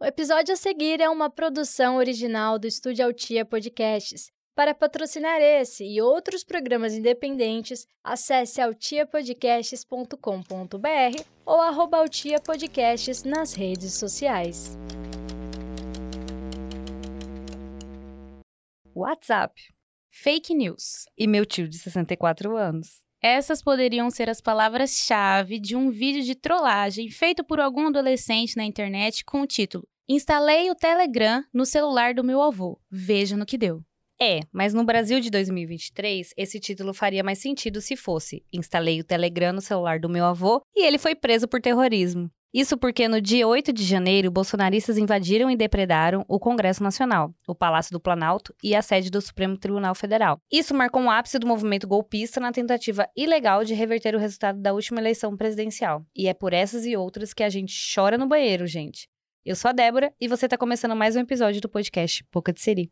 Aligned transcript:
O 0.00 0.04
episódio 0.04 0.52
a 0.52 0.56
seguir 0.56 1.00
é 1.00 1.08
uma 1.08 1.30
produção 1.30 1.96
original 1.96 2.58
do 2.58 2.66
Estúdio 2.66 3.04
Altia 3.04 3.44
Podcasts. 3.44 4.28
Para 4.52 4.74
patrocinar 4.74 5.40
esse 5.40 5.84
e 5.84 6.02
outros 6.02 6.42
programas 6.42 6.94
independentes, 6.94 7.86
acesse 8.02 8.60
altiapodcasts.com.br 8.60 11.22
ou 11.46 11.60
arroba 11.60 11.98
Altia 11.98 12.40
Podcasts 12.40 13.22
nas 13.22 13.54
redes 13.54 13.94
sociais. 13.94 14.76
WhatsApp, 18.94 19.54
Fake 20.10 20.54
news. 20.54 21.06
e 21.16 21.26
meu 21.26 21.46
tio 21.46 21.68
de 21.68 21.78
64 21.78 22.56
anos. 22.56 23.03
Essas 23.26 23.62
poderiam 23.62 24.10
ser 24.10 24.28
as 24.28 24.38
palavras-chave 24.38 25.58
de 25.58 25.74
um 25.74 25.88
vídeo 25.90 26.22
de 26.22 26.34
trollagem 26.34 27.08
feito 27.08 27.42
por 27.42 27.58
algum 27.58 27.86
adolescente 27.86 28.54
na 28.54 28.66
internet 28.66 29.24
com 29.24 29.40
o 29.40 29.46
título 29.46 29.88
Instalei 30.06 30.70
o 30.70 30.74
Telegram 30.74 31.42
no 31.50 31.64
celular 31.64 32.12
do 32.12 32.22
meu 32.22 32.42
avô. 32.42 32.78
Veja 32.90 33.34
no 33.34 33.46
que 33.46 33.56
deu. 33.56 33.80
É, 34.20 34.40
mas 34.52 34.74
no 34.74 34.84
Brasil 34.84 35.20
de 35.20 35.30
2023, 35.30 36.34
esse 36.36 36.60
título 36.60 36.92
faria 36.92 37.24
mais 37.24 37.38
sentido 37.38 37.80
se 37.80 37.96
fosse: 37.96 38.44
instalei 38.52 39.00
o 39.00 39.04
Telegram 39.04 39.54
no 39.54 39.62
celular 39.62 39.98
do 39.98 40.10
meu 40.10 40.26
avô 40.26 40.60
e 40.76 40.84
ele 40.84 40.98
foi 40.98 41.14
preso 41.14 41.48
por 41.48 41.62
terrorismo. 41.62 42.30
Isso 42.54 42.78
porque 42.78 43.08
no 43.08 43.20
dia 43.20 43.48
8 43.48 43.72
de 43.72 43.82
janeiro, 43.82 44.30
bolsonaristas 44.30 44.96
invadiram 44.96 45.50
e 45.50 45.56
depredaram 45.56 46.24
o 46.28 46.38
Congresso 46.38 46.84
Nacional, 46.84 47.34
o 47.48 47.54
Palácio 47.54 47.90
do 47.90 47.98
Planalto 47.98 48.54
e 48.62 48.76
a 48.76 48.80
sede 48.80 49.10
do 49.10 49.20
Supremo 49.20 49.58
Tribunal 49.58 49.92
Federal. 49.92 50.38
Isso 50.52 50.72
marcou 50.72 51.02
um 51.02 51.10
ápice 51.10 51.36
do 51.36 51.48
movimento 51.48 51.88
golpista 51.88 52.38
na 52.38 52.52
tentativa 52.52 53.08
ilegal 53.16 53.64
de 53.64 53.74
reverter 53.74 54.14
o 54.14 54.20
resultado 54.20 54.60
da 54.60 54.72
última 54.72 55.00
eleição 55.00 55.36
presidencial. 55.36 56.06
E 56.14 56.28
é 56.28 56.32
por 56.32 56.52
essas 56.52 56.86
e 56.86 56.96
outras 56.96 57.34
que 57.34 57.42
a 57.42 57.48
gente 57.48 57.74
chora 57.92 58.16
no 58.16 58.28
banheiro, 58.28 58.68
gente. 58.68 59.08
Eu 59.44 59.56
sou 59.56 59.70
a 59.70 59.72
Débora 59.72 60.14
e 60.20 60.28
você 60.28 60.46
está 60.46 60.56
começando 60.56 60.94
mais 60.94 61.16
um 61.16 61.20
episódio 61.20 61.60
do 61.60 61.68
podcast 61.68 62.24
Boca 62.32 62.52
de 62.52 62.60
Seri. 62.60 62.88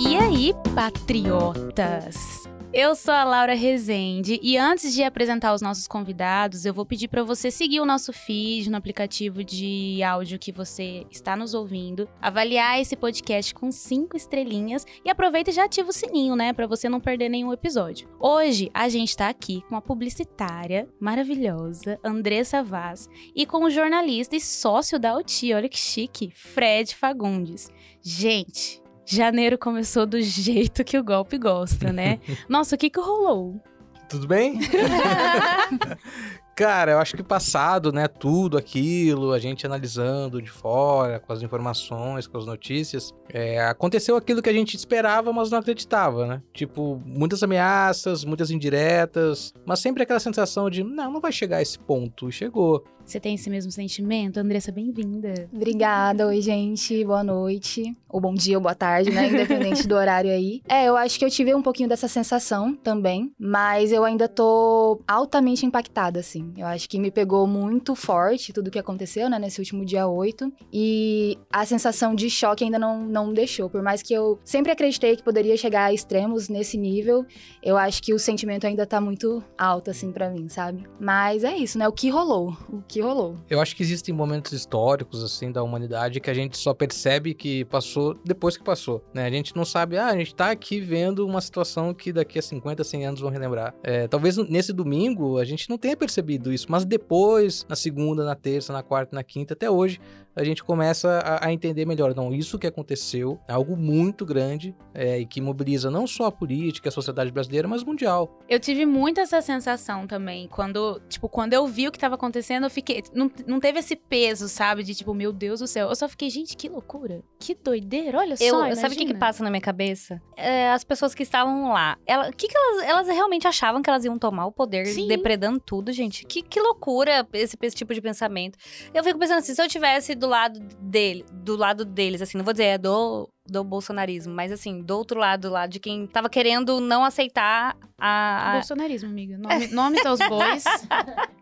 E 0.00 0.16
aí, 0.16 0.52
patriotas? 0.74 2.52
Eu 2.76 2.96
sou 2.96 3.14
a 3.14 3.22
Laura 3.22 3.54
Rezende 3.54 4.40
e 4.42 4.58
antes 4.58 4.92
de 4.92 5.04
apresentar 5.04 5.54
os 5.54 5.62
nossos 5.62 5.86
convidados, 5.86 6.66
eu 6.66 6.74
vou 6.74 6.84
pedir 6.84 7.06
para 7.06 7.22
você 7.22 7.48
seguir 7.48 7.78
o 7.78 7.86
nosso 7.86 8.12
feed 8.12 8.68
no 8.68 8.76
aplicativo 8.76 9.44
de 9.44 10.02
áudio 10.02 10.40
que 10.40 10.50
você 10.50 11.06
está 11.08 11.36
nos 11.36 11.54
ouvindo, 11.54 12.08
avaliar 12.20 12.80
esse 12.80 12.96
podcast 12.96 13.54
com 13.54 13.70
cinco 13.70 14.16
estrelinhas 14.16 14.84
e 15.04 15.08
aproveita 15.08 15.50
e 15.50 15.52
já 15.52 15.66
ativa 15.66 15.90
o 15.90 15.92
sininho, 15.92 16.34
né, 16.34 16.52
para 16.52 16.66
você 16.66 16.88
não 16.88 16.98
perder 16.98 17.28
nenhum 17.28 17.52
episódio. 17.52 18.08
Hoje 18.18 18.68
a 18.74 18.88
gente 18.88 19.16
tá 19.16 19.28
aqui 19.28 19.62
com 19.68 19.76
a 19.76 19.80
publicitária 19.80 20.88
maravilhosa 20.98 22.00
Andressa 22.02 22.60
Vaz 22.60 23.08
e 23.36 23.46
com 23.46 23.62
o 23.62 23.70
jornalista 23.70 24.34
e 24.34 24.40
sócio 24.40 24.98
da 24.98 25.16
OTI, 25.16 25.54
olha 25.54 25.68
que 25.68 25.78
chique, 25.78 26.32
Fred 26.34 26.92
Fagundes. 26.92 27.70
Gente, 28.02 28.82
Janeiro 29.06 29.58
começou 29.58 30.06
do 30.06 30.20
jeito 30.20 30.84
que 30.84 30.98
o 30.98 31.04
golpe 31.04 31.38
gosta, 31.38 31.92
né? 31.92 32.20
Nossa, 32.48 32.74
o 32.74 32.78
que 32.78 32.90
que 32.90 33.00
rolou? 33.00 33.60
Tudo 34.08 34.26
bem? 34.26 34.60
Cara, 36.54 36.92
eu 36.92 36.98
acho 37.00 37.16
que 37.16 37.22
passado, 37.22 37.92
né, 37.92 38.06
tudo 38.06 38.56
aquilo, 38.56 39.32
a 39.32 39.40
gente 39.40 39.66
analisando 39.66 40.40
de 40.40 40.50
fora, 40.50 41.18
com 41.18 41.32
as 41.32 41.42
informações, 41.42 42.28
com 42.28 42.38
as 42.38 42.46
notícias, 42.46 43.12
é, 43.28 43.60
aconteceu 43.66 44.16
aquilo 44.16 44.40
que 44.40 44.48
a 44.48 44.52
gente 44.52 44.76
esperava, 44.76 45.32
mas 45.32 45.50
não 45.50 45.58
acreditava, 45.58 46.26
né? 46.26 46.42
Tipo, 46.52 47.02
muitas 47.04 47.42
ameaças, 47.42 48.24
muitas 48.24 48.52
indiretas, 48.52 49.52
mas 49.66 49.80
sempre 49.80 50.04
aquela 50.04 50.20
sensação 50.20 50.70
de, 50.70 50.84
não, 50.84 51.14
não 51.14 51.20
vai 51.20 51.32
chegar 51.32 51.56
a 51.56 51.62
esse 51.62 51.78
ponto, 51.78 52.28
e 52.28 52.32
chegou. 52.32 52.84
Você 53.06 53.20
tem 53.20 53.34
esse 53.34 53.50
mesmo 53.50 53.70
sentimento? 53.70 54.38
Andressa, 54.38 54.72
bem-vinda. 54.72 55.48
Obrigada, 55.52 56.26
oi 56.26 56.40
gente, 56.40 57.04
boa 57.04 57.22
noite, 57.22 57.94
ou 58.08 58.18
bom 58.20 58.34
dia 58.34 58.56
ou 58.56 58.62
boa 58.62 58.74
tarde, 58.74 59.10
né, 59.10 59.28
independente 59.28 59.86
do 59.86 59.94
horário 59.94 60.30
aí. 60.30 60.62
É, 60.74 60.86
eu 60.86 60.96
acho 60.96 61.18
que 61.18 61.24
eu 61.24 61.30
tive 61.30 61.54
um 61.54 61.62
pouquinho 61.62 61.88
dessa 61.88 62.08
sensação 62.08 62.74
também, 62.74 63.32
mas 63.38 63.92
eu 63.92 64.02
ainda 64.02 64.26
tô 64.26 65.00
altamente 65.06 65.64
impactada, 65.64 66.18
assim. 66.18 66.52
Eu 66.56 66.66
acho 66.66 66.88
que 66.88 66.98
me 66.98 67.10
pegou 67.10 67.46
muito 67.46 67.94
forte 67.94 68.52
tudo 68.52 68.70
que 68.70 68.78
aconteceu, 68.78 69.28
né, 69.28 69.38
nesse 69.38 69.60
último 69.60 69.84
dia 69.84 70.08
8, 70.08 70.52
e 70.72 71.38
a 71.52 71.64
sensação 71.64 72.14
de 72.14 72.28
choque 72.28 72.64
ainda 72.64 72.78
não, 72.78 73.02
não 73.02 73.32
deixou. 73.32 73.70
Por 73.70 73.82
mais 73.82 74.02
que 74.02 74.12
eu 74.12 74.38
sempre 74.42 74.72
acreditei 74.72 75.14
que 75.16 75.22
poderia 75.22 75.56
chegar 75.56 75.84
a 75.84 75.92
extremos 75.92 76.48
nesse 76.48 76.76
nível, 76.76 77.24
eu 77.62 77.76
acho 77.76 78.02
que 78.02 78.14
o 78.14 78.18
sentimento 78.18 78.66
ainda 78.66 78.86
tá 78.86 79.00
muito 79.00 79.44
alto, 79.56 79.90
assim, 79.90 80.10
pra 80.10 80.30
mim, 80.30 80.48
sabe? 80.48 80.84
Mas 80.98 81.44
é 81.44 81.54
isso, 81.56 81.78
né, 81.78 81.86
o 81.86 81.92
que 81.92 82.08
rolou, 82.08 82.56
o 82.68 82.82
que 82.82 82.93
rolou. 83.00 83.36
Eu 83.48 83.60
acho 83.60 83.74
que 83.74 83.82
existem 83.82 84.14
momentos 84.14 84.52
históricos, 84.52 85.22
assim, 85.22 85.50
da 85.50 85.62
humanidade 85.62 86.20
que 86.20 86.30
a 86.30 86.34
gente 86.34 86.56
só 86.56 86.74
percebe 86.74 87.34
que 87.34 87.64
passou 87.64 88.14
depois 88.24 88.56
que 88.56 88.64
passou, 88.64 89.04
né? 89.12 89.26
A 89.26 89.30
gente 89.30 89.54
não 89.56 89.64
sabe, 89.64 89.96
ah, 89.96 90.08
a 90.08 90.16
gente 90.16 90.34
tá 90.34 90.50
aqui 90.50 90.80
vendo 90.80 91.26
uma 91.26 91.40
situação 91.40 91.92
que 91.94 92.12
daqui 92.12 92.38
a 92.38 92.42
50, 92.42 92.84
100 92.84 93.06
anos 93.06 93.20
vão 93.20 93.30
relembrar. 93.30 93.74
É, 93.82 94.06
talvez 94.08 94.36
nesse 94.36 94.72
domingo 94.72 95.38
a 95.38 95.44
gente 95.44 95.68
não 95.68 95.78
tenha 95.78 95.96
percebido 95.96 96.52
isso, 96.52 96.66
mas 96.68 96.84
depois, 96.84 97.66
na 97.68 97.76
segunda, 97.76 98.24
na 98.24 98.34
terça, 98.34 98.72
na 98.72 98.82
quarta, 98.82 99.14
na 99.14 99.22
quinta, 99.22 99.54
até 99.54 99.70
hoje, 99.70 100.00
a 100.36 100.44
gente 100.44 100.62
começa 100.64 101.18
a, 101.20 101.48
a 101.48 101.52
entender 101.52 101.86
melhor. 101.86 102.14
Não, 102.14 102.32
isso 102.32 102.58
que 102.58 102.66
aconteceu 102.66 103.38
é 103.48 103.52
algo 103.52 103.76
muito 103.76 104.24
grande 104.24 104.74
é, 104.92 105.18
e 105.20 105.26
que 105.26 105.40
mobiliza 105.40 105.90
não 105.90 106.06
só 106.06 106.26
a 106.26 106.32
política, 106.32 106.88
a 106.88 106.92
sociedade 106.92 107.30
brasileira, 107.30 107.68
mas 107.68 107.84
mundial. 107.84 108.40
Eu 108.48 108.58
tive 108.58 108.86
muito 108.86 109.20
essa 109.20 109.40
sensação 109.40 110.06
também. 110.06 110.48
Quando, 110.48 111.00
tipo, 111.08 111.28
quando 111.28 111.52
eu 111.52 111.66
vi 111.66 111.88
o 111.88 111.92
que 111.92 111.98
tava 111.98 112.14
acontecendo, 112.14 112.64
eu 112.64 112.70
fiquei. 112.70 113.02
Não, 113.12 113.30
não 113.46 113.60
teve 113.60 113.78
esse 113.78 113.96
peso, 113.96 114.48
sabe? 114.48 114.82
De 114.82 114.94
tipo, 114.94 115.14
meu 115.14 115.32
Deus 115.32 115.60
do 115.60 115.66
céu. 115.66 115.88
Eu 115.88 115.96
só 115.96 116.08
fiquei, 116.08 116.30
gente, 116.30 116.56
que 116.56 116.68
loucura. 116.68 117.22
Que 117.38 117.54
doideira. 117.54 118.18
Olha 118.18 118.34
Eu, 118.40 118.54
só. 118.54 118.74
sabe 118.74 118.94
o 118.94 118.98
que, 118.98 119.06
que 119.06 119.14
passa 119.14 119.44
na 119.44 119.50
minha 119.50 119.60
cabeça? 119.60 120.20
É, 120.36 120.70
as 120.70 120.84
pessoas 120.84 121.14
que 121.14 121.22
estavam 121.22 121.72
lá. 121.72 121.96
Ela, 122.06 122.28
o 122.28 122.32
que, 122.32 122.48
que 122.48 122.56
elas, 122.56 122.88
elas 122.88 123.08
realmente 123.08 123.46
achavam 123.46 123.82
que 123.82 123.90
elas 123.90 124.04
iam 124.04 124.18
tomar 124.18 124.46
o 124.46 124.52
poder 124.52 124.86
Sim. 124.86 125.08
depredando 125.08 125.60
tudo, 125.60 125.92
gente? 125.92 126.24
Que, 126.26 126.42
que 126.42 126.60
loucura 126.60 127.26
esse, 127.32 127.56
esse 127.60 127.76
tipo 127.76 127.94
de 127.94 128.00
pensamento. 128.00 128.58
Eu 128.92 129.04
fico 129.04 129.18
pensando 129.18 129.38
assim, 129.38 129.54
se 129.54 129.62
eu 129.62 129.68
tivesse 129.68 130.14
do 130.24 130.30
lado 130.30 130.58
dele, 130.80 131.24
do 131.32 131.56
lado 131.56 131.84
deles, 131.84 132.22
assim, 132.22 132.38
não 132.38 132.44
vou 132.44 132.52
dizer 132.54 132.64
é 132.64 132.78
do, 132.78 133.28
do 133.46 133.62
bolsonarismo, 133.62 134.32
mas 134.34 134.50
assim, 134.50 134.80
do 134.82 134.96
outro 134.96 135.20
lado, 135.20 135.50
lá 135.50 135.66
de 135.66 135.78
quem 135.78 136.06
tava 136.06 136.28
querendo 136.30 136.80
não 136.80 137.04
aceitar 137.04 137.76
a. 137.98 138.50
a- 138.50 138.52
Bolsonarismo, 138.54 139.10
amiga. 139.10 139.36
Nome- 139.38 139.68
nomes 139.68 140.04
aos 140.06 140.18
bois. 140.28 140.64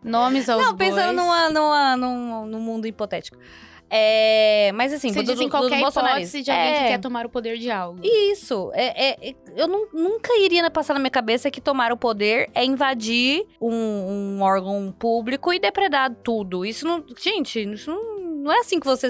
nomes 0.03 0.49
aos 0.49 0.61
Não, 0.65 0.73
bois. 0.73 0.89
pensando 0.93 1.15
numa, 1.15 1.49
numa, 1.49 1.97
num, 1.97 2.45
num 2.45 2.59
mundo 2.59 2.85
hipotético. 2.85 3.37
É, 3.95 4.71
mas 4.73 4.91
assim, 4.91 5.09
Você 5.13 5.21
do, 5.21 5.31
diz 5.31 5.39
em 5.39 5.47
qualquer 5.47 5.77
hipótese 5.79 6.41
de 6.41 6.49
alguém 6.49 6.67
É. 6.73 6.77
que 6.79 6.87
quer 6.87 6.97
tomar 6.99 7.27
o 7.27 7.29
poder 7.29 7.59
de 7.59 7.69
algo. 7.69 7.99
Isso. 8.03 8.71
É, 8.73 9.27
é- 9.29 9.35
eu 9.55 9.67
nu- 9.67 9.87
nunca 9.93 10.31
iria 10.39 10.67
passar 10.71 10.95
na 10.95 10.99
minha 10.99 11.11
cabeça 11.11 11.51
que 11.51 11.61
tomar 11.61 11.91
o 11.91 11.97
poder 11.97 12.49
é 12.55 12.65
invadir 12.65 13.45
um, 13.61 13.71
um 13.71 14.41
órgão 14.41 14.91
público 14.97 15.53
e 15.53 15.59
depredar 15.59 16.11
tudo. 16.23 16.65
Isso 16.65 16.87
não. 16.87 17.05
Gente, 17.21 17.61
isso 17.71 17.91
não, 17.91 18.12
não 18.43 18.51
é 18.51 18.59
assim 18.59 18.77
que 18.77 18.85
você 18.85 19.07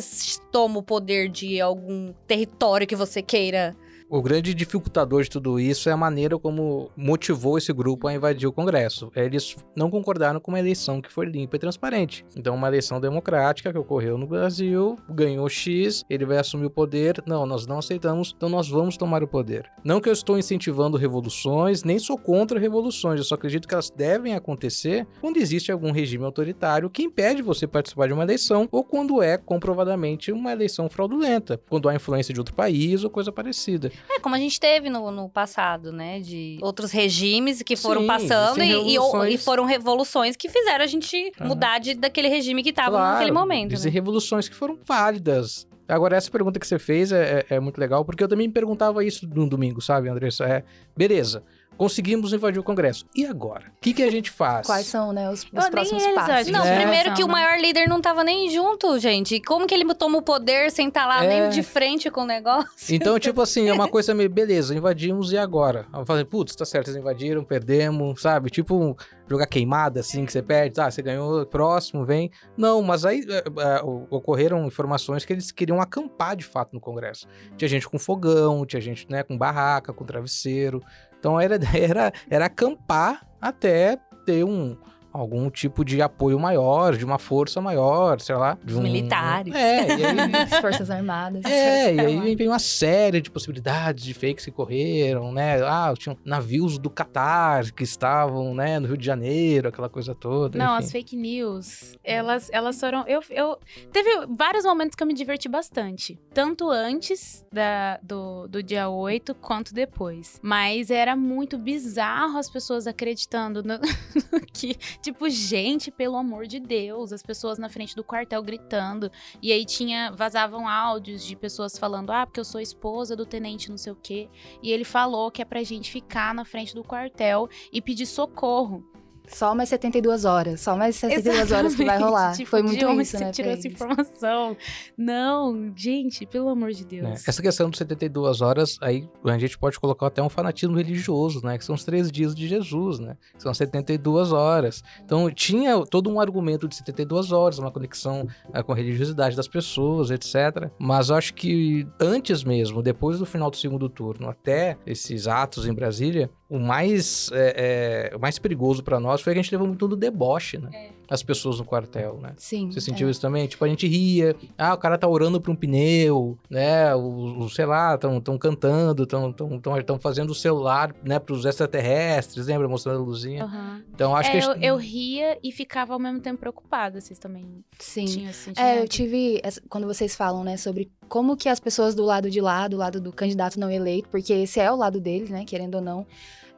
toma 0.52 0.78
o 0.78 0.84
poder 0.84 1.28
de 1.28 1.60
algum 1.60 2.14
território 2.28 2.86
que 2.86 2.96
você 2.96 3.20
queira. 3.20 3.76
O 4.14 4.22
grande 4.22 4.54
dificultador 4.54 5.24
de 5.24 5.30
tudo 5.32 5.60
isso 5.60 5.90
é 5.90 5.92
a 5.92 5.98
maneira 5.98 6.38
como 6.38 6.92
motivou 6.96 7.58
esse 7.58 7.74
grupo 7.74 8.08
a 8.08 8.14
invadir 8.14 8.48
o 8.48 8.54
Congresso. 8.54 9.12
Eles 9.16 9.56
não 9.76 9.90
concordaram 9.90 10.40
com 10.40 10.52
uma 10.52 10.60
eleição 10.60 11.02
que 11.02 11.12
foi 11.12 11.26
limpa 11.26 11.56
e 11.56 11.60
transparente. 11.60 12.24
Então, 12.38 12.54
uma 12.54 12.68
eleição 12.68 13.02
democrática 13.02 13.74
que 13.74 13.80
ocorreu 13.80 14.16
no 14.16 14.28
Brasil, 14.28 15.00
ganhou 15.10 15.50
X, 15.50 16.06
ele 16.08 16.28
vai 16.28 16.38
assumir 16.38 16.68
o 16.68 16.70
poder. 16.70 17.24
Não, 17.26 17.44
nós 17.48 17.66
não 17.66 17.80
aceitamos, 17.80 18.36
então 18.38 18.50
nós 18.50 18.70
vamos 18.70 18.98
tomar 18.98 19.24
o 19.24 19.28
poder. 19.28 19.68
Não 19.84 20.00
que 20.00 20.10
eu 20.10 20.14
estou 20.14 20.38
incentivando 20.38 20.96
revoluções, 20.96 21.84
nem 21.84 21.98
sou 21.98 22.16
contra 22.16 22.60
revoluções, 22.60 23.18
eu 23.18 23.26
só 23.26 23.34
acredito 23.34 23.68
que 23.68 23.74
elas 23.74 23.90
devem 23.90 24.36
acontecer 24.36 25.08
quando 25.22 25.38
existe 25.38 25.72
algum 25.72 25.92
regime 25.92 26.24
autoritário 26.24 26.88
que 26.88 27.02
impede 27.02 27.42
você 27.42 27.66
participar 27.66 28.06
de 28.06 28.14
uma 28.14 28.22
eleição 28.22 28.70
ou 28.72 28.84
quando 28.84 29.24
é 29.24 29.40
comprovadamente 29.40 30.32
uma 30.32 30.52
eleição 30.52 30.88
fraudulenta, 30.88 31.60
quando 31.68 31.90
há 31.90 31.96
influência 31.96 32.32
de 32.32 32.40
outro 32.40 32.54
país 32.54 33.04
ou 33.04 33.10
coisa 33.10 33.32
parecida. 33.32 33.92
É, 34.10 34.20
como 34.20 34.36
a 34.36 34.38
gente 34.38 34.60
teve 34.60 34.90
no, 34.90 35.10
no 35.12 35.30
passado, 35.30 35.92
né? 35.92 36.20
De 36.20 36.58
outros 36.62 36.92
regimes 36.92 37.62
que 37.62 37.76
foram 37.76 38.02
Sim, 38.02 38.08
passando 38.08 38.62
e, 38.64 38.96
e, 38.96 39.34
e 39.34 39.38
foram 39.38 39.66
revoluções 39.66 40.36
que 40.36 40.50
fizeram 40.50 40.84
a 40.84 40.88
gente 40.88 41.32
mudar 41.42 41.80
de, 41.80 41.94
daquele 41.96 42.28
regime 42.28 42.62
que 42.64 42.72
tava 42.74 42.92
Claro, 42.92 43.14
naquele 43.14 43.32
momento. 43.32 43.72
Existem 43.72 43.92
Né? 43.92 43.94
revoluções 43.94 44.48
que 44.50 44.56
foram 44.56 44.78
válidas. 44.86 45.68
Agora, 45.88 46.16
essa 46.16 46.32
pergunta 46.32 46.60
que 46.60 46.66
você 46.66 46.80
fez 46.80 47.12
é, 47.12 47.46
é- 47.50 47.56
é 47.56 47.60
muito 47.60 47.78
legal, 47.78 48.06
porque 48.06 48.24
eu 48.24 48.28
também 48.28 48.48
me 48.48 48.54
perguntava 48.54 49.04
isso 49.04 49.28
no 49.28 49.48
domingo, 49.48 49.82
sabe, 49.82 50.08
Andressa? 50.10 50.46
É, 50.46 50.64
beleza, 50.96 51.44
conseguimos 51.78 52.34
invadir 52.34 52.60
o 52.60 52.64
Congresso. 52.64 53.06
E 53.16 53.26
agora? 53.26 53.66
O 53.78 53.82
que, 53.82 53.94
que 53.94 54.04
a 54.04 54.12
gente 54.12 54.30
faz? 54.32 54.66
Quais 54.68 54.86
são, 54.86 55.12
né, 55.14 55.30
os, 55.30 55.44
os 55.44 55.70
próximos 55.70 56.04
eles, 56.04 56.16
passos? 56.16 56.52
Não, 56.52 56.64
É. 56.66 56.82
primeiro 56.82 57.14
que 57.14 57.24
o 57.24 57.28
maior 57.28 57.60
líder 57.60 57.88
não 57.88 58.02
tava 58.02 58.24
nem 58.24 58.50
junto, 58.50 58.98
gente. 59.00 59.40
Como 59.42 59.68
que 59.68 59.74
ele 59.74 59.86
toma 59.96 60.18
o 60.18 60.22
poder 60.22 60.72
sem 60.72 60.88
estar 60.88 61.06
lá 61.06 61.24
É. 61.24 61.28
nem 61.42 61.50
de 61.50 61.64
frente 61.64 62.10
com 62.10 62.22
o 62.22 62.26
negócio? 62.26 62.70
Então, 62.90 63.20
tipo 63.20 63.40
assim, 63.42 63.70
é 63.70 63.74
uma 63.74 63.88
coisa 63.88 64.14
meio, 64.14 64.30
beleza, 64.30 64.76
invadimos 64.76 65.32
e 65.32 65.38
agora? 65.38 65.86
Eu 65.94 66.06
falei, 66.06 66.26
putz, 66.26 66.56
tá 66.56 66.66
certo, 66.66 66.88
eles 66.90 67.00
invadiram, 67.00 67.44
perdemos, 67.44 68.22
sabe? 68.22 68.50
Tipo, 68.50 68.96
jogar 69.30 69.48
queimada, 69.48 70.00
assim, 70.00 70.26
que 70.26 70.32
você 70.32 70.42
perde, 70.42 70.76
tá, 70.76 70.90
você 70.90 71.02
ganhou, 71.02 71.46
próximo, 71.46 72.06
vem. 72.06 72.32
Não, 72.58 72.82
mas 72.82 73.06
aí 73.06 73.26
é, 73.30 73.38
é, 73.40 73.82
ocorreram 74.10 74.66
informações 74.66 75.26
que 75.26 75.34
eles 75.34 75.52
queriam 75.52 75.82
acampar 75.82 76.36
de 76.36 76.44
fato 76.46 76.74
no 76.74 76.80
Congresso. 76.80 77.28
Tinha 77.58 77.68
gente 77.68 77.88
com 77.88 77.98
fogão, 78.00 78.66
tinha 78.66 78.82
gente, 78.82 79.06
né, 79.10 79.24
com 79.24 79.38
barraca, 79.38 79.94
com 79.94 80.06
travesseiro. 80.06 80.82
Então 81.24 81.40
era, 81.40 81.56
era, 81.74 82.14
era 82.30 82.46
acampar 82.48 83.26
até 83.40 83.98
ter 84.26 84.44
um 84.44 84.76
algum 85.14 85.50
tipo 85.50 85.86
de 85.86 86.02
apoio 86.02 86.40
maior, 86.40 86.98
de 86.98 87.06
uma 87.06 87.20
força 87.20 87.62
maior, 87.62 88.20
sei 88.20 88.36
lá. 88.36 88.58
De 88.64 88.76
um... 88.76 88.82
militares. 88.82 89.54
É, 89.54 89.88
e 89.88 90.06
aí 90.06 90.36
As 90.52 90.60
Forças 90.60 90.90
Armadas. 90.90 91.44
é, 91.46 91.94
e 91.94 92.00
aí 92.00 92.36
vem, 92.36 92.48
uma 92.48 92.60
série 92.60 93.22
de 93.22 93.30
possibilidades 93.30 94.04
de 94.04 94.14
fakes 94.14 94.46
que 94.46 94.52
correram, 94.52 95.32
né? 95.32 95.62
Ah, 95.64 95.94
tinham 95.98 96.18
navios 96.26 96.78
do 96.78 96.90
Catar 96.90 97.72
que 97.72 97.84
estavam, 97.84 98.54
né, 98.56 98.80
no 98.80 98.88
Rio 98.88 98.98
de 98.98 99.06
Janeiro, 99.06 99.70
aquela 99.70 99.90
coisa 99.90 100.16
toda. 100.16 100.58
Não, 100.58 100.76
enfim. 100.76 100.84
as 100.84 100.92
fake 100.92 101.16
news, 101.16 101.96
elas, 102.04 102.50
elas 102.52 102.80
foram. 102.80 103.06
Eu, 103.08 103.22
eu 103.30 103.58
teve 103.92 104.26
vários 104.36 104.66
momentos 104.66 104.96
que 104.96 105.04
eu 105.04 105.08
me 105.08 105.14
diverti 105.14 105.48
bastante. 105.48 106.20
Tanto 106.34 106.70
antes 106.70 107.46
da, 107.52 108.00
do, 108.02 108.48
do 108.48 108.64
dia 108.64 108.90
8 108.90 109.36
quanto 109.36 109.74
depois. 109.74 110.40
Mas 110.42 110.90
era 110.90 111.16
muito 111.16 111.58
bizarro 111.58 112.38
as 112.38 112.50
pessoas 112.50 112.88
acreditando 112.88 113.62
no- 113.64 113.80
que, 114.54 114.76
tipo, 115.04 115.30
gente, 115.30 115.92
pelo 115.92 116.16
amor 116.16 116.48
de 116.48 116.60
Deus, 116.60 117.12
as 117.12 117.22
pessoas 117.22 117.60
na 117.60 117.70
frente 117.70 117.96
do 117.96 118.04
quartel 118.04 118.42
gritando. 118.42 119.12
E 119.42 119.52
aí 119.52 119.66
tinha. 119.66 120.12
Vazavam 120.12 120.68
áudios 120.68 121.24
de 121.26 121.36
pessoas 121.36 121.78
falando: 121.78 122.12
ah, 122.12 122.26
porque 122.26 122.40
eu 122.40 122.46
sou 122.46 122.62
esposa 122.62 123.16
do 123.16 123.26
tenente, 123.26 123.70
não 123.70 123.78
sei 123.78 123.92
o 123.92 123.98
quê. 124.02 124.30
E 124.62 124.72
ele 124.72 124.86
falou 124.86 125.30
que 125.30 125.42
é 125.42 125.46
pra 125.46 125.62
gente 125.62 125.92
ficar 125.92 126.34
na 126.34 126.46
frente 126.46 126.74
do 126.74 126.84
quartel 126.84 127.50
e 127.72 127.82
pedir 127.82 128.06
socorro. 128.06 128.93
Só 129.28 129.56
mais 129.56 129.70
72 129.70 130.26
horas. 130.26 130.62
Só 130.62 130.76
mais 130.76 130.96
72 130.96 131.52
horas 131.52 131.76
que 131.76 131.84
vai 131.84 131.96
Exatamente. 131.96 132.04
rolar. 132.04 132.34
Tipo, 132.34 132.50
Foi 132.50 132.62
muito 132.64 132.86
onde 132.86 133.02
isso, 133.02 133.18
você 133.18 133.24
né? 133.24 133.32
tirou 133.32 133.52
essa 133.52 133.68
informação? 133.68 134.58
Não, 134.98 135.74
gente, 135.76 136.26
pelo 136.26 136.50
amor 136.50 136.72
de 136.72 136.84
né? 136.84 136.90
Deus. 136.90 137.28
Essa 137.28 137.42
questão 137.42 137.70
dos 137.70 137.78
72 137.78 138.42
horas, 138.42 138.78
aí 138.82 139.08
a 139.26 139.38
gente 139.38 139.58
pode 139.58 139.80
colocar 139.80 140.08
até 140.08 140.22
um 140.22 140.30
fanatismo 140.30 140.76
religioso, 140.76 141.42
né? 141.44 141.58
Que 141.58 141.66
são 141.66 141.76
os 141.76 141.84
três 141.84 142.12
dias 142.12 142.36
de 142.36 142.48
Jesus, 142.48 143.00
né? 143.00 143.18
Que 143.36 143.44
são 143.44 143.54
72 143.54 144.32
horas. 144.32 144.84
Então 145.04 145.30
tinha 145.32 145.84
todo 145.86 146.10
um 146.10 146.20
argumento 146.20 146.68
de 146.68 146.76
72 146.76 147.32
horas, 147.32 147.60
uma 147.60 147.72
conexão 147.72 148.28
eh, 148.54 148.62
com 148.64 148.72
a 148.72 148.76
religiosidade 148.76 149.36
das 149.36 149.48
pessoas, 149.48 150.12
etc. 150.12 150.70
Mas 150.78 151.10
eu 151.10 151.16
acho 151.16 151.34
que 151.34 151.88
antes 152.00 152.44
mesmo, 152.44 152.82
depois 152.82 153.20
do 153.20 153.26
final 153.26 153.50
do 153.50 153.58
segundo 153.58 153.90
turno, 153.90 154.30
até 154.30 154.78
esses 154.86 155.28
atos 155.28 155.66
em 155.66 155.74
Brasília, 155.74 156.30
o 156.56 156.60
mais, 156.60 157.32
é, 157.34 158.12
é, 158.12 158.16
o 158.16 158.20
mais 158.20 158.38
perigoso 158.38 158.84
pra 158.84 159.00
nós 159.00 159.22
foi 159.22 159.34
que 159.34 159.40
a 159.40 159.42
gente 159.42 159.52
levou 159.52 159.68
muito 159.68 159.88
do 159.88 159.96
deboche, 159.96 160.60
né? 160.60 160.90
As 161.10 161.22
pessoas 161.24 161.60
no 161.60 161.66
quartel, 161.66 162.20
né? 162.22 162.34
Sim. 162.38 162.72
Você 162.72 162.80
sentiu 162.80 163.08
é. 163.08 163.12
isso 163.12 163.20
também? 163.20 163.46
Tipo, 163.48 163.66
a 163.66 163.68
gente 163.68 163.88
ria. 163.88 164.36
Ah, 164.58 164.74
o 164.74 164.78
cara 164.78 164.98
tá 164.98 165.08
orando 165.08 165.40
pra 165.42 165.52
um 165.52 165.56
pneu, 165.56 166.38
né? 166.50 166.94
O, 166.96 167.40
o- 167.44 167.50
sei 167.50 167.66
lá, 167.66 167.98
tão, 167.98 168.22
tão 168.22 168.38
cantando, 168.38 169.06
tão, 169.06 169.32
tão, 169.34 169.60
tão, 169.60 169.82
tão 169.84 170.00
fazendo 170.00 170.30
o 170.30 170.36
celular, 170.36 170.96
né, 171.04 171.20
pros 171.20 171.44
extraterrestres, 171.46 172.48
lembra? 172.48 172.68
Mostrando 172.68 173.00
a 173.02 173.04
luzinha. 173.04 173.44
Aham. 173.44 173.82
Então, 173.94 174.16
acho 174.16 174.30
É, 174.30 174.32
que... 174.32 174.38
a 174.38 174.40
eu, 174.42 174.54
gente- 174.54 174.66
eu 174.66 174.78
ria 174.78 175.38
e 175.44 175.52
ficava 175.52 175.94
ao 175.94 176.00
mesmo 176.00 176.20
tempo 176.22 176.40
preocupada. 176.40 177.02
Vocês 177.02 177.20
também 177.20 177.64
Sim. 177.80 178.06
tinham 178.06 178.30
esse 178.30 178.50
É, 178.52 178.54
sentimento? 178.54 178.78
eu 178.80 178.88
tive. 178.88 179.42
Quando 179.70 179.88
vocês 179.88 180.16
falam, 180.16 180.44
né, 180.44 180.56
sobre 180.58 180.90
como 181.10 181.36
que 181.36 181.50
as 181.50 181.60
pessoas 181.60 181.94
do 181.96 182.04
lado 182.06 182.30
de 182.30 182.40
lá, 182.42 182.68
do 182.68 182.78
lado 182.78 183.02
do 183.02 183.12
candidato 183.12 183.60
não 183.60 183.70
eleito, 183.70 184.08
porque 184.10 184.34
esse 184.34 184.60
é 184.60 184.72
o 184.72 184.76
lado 184.76 185.00
deles, 185.02 185.30
né, 185.30 185.44
querendo 185.46 185.76
ou 185.76 185.82
não, 185.82 186.06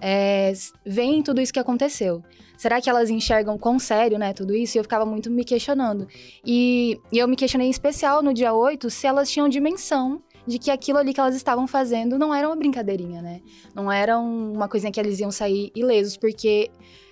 é, 0.02 0.52
veem 0.86 1.22
tudo 1.24 1.42
isso 1.42 1.54
que 1.54 1.60
aconteceu. 1.60 2.22
Será 2.58 2.80
que 2.80 2.90
elas 2.90 3.10
enxergam 3.10 3.58
quão 3.58 3.78
sério, 3.78 4.18
né, 4.18 4.32
tudo 4.34 4.56
isso? 4.56 4.78
E 4.78 4.80
eu 4.80 4.84
ficava 4.84 5.06
muito 5.06 5.30
me 5.30 5.44
questionando. 5.44 6.08
E, 6.46 7.00
e 7.12 7.18
eu 7.18 7.28
me 7.28 7.36
questionei 7.36 7.68
em 7.68 7.72
especial 7.72 8.24
no 8.24 8.34
dia 8.34 8.54
8 8.54 8.90
se 8.90 9.06
elas 9.06 9.30
tinham 9.30 9.50
dimensão 9.50 10.22
de 10.48 10.58
que 10.60 10.70
aquilo 10.72 11.00
ali 11.00 11.14
que 11.14 11.20
elas 11.20 11.36
estavam 11.36 11.68
fazendo 11.68 12.18
não 12.20 12.34
era 12.34 12.48
uma 12.48 12.56
brincadeirinha, 12.56 13.22
né? 13.22 13.42
Não 13.74 13.92
era 13.92 14.18
um- 14.20 14.54
uma 14.54 14.70
coisinha 14.70 14.92
que 14.92 15.00
eles 15.00 15.20
iam 15.20 15.32
sair 15.32 15.72
ilesos, 15.76 16.16
porque 16.18 16.70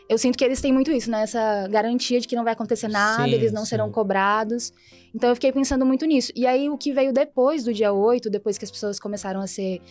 eu 0.10 0.18
sinto 0.18 0.38
que 0.38 0.44
eles 0.44 0.62
têm 0.62 0.74
muito 0.74 0.92
isso, 0.92 1.10
né? 1.10 1.24
Essa 1.24 1.68
garantia 1.70 2.20
de 2.20 2.28
que 2.28 2.36
não 2.36 2.44
vai 2.44 2.54
acontecer 2.54 2.88
nada, 2.88 3.24
Sim, 3.24 3.32
eles 3.32 3.52
não 3.52 3.64
sim. 3.64 3.70
serão 3.70 3.92
cobrados. 3.92 4.72
Então 5.16 5.30
eu 5.30 5.36
fiquei 5.36 5.52
pensando 5.52 5.86
muito 5.86 6.06
nisso. 6.06 6.32
E 6.36 6.46
aí 6.46 6.70
o 6.70 6.78
que 6.78 6.92
veio 6.92 7.14
depois 7.14 7.64
do 7.64 7.74
dia 7.74 7.94
8, 7.94 8.30
depois 8.30 8.58
que 8.58 8.66
as 8.66 8.72
pessoas 8.72 9.00
começaram 9.00 9.40
a 9.40 9.48
ser 9.48 9.82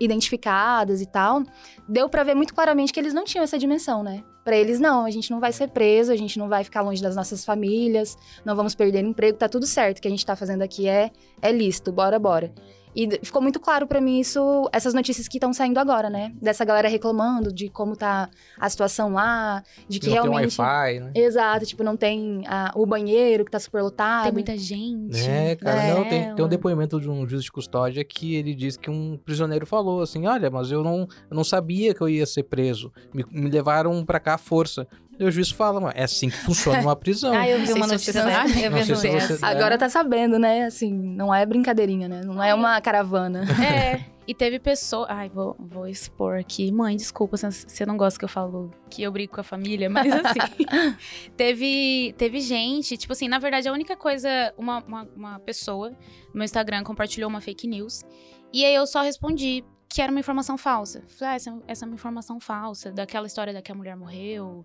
identificadas 0.00 1.00
e 1.00 1.06
tal, 1.06 1.42
deu 1.88 2.08
pra 2.08 2.22
ver 2.22 2.34
muito 2.34 2.54
claramente 2.54 2.92
que 2.92 3.00
eles 3.00 3.12
não 3.12 3.24
tinham 3.24 3.44
essa 3.44 3.58
dimensão, 3.58 4.02
né? 4.02 4.22
Pra 4.44 4.56
eles 4.56 4.80
não, 4.80 5.04
a 5.04 5.10
gente 5.10 5.30
não 5.30 5.40
vai 5.40 5.52
ser 5.52 5.68
preso, 5.68 6.10
a 6.10 6.16
gente 6.16 6.38
não 6.38 6.48
vai 6.48 6.64
ficar 6.64 6.80
longe 6.80 7.02
das 7.02 7.14
nossas 7.14 7.44
famílias, 7.44 8.16
não 8.44 8.56
vamos 8.56 8.74
perder 8.74 9.00
emprego, 9.04 9.36
tá 9.36 9.48
tudo 9.48 9.66
certo. 9.66 9.98
O 9.98 10.00
que 10.00 10.08
a 10.08 10.10
gente 10.10 10.24
tá 10.24 10.34
fazendo 10.34 10.62
aqui 10.62 10.88
é 10.88 11.10
é 11.42 11.52
lícito, 11.52 11.92
bora 11.92 12.18
bora. 12.18 12.52
E 12.94 13.08
ficou 13.22 13.40
muito 13.40 13.60
claro 13.60 13.86
pra 13.86 14.00
mim 14.00 14.20
isso, 14.20 14.68
essas 14.72 14.94
notícias 14.94 15.28
que 15.28 15.36
estão 15.36 15.52
saindo 15.52 15.78
agora, 15.78 16.10
né? 16.10 16.32
Dessa 16.40 16.64
galera 16.64 16.88
reclamando 16.88 17.52
de 17.52 17.68
como 17.68 17.96
tá 17.96 18.28
a 18.58 18.68
situação 18.68 19.12
lá, 19.12 19.62
de 19.88 20.00
que 20.00 20.06
não 20.06 20.14
realmente 20.14 20.56
tem 20.56 20.64
Wi-Fi, 20.64 21.00
né? 21.00 21.12
Exato, 21.14 21.66
tipo, 21.66 21.82
não 21.82 21.96
tem 21.96 22.42
ah, 22.46 22.72
o 22.74 22.86
banheiro 22.86 23.44
que 23.44 23.50
tá 23.50 23.58
super 23.58 23.82
lotado. 23.82 24.24
Tem 24.24 24.32
muita 24.32 24.56
gente. 24.56 25.18
É, 25.18 25.56
cara, 25.56 25.82
É, 25.82 25.94
não, 25.94 26.04
tem, 26.04 26.34
tem 26.34 26.44
um 26.44 26.48
depoimento 26.48 27.00
de 27.00 27.08
um 27.08 27.28
juiz 27.28 27.44
de 27.44 27.52
custódia 27.52 28.04
que 28.04 28.34
ele 28.34 28.54
diz 28.54 28.76
que 28.76 28.90
um 28.90 29.16
prisioneiro 29.16 29.66
falou 29.66 30.02
assim, 30.02 30.26
olha, 30.26 30.50
mas 30.50 30.70
eu 30.70 30.82
não, 30.82 31.00
eu 31.30 31.36
não 31.36 31.44
sabia 31.44 31.94
que 31.94 32.00
eu 32.00 32.08
ia 32.08 32.26
ser 32.26 32.44
preso, 32.44 32.92
me, 33.12 33.24
me 33.30 33.50
levaram 33.50 34.04
pra 34.04 34.20
cá 34.20 34.34
à 34.34 34.38
força. 34.38 34.86
E 35.18 35.24
o 35.24 35.30
juiz 35.30 35.50
fala, 35.50 35.80
"Mas 35.80 35.94
é 35.96 36.04
assim 36.04 36.30
que 36.30 36.36
funciona 36.36 36.80
uma 36.80 36.94
prisão. 36.96 37.32
Ah, 37.38 37.48
eu 37.48 37.60
vi 37.60 37.72
uma 37.72 37.88
se 37.88 38.12
você 38.12 38.12
notícia. 38.12 38.70
Não 38.70 38.96
sei 38.96 39.20
se 39.20 39.36
você-. 39.36 39.44
Agora 39.44 39.76
tá 39.76 39.88
sabendo, 39.88 40.38
né? 40.38 40.64
Assim, 40.64 40.92
não 40.92 41.34
é 41.34 41.44
brincadeira, 41.44 42.08
né? 42.08 42.22
Não 42.24 42.42
é 42.42 42.54
uma 42.54 42.80
caravana. 42.80 43.44
É. 43.58 44.18
E 44.26 44.34
teve 44.34 44.58
pessoa. 44.58 45.06
Ai, 45.08 45.30
vou, 45.30 45.56
vou 45.58 45.88
expor 45.88 46.38
aqui. 46.38 46.70
Mãe, 46.70 46.94
desculpa 46.94 47.38
se 47.38 47.50
você 47.50 47.86
não 47.86 47.96
gosta 47.96 48.18
que 48.18 48.24
eu 48.26 48.28
falo 48.28 48.70
que 48.90 49.02
eu 49.02 49.10
brigo 49.10 49.32
com 49.32 49.40
a 49.40 49.44
família, 49.44 49.88
mas 49.88 50.12
assim. 50.12 50.66
teve, 51.34 52.14
teve 52.18 52.38
gente, 52.40 52.98
tipo 52.98 53.14
assim, 53.14 53.26
na 53.26 53.38
verdade, 53.38 53.68
a 53.68 53.72
única 53.72 53.96
coisa. 53.96 54.28
Uma, 54.58 54.84
uma, 54.86 55.08
uma 55.16 55.38
pessoa 55.38 55.90
no 55.90 56.34
meu 56.34 56.44
Instagram 56.44 56.84
compartilhou 56.84 57.30
uma 57.30 57.40
fake 57.40 57.66
news. 57.66 58.04
E 58.52 58.66
aí 58.66 58.74
eu 58.74 58.86
só 58.86 59.00
respondi 59.00 59.64
que 59.88 60.02
era 60.02 60.10
uma 60.10 60.20
informação 60.20 60.58
falsa. 60.58 61.02
Falei, 61.08 61.32
ah, 61.32 61.36
essa, 61.36 61.62
essa 61.66 61.84
é 61.84 61.86
uma 61.86 61.94
informação 61.94 62.38
falsa, 62.38 62.92
daquela 62.92 63.26
história 63.26 63.52
da 63.52 63.62
que 63.62 63.72
a 63.72 63.74
mulher 63.74 63.96
morreu 63.96 64.64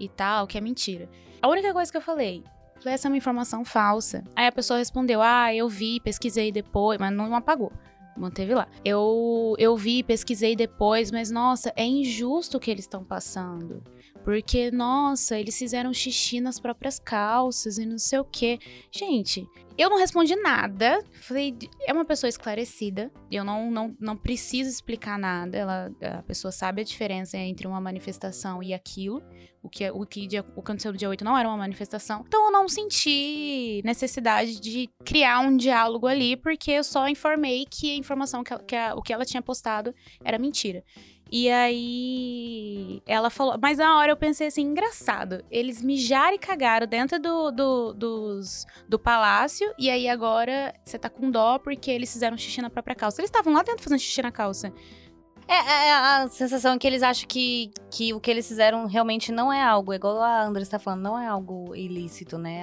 e 0.00 0.08
tal, 0.08 0.46
que 0.46 0.56
é 0.56 0.60
mentira. 0.60 1.08
A 1.40 1.48
única 1.48 1.72
coisa 1.72 1.90
que 1.90 1.98
eu 1.98 2.02
falei. 2.02 2.42
Falei, 2.78 2.94
essa 2.94 3.06
é 3.06 3.10
uma 3.10 3.16
informação 3.16 3.64
falsa. 3.64 4.24
Aí 4.34 4.46
a 4.46 4.52
pessoa 4.52 4.78
respondeu: 4.78 5.20
Ah, 5.22 5.54
eu 5.54 5.68
vi, 5.68 6.00
pesquisei 6.00 6.50
depois, 6.50 6.98
mas 6.98 7.12
não 7.12 7.34
apagou. 7.34 7.72
Manteve 8.16 8.54
lá. 8.54 8.68
Eu, 8.84 9.54
eu 9.58 9.76
vi, 9.76 10.02
pesquisei 10.02 10.54
depois, 10.54 11.10
mas 11.10 11.30
nossa, 11.30 11.72
é 11.76 11.84
injusto 11.84 12.56
o 12.56 12.60
que 12.60 12.70
eles 12.70 12.84
estão 12.84 13.02
passando. 13.04 13.82
Porque, 14.24 14.70
nossa, 14.70 15.38
eles 15.38 15.58
fizeram 15.58 15.92
xixi 15.92 16.40
nas 16.40 16.60
próprias 16.60 16.98
calças 16.98 17.78
e 17.78 17.86
não 17.86 17.98
sei 17.98 18.18
o 18.18 18.24
quê. 18.24 18.58
Gente, 18.90 19.46
eu 19.78 19.88
não 19.90 19.98
respondi 19.98 20.34
nada. 20.36 21.02
Falei, 21.22 21.56
é 21.86 21.92
uma 21.92 22.04
pessoa 22.04 22.28
esclarecida. 22.28 23.10
Eu 23.30 23.44
não, 23.44 23.70
não, 23.70 23.96
não 24.00 24.16
preciso 24.16 24.68
explicar 24.70 25.18
nada. 25.18 25.56
Ela, 25.56 25.90
a 26.18 26.22
pessoa 26.22 26.50
sabe 26.52 26.82
a 26.82 26.84
diferença 26.84 27.36
entre 27.38 27.66
uma 27.66 27.80
manifestação 27.80 28.62
e 28.62 28.72
aquilo. 28.74 29.22
O 29.62 29.68
que, 29.68 29.88
o 29.90 30.04
que 30.04 30.26
dia- 30.26 30.44
o 30.56 30.60
aconteceu 30.60 30.90
no 30.90 30.98
dia 30.98 31.08
8 31.08 31.24
não 31.24 31.38
era 31.38 31.48
uma 31.48 31.56
manifestação. 31.56 32.24
Então 32.26 32.46
eu 32.46 32.50
não 32.52 32.68
senti 32.68 33.80
necessidade 33.84 34.58
de 34.60 34.90
criar 35.04 35.38
um 35.40 35.56
diálogo 35.56 36.06
ali, 36.08 36.36
porque 36.36 36.72
eu 36.72 36.82
só 36.84 37.08
informei 37.08 37.64
que 37.70 37.92
a 37.92 37.96
informação 37.96 38.42
que, 38.42 38.52
ela- 38.52 38.62
que 38.64 38.74
a- 38.76 38.94
o 38.96 39.02
que 39.02 39.12
ela 39.12 39.24
tinha 39.24 39.40
postado 39.42 39.94
era 40.24 40.38
mentira. 40.38 40.82
E 41.34 41.50
aí 41.50 43.02
ela 43.06 43.30
falou, 43.30 43.58
mas 43.58 43.78
na 43.78 43.96
hora 43.96 44.12
eu 44.12 44.16
pensei 44.18 44.48
assim, 44.48 44.60
engraçado, 44.60 45.42
eles 45.50 45.80
mijaram 45.80 46.34
e 46.34 46.38
cagaram 46.38 46.86
dentro 46.86 47.18
do, 47.18 47.50
do, 47.50 47.94
dos, 47.94 48.66
do 48.86 48.98
palácio, 48.98 49.72
e 49.78 49.88
aí 49.88 50.10
agora 50.10 50.74
você 50.84 50.98
tá 50.98 51.08
com 51.08 51.30
dó 51.30 51.58
porque 51.58 51.90
eles 51.90 52.12
fizeram 52.12 52.36
xixi 52.36 52.60
na 52.60 52.68
própria 52.68 52.94
calça. 52.94 53.22
Eles 53.22 53.30
estavam 53.30 53.54
lá 53.54 53.62
dentro 53.62 53.82
fazendo 53.82 53.98
xixi 53.98 54.20
na 54.20 54.30
calça. 54.30 54.74
É, 55.52 55.88
é, 55.88 55.92
a 55.92 56.28
sensação 56.28 56.74
é 56.74 56.78
que 56.78 56.86
eles 56.86 57.02
acham 57.02 57.26
que, 57.28 57.70
que 57.90 58.14
o 58.14 58.20
que 58.20 58.30
eles 58.30 58.46
fizeram 58.48 58.86
realmente 58.86 59.30
não 59.30 59.52
é 59.52 59.62
algo, 59.62 59.92
igual 59.92 60.20
a 60.22 60.42
André 60.44 60.62
está 60.62 60.78
falando, 60.78 61.02
não 61.02 61.18
é 61.18 61.26
algo 61.26 61.74
ilícito, 61.76 62.38
né? 62.38 62.62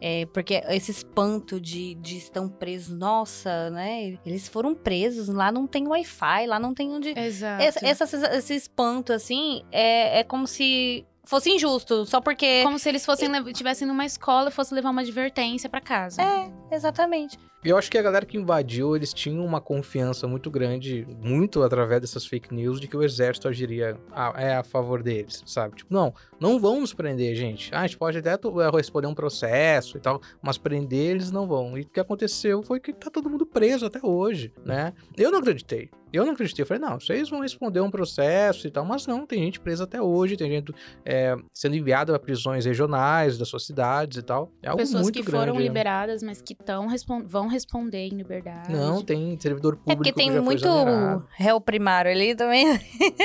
É, 0.00 0.26
porque 0.26 0.62
esse 0.68 0.90
espanto 0.90 1.60
de, 1.60 1.94
de 1.96 2.16
estão 2.18 2.48
presos, 2.48 2.96
nossa, 2.98 3.70
né? 3.70 4.18
Eles 4.24 4.46
foram 4.48 4.74
presos, 4.74 5.28
lá 5.28 5.50
não 5.50 5.66
tem 5.66 5.86
Wi-Fi, 5.88 6.46
lá 6.46 6.58
não 6.60 6.74
tem 6.74 6.92
onde. 6.92 7.18
Exato. 7.18 7.62
Esse, 7.62 7.84
essa- 7.86 8.36
esse 8.36 8.54
espanto, 8.54 9.12
assim, 9.12 9.62
é, 9.72 10.20
é 10.20 10.24
como 10.24 10.46
se 10.46 11.04
fosse 11.24 11.50
injusto, 11.50 12.04
só 12.06 12.20
porque. 12.20 12.62
Como 12.62 12.78
se 12.78 12.88
eles 12.88 13.04
fossem 13.04 13.28
lev- 13.28 13.52
tivessem 13.52 13.88
numa 13.88 14.04
escola 14.06 14.48
e 14.50 14.52
fossem 14.52 14.76
levar 14.76 14.90
uma 14.90 15.00
advertência 15.00 15.68
pra 15.68 15.80
casa. 15.80 16.22
É, 16.22 16.50
exatamente. 16.74 17.36
E 17.64 17.68
eu 17.68 17.76
acho 17.76 17.90
que 17.90 17.98
a 17.98 18.02
galera 18.02 18.24
que 18.24 18.36
invadiu, 18.36 18.94
eles 18.94 19.12
tinham 19.12 19.44
uma 19.44 19.60
confiança 19.60 20.28
muito 20.28 20.48
grande, 20.48 21.06
muito 21.20 21.62
através 21.62 22.00
dessas 22.00 22.24
fake 22.24 22.54
news, 22.54 22.80
de 22.80 22.86
que 22.86 22.96
o 22.96 23.02
exército 23.02 23.48
agiria 23.48 23.98
a, 24.12 24.34
é 24.40 24.56
a 24.56 24.62
favor 24.62 25.02
deles, 25.02 25.42
sabe? 25.44 25.76
Tipo, 25.76 25.92
não, 25.92 26.14
não 26.38 26.60
vão 26.60 26.80
nos 26.80 26.94
prender, 26.94 27.34
gente. 27.34 27.74
Ah, 27.74 27.80
a 27.80 27.86
gente 27.86 27.98
pode 27.98 28.18
até 28.18 28.30
eh, 28.32 28.70
responder 28.72 29.08
um 29.08 29.14
processo 29.14 29.96
e 29.96 30.00
tal, 30.00 30.20
mas 30.40 30.56
prender 30.56 31.10
eles 31.10 31.32
não 31.32 31.48
vão. 31.48 31.76
E 31.76 31.82
o 31.82 31.86
que 31.88 31.98
aconteceu 31.98 32.62
foi 32.62 32.78
que 32.78 32.92
tá 32.92 33.10
todo 33.10 33.28
mundo 33.28 33.44
preso 33.44 33.86
até 33.86 33.98
hoje, 34.02 34.52
né? 34.64 34.92
Eu 35.16 35.32
não 35.32 35.40
acreditei. 35.40 35.90
Eu 36.12 36.24
não 36.24 36.32
acreditei. 36.32 36.62
Eu 36.62 36.66
falei, 36.66 36.80
não, 36.82 36.98
vocês 36.98 37.28
vão 37.28 37.40
responder 37.40 37.80
um 37.80 37.90
processo 37.90 38.66
e 38.66 38.70
tal, 38.70 38.84
mas 38.84 39.06
não, 39.06 39.26
tem 39.26 39.42
gente 39.42 39.60
presa 39.60 39.84
até 39.84 40.00
hoje, 40.00 40.36
tem 40.36 40.50
gente 40.50 40.72
é, 41.04 41.36
sendo 41.52 41.76
enviada 41.76 42.12
para 42.12 42.18
prisões 42.18 42.64
regionais 42.64 43.36
das 43.36 43.48
suas 43.48 43.66
cidades 43.66 44.16
e 44.16 44.22
tal. 44.22 44.50
É 44.62 44.68
algo 44.68 44.78
Pessoas 44.78 45.02
muito 45.02 45.16
que 45.16 45.22
grande. 45.22 45.44
foram 45.46 45.58
né? 45.58 45.62
liberadas, 45.64 46.22
mas 46.22 46.40
que 46.40 46.54
tão 46.54 46.86
respon- 46.86 47.24
vão 47.48 47.52
responder 47.52 48.06
em 48.06 48.10
liberdade. 48.10 48.70
Não, 48.70 49.02
tem 49.02 49.36
servidor 49.40 49.76
público 49.76 49.92
É 49.92 49.96
porque 49.96 50.12
tem 50.12 50.28
que 50.28 50.34
já 50.34 50.42
foi 50.42 50.56
muito 50.56 51.24
réu 51.30 51.60
primário 51.60 52.10
ali 52.10 52.34
também. 52.34 52.66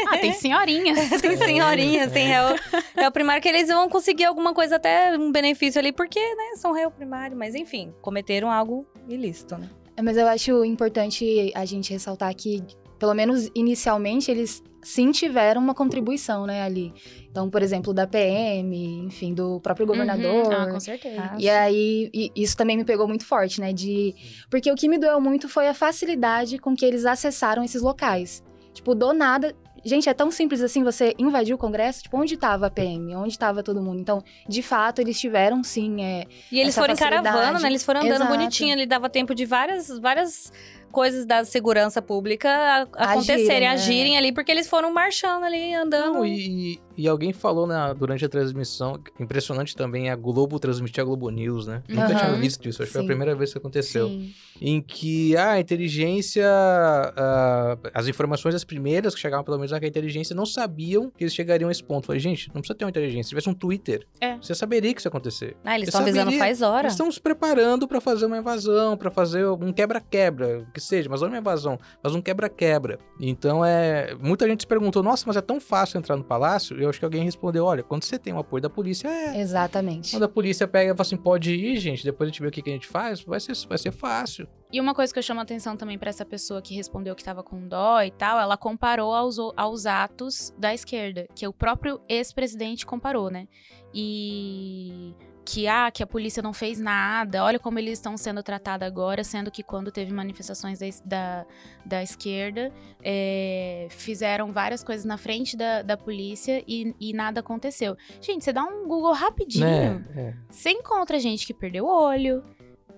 Ah, 0.08 0.18
tem 0.18 0.34
senhorinhas. 0.34 1.10
tem 1.22 1.38
senhorinhas, 1.38 2.12
tem 2.12 2.28
réu, 2.28 2.56
réu 2.96 3.12
primário 3.12 3.42
que 3.42 3.50
eles 3.50 3.68
vão 3.68 3.90
conseguir 3.90 4.26
alguma 4.26 4.54
coisa, 4.54 4.78
até 4.78 5.16
um 5.18 5.32
benefício 5.32 5.80
ali, 5.80 5.92
porque, 5.92 6.20
né, 6.20 6.56
são 6.56 6.72
réu 6.72 6.90
primário. 6.90 7.36
Mas 7.38 7.54
enfim, 7.54 7.94
cometeram 8.02 8.50
algo 8.50 8.88
ilícito, 9.08 9.58
né? 9.58 9.70
É, 9.96 10.02
Mas 10.02 10.18
eu 10.18 10.28
acho 10.28 10.64
importante 10.64 11.52
a 11.54 11.66
gente 11.66 11.92
ressaltar 11.92 12.34
que, 12.34 12.64
pelo 12.98 13.14
menos 13.14 13.52
inicialmente, 13.54 14.32
eles 14.32 14.64
sim 14.84 15.12
tiveram 15.12 15.62
uma 15.62 15.74
contribuição, 15.74 16.46
né, 16.46 16.62
ali. 16.64 16.94
Então, 17.30 17.50
por 17.50 17.62
exemplo, 17.62 17.94
da 17.94 18.06
PM, 18.06 19.06
enfim, 19.06 19.34
do 19.34 19.60
próprio 19.60 19.88
governador. 19.88 20.46
Uhum. 20.46 20.52
Ah, 20.52 20.68
com 20.72 20.80
certeza. 20.80 21.32
E 21.40 21.50
aí, 21.50 22.10
e 22.14 22.32
isso 22.36 22.56
também 22.56 22.78
me 22.78 22.84
pegou 22.86 23.08
muito 23.08 23.26
forte, 23.26 23.60
né? 23.60 23.74
De. 23.74 24.14
Porque 24.50 24.72
o 24.72 24.76
que 24.76 24.88
me 24.88 24.98
doeu 24.98 25.20
muito 25.20 25.50
foi 25.50 25.68
a 25.68 25.74
facilidade 25.74 26.58
com 26.58 26.76
que 26.76 26.86
eles 26.86 27.06
acessaram 27.06 27.64
esses 27.64 27.82
locais. 27.82 28.44
Tipo, 28.74 28.94
do 28.94 29.14
nada. 29.14 29.56
Gente, 29.86 30.08
é 30.08 30.14
tão 30.14 30.32
simples 30.32 30.62
assim 30.62 30.82
você 30.82 31.14
invadir 31.20 31.54
o 31.54 31.58
Congresso? 31.58 32.04
Tipo, 32.04 32.18
onde 32.18 32.38
tava 32.38 32.68
a 32.68 32.70
PM? 32.70 33.14
Onde 33.18 33.38
tava 33.38 33.62
todo 33.62 33.82
mundo? 33.82 34.00
Então, 34.00 34.24
de 34.48 34.62
fato, 34.62 35.00
eles 35.00 35.20
tiveram, 35.20 35.62
sim, 35.62 36.02
é, 36.02 36.24
E 36.50 36.58
eles 36.58 36.74
foram 36.74 36.94
em 36.94 36.98
caravana, 36.98 37.32
facilidade. 37.34 37.64
né? 37.64 37.70
Eles 37.70 37.84
foram 37.84 38.00
andando 38.00 38.16
Exato. 38.22 38.32
bonitinho. 38.32 38.72
Ele 38.72 38.86
dava 38.86 39.10
tempo 39.10 39.36
de 39.36 39.46
várias, 39.46 39.90
várias 40.00 40.54
coisas 40.94 41.26
da 41.26 41.44
segurança 41.44 42.02
pública 42.02 42.50
a- 42.50 42.82
acontecerem, 43.12 43.46
Agirem, 43.46 43.68
né? 43.68 43.74
agirem 43.74 44.18
ali, 44.18 44.32
porque 44.32 44.52
eles 44.52 44.68
foram 44.70 44.94
marchando 44.94 45.44
ali, 45.44 45.74
andando. 45.74 46.14
Não, 46.14 46.26
e, 46.26 46.80
e 46.98 47.08
alguém 47.08 47.34
falou 47.34 47.66
na- 47.68 47.94
durante 47.94 48.24
a 48.26 48.30
transmissão, 48.30 49.00
impressionante 49.20 49.76
também, 49.76 50.10
a 50.10 50.16
Globo 50.16 50.60
transmitir 50.60 51.02
a 51.02 51.06
Globo 51.06 51.30
News, 51.30 51.68
né? 51.68 51.84
Nunca 51.88 52.06
Aham. 52.06 52.16
tinha 52.16 52.34
visto 52.34 52.68
isso, 52.68 52.82
acho 52.82 52.90
que 52.92 52.94
foi 52.98 53.04
a 53.04 53.06
primeira 53.08 53.36
vez 53.36 53.52
que 53.52 53.58
aconteceu. 53.58 54.08
Sim. 54.10 54.34
Em 54.62 54.82
que 54.82 55.36
ah, 55.36 55.52
a 55.54 55.60
inteligência, 55.60 56.46
ah, 56.48 57.78
as 57.94 58.08
informações, 58.08 58.56
as 58.56 58.64
primeiras 58.64 59.14
que 59.16 59.22
chegavam 59.22 59.44
pelo 59.44 59.58
menos, 59.58 59.72
é 59.72 59.80
que 59.80 59.86
a 59.86 59.88
inteligência 59.90 60.36
não 60.36 60.46
sabiam 60.46 61.10
que 61.16 61.24
eles 61.24 61.34
chegariam 61.34 61.70
a 61.70 61.72
esse 61.72 61.84
ponto. 61.84 62.06
Falei, 62.08 62.20
gente, 62.20 62.48
não 62.54 62.62
precisa 62.62 62.76
ter 62.76 62.86
uma 62.86 62.90
inteligência, 62.90 63.24
se 63.24 63.30
tivesse 63.30 63.50
um 63.50 63.54
Twitter, 63.54 64.06
É. 64.22 64.38
você 64.38 64.54
saberia 64.56 64.94
que 64.94 65.00
isso 65.00 65.08
ia 65.08 65.10
acontecer. 65.10 65.56
Ah, 65.64 65.76
eles 65.76 65.88
estão 65.90 66.02
avisando 66.02 66.32
faz 66.34 66.62
hora. 66.62 66.82
Eles 66.84 66.94
estão 66.94 67.12
se 67.12 67.20
preparando 67.20 67.88
pra 67.88 68.00
fazer 68.00 68.26
uma 68.26 68.38
invasão, 68.38 68.96
pra 68.98 69.10
fazer 69.12 69.46
um 69.48 69.72
quebra-quebra, 69.74 70.60
o 70.60 70.72
que 70.72 70.80
seja, 70.82 71.10
mas 71.10 71.22
não 71.22 71.28
uma 71.28 71.38
invasão, 71.38 71.80
mas 72.04 72.14
um 72.16 72.22
quebra-quebra. 72.22 73.00
Então 73.20 73.64
é. 73.66 74.16
Muita 74.22 74.48
gente 74.48 74.62
se 74.62 74.68
perguntou, 74.68 75.02
nossa, 75.04 75.24
mas 75.28 75.36
é 75.36 75.42
tão 75.42 75.60
fácil 75.60 75.98
entrar 75.98 76.16
no 76.16 76.24
palácio? 76.24 76.80
E 76.84 76.86
eu 76.86 76.90
acho 76.90 77.00
que 77.00 77.06
alguém 77.06 77.24
respondeu: 77.24 77.66
olha, 77.66 77.82
quando 77.82 78.04
você 78.04 78.20
tem 78.20 78.34
o 78.34 78.40
apoio 78.40 78.62
da 78.62 78.70
polícia, 78.70 79.08
é. 79.08 79.40
exatamente. 79.40 80.12
Quando 80.12 80.24
a 80.24 80.30
polícia 80.30 80.68
pega 80.68 80.92
e 80.92 80.94
fala 80.94 81.02
assim, 81.02 81.18
pode 81.18 81.54
ir, 81.56 81.78
gente, 81.80 82.04
depois 82.04 82.28
a 82.28 82.32
gente 82.32 82.42
vê 82.42 82.48
o 82.50 82.52
que, 82.52 82.62
que 82.62 82.70
a 82.70 82.74
gente 82.74 82.88
faz, 82.88 83.22
vai 83.22 83.40
ser, 83.40 83.54
vai 83.68 83.78
ser 83.78 83.92
fácil. 83.92 84.48
E 84.72 84.82
uma 84.82 84.94
coisa 84.94 85.14
que 85.14 85.20
eu 85.20 85.24
chamo 85.24 85.40
a 85.40 85.44
atenção 85.44 85.78
também 85.78 85.98
pra 85.98 86.10
essa 86.10 86.26
pessoa 86.26 86.62
que 86.62 86.76
respondeu 86.76 87.16
que 87.16 87.24
tava 87.24 87.42
com 87.42 87.68
dó 87.68 88.02
e 88.02 88.12
tal, 88.12 88.40
ela 88.40 88.58
comparou 88.58 89.14
aos, 89.14 89.38
aos 89.56 89.86
atos 89.86 90.54
da 90.58 90.74
esquerda, 90.74 91.26
que 91.34 91.48
o 91.48 91.54
próprio 91.54 92.02
ex-presidente 92.10 92.86
comparou, 92.86 93.30
né? 93.30 93.48
E 93.94 95.16
que 95.46 95.68
ah, 95.68 95.92
que 95.92 96.02
a 96.02 96.08
polícia 96.08 96.42
não 96.42 96.54
fez 96.54 96.80
nada, 96.80 97.44
olha 97.44 97.60
como 97.60 97.78
eles 97.80 97.94
estão 97.94 98.16
sendo 98.18 98.42
tratados 98.42 98.86
agora, 98.88 99.24
sendo 99.24 99.52
que 99.52 99.64
quando 99.64 99.92
teve 99.92 100.12
manifestações 100.12 100.80
da, 100.80 100.88
da, 101.06 101.46
da 101.86 102.04
esquerda, 102.04 102.72
é, 103.02 103.88
fizeram 103.90 104.52
várias 104.52 104.84
coisas 104.84 105.06
na 105.06 105.18
frente 105.18 105.58
da, 105.58 105.82
da 105.82 105.98
polícia 105.98 106.64
e, 106.68 106.96
e 107.00 107.14
nada 107.14 107.42
aconteceu. 107.42 107.98
Gente, 108.22 108.44
você 108.44 108.54
dá 108.54 108.64
um 108.64 108.88
Google 108.88 109.14
rapidinho. 109.14 109.66
Né? 109.66 110.06
É. 110.16 110.34
Você 110.50 110.70
encontra 110.72 111.20
gente 111.20 111.46
que 111.46 111.54
perdeu 111.54 111.86
o 111.86 111.90
olho, 111.90 112.44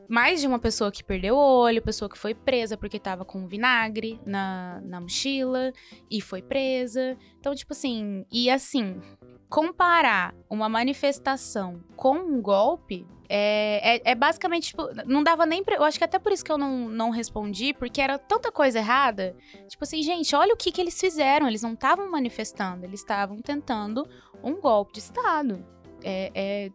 mais 0.07 0.41
de 0.41 0.47
uma 0.47 0.59
pessoa 0.59 0.91
que 0.91 1.03
perdeu 1.03 1.35
o 1.35 1.61
olho, 1.61 1.81
pessoa 1.81 2.09
que 2.09 2.17
foi 2.17 2.33
presa 2.33 2.77
porque 2.77 2.99
tava 2.99 3.25
com 3.25 3.47
vinagre 3.47 4.19
na, 4.25 4.81
na 4.83 5.01
mochila 5.01 5.73
e 6.09 6.21
foi 6.21 6.41
presa. 6.41 7.17
Então, 7.39 7.55
tipo 7.55 7.73
assim, 7.73 8.25
e 8.31 8.49
assim, 8.49 9.01
comparar 9.49 10.33
uma 10.49 10.67
manifestação 10.67 11.81
com 11.95 12.17
um 12.17 12.41
golpe. 12.41 13.07
É, 13.27 13.95
é, 13.95 14.11
é 14.11 14.15
basicamente, 14.15 14.67
tipo, 14.67 14.87
não 15.05 15.23
dava 15.23 15.45
nem 15.45 15.63
pra. 15.63 15.75
Eu 15.75 15.83
acho 15.83 15.97
que 15.97 16.03
até 16.03 16.19
por 16.19 16.31
isso 16.31 16.45
que 16.45 16.51
eu 16.51 16.57
não, 16.57 16.87
não 16.87 17.09
respondi, 17.09 17.73
porque 17.73 17.99
era 17.99 18.19
tanta 18.19 18.51
coisa 18.51 18.79
errada. 18.79 19.35
Tipo 19.67 19.83
assim, 19.83 20.03
gente, 20.03 20.35
olha 20.35 20.53
o 20.53 20.57
que, 20.57 20.71
que 20.71 20.79
eles 20.79 20.99
fizeram. 20.99 21.47
Eles 21.47 21.61
não 21.61 21.73
estavam 21.73 22.09
manifestando, 22.09 22.85
eles 22.85 22.99
estavam 22.99 23.41
tentando 23.41 24.07
um 24.43 24.59
golpe 24.61 24.93
de 24.93 24.99
Estado. 24.99 25.65
É, 26.03 26.31
é, 26.35 26.71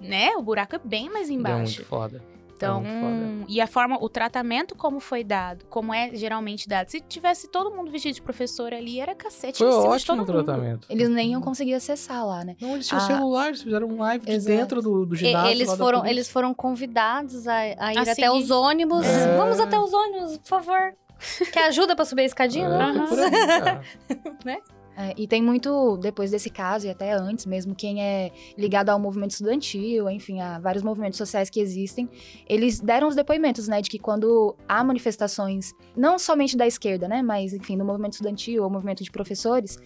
né? 0.00 0.36
O 0.36 0.42
buraco 0.42 0.74
é 0.74 0.80
bem 0.82 1.08
mais 1.08 1.30
embaixo. 1.30 1.76
muito 1.76 1.84
foda. 1.84 2.22
Então, 2.60 2.80
muito 2.82 3.00
foda. 3.40 3.44
e 3.48 3.60
a 3.60 3.66
forma, 3.66 3.96
o 4.00 4.08
tratamento 4.08 4.74
como 4.76 5.00
foi 5.00 5.24
dado, 5.24 5.64
como 5.70 5.94
é 5.94 6.10
geralmente 6.14 6.68
dado. 6.68 6.88
Se 6.90 7.00
tivesse 7.00 7.48
todo 7.48 7.70
mundo 7.70 7.90
vestido 7.90 8.14
de 8.14 8.22
professor 8.22 8.74
ali, 8.74 9.00
era 9.00 9.14
cacete 9.14 9.58
Foi 9.58 9.66
ótimo 9.68 10.22
o 10.22 10.26
tratamento. 10.26 10.86
Eles 10.90 11.08
nem 11.08 11.30
iam 11.32 11.40
conseguir 11.40 11.74
acessar 11.74 12.26
lá, 12.26 12.44
né? 12.44 12.56
Não, 12.60 12.74
eles 12.74 12.86
tinham 12.86 13.02
Ah. 13.02 13.06
celular, 13.06 13.46
eles 13.48 13.62
fizeram 13.62 13.88
um 13.88 13.98
live 13.98 14.26
de 14.26 14.32
Exato. 14.32 14.56
dentro 14.56 14.82
do, 14.82 15.06
do 15.06 15.14
E- 15.14 15.18
ginásio. 15.18 15.50
Eles 15.50 15.74
foram, 15.74 16.06
eles 16.06 16.28
foram 16.28 16.52
convidados 16.54 17.46
a, 17.48 17.56
a 17.56 17.92
ir 17.94 17.98
A 17.98 18.02
até 18.02 18.14
seguir. 18.14 18.28
os 18.30 18.50
ônibus. 18.50 19.06
É. 19.06 19.36
Vamos 19.36 19.58
até 19.58 19.78
os 19.78 19.92
ônibus, 19.92 20.38
por 20.38 20.48
favor. 20.48 20.94
Quer 21.52 21.66
ajuda 21.68 21.94
pra 21.96 22.04
subir 22.04 22.22
a 22.22 22.26
escadinha? 22.26 22.66
É, 22.68 22.82
aí, 22.82 23.60
cara. 23.60 23.82
É, 25.00 25.14
e 25.16 25.26
tem 25.26 25.40
muito, 25.42 25.96
depois 25.96 26.30
desse 26.30 26.50
caso, 26.50 26.86
e 26.86 26.90
até 26.90 27.12
antes 27.12 27.46
mesmo, 27.46 27.74
quem 27.74 28.02
é 28.02 28.30
ligado 28.58 28.90
ao 28.90 28.98
movimento 28.98 29.30
estudantil, 29.30 30.10
enfim, 30.10 30.42
a 30.42 30.58
vários 30.58 30.82
movimentos 30.82 31.16
sociais 31.16 31.48
que 31.48 31.58
existem, 31.58 32.06
eles 32.46 32.80
deram 32.80 33.08
os 33.08 33.16
depoimentos, 33.16 33.66
né, 33.66 33.80
de 33.80 33.88
que 33.88 33.98
quando 33.98 34.54
há 34.68 34.84
manifestações, 34.84 35.72
não 35.96 36.18
somente 36.18 36.54
da 36.54 36.66
esquerda, 36.66 37.08
né, 37.08 37.22
mas, 37.22 37.54
enfim, 37.54 37.78
do 37.78 37.84
movimento 37.84 38.12
estudantil 38.12 38.62
ou 38.62 38.68
movimento 38.68 39.02
de 39.02 39.10
professores, 39.10 39.78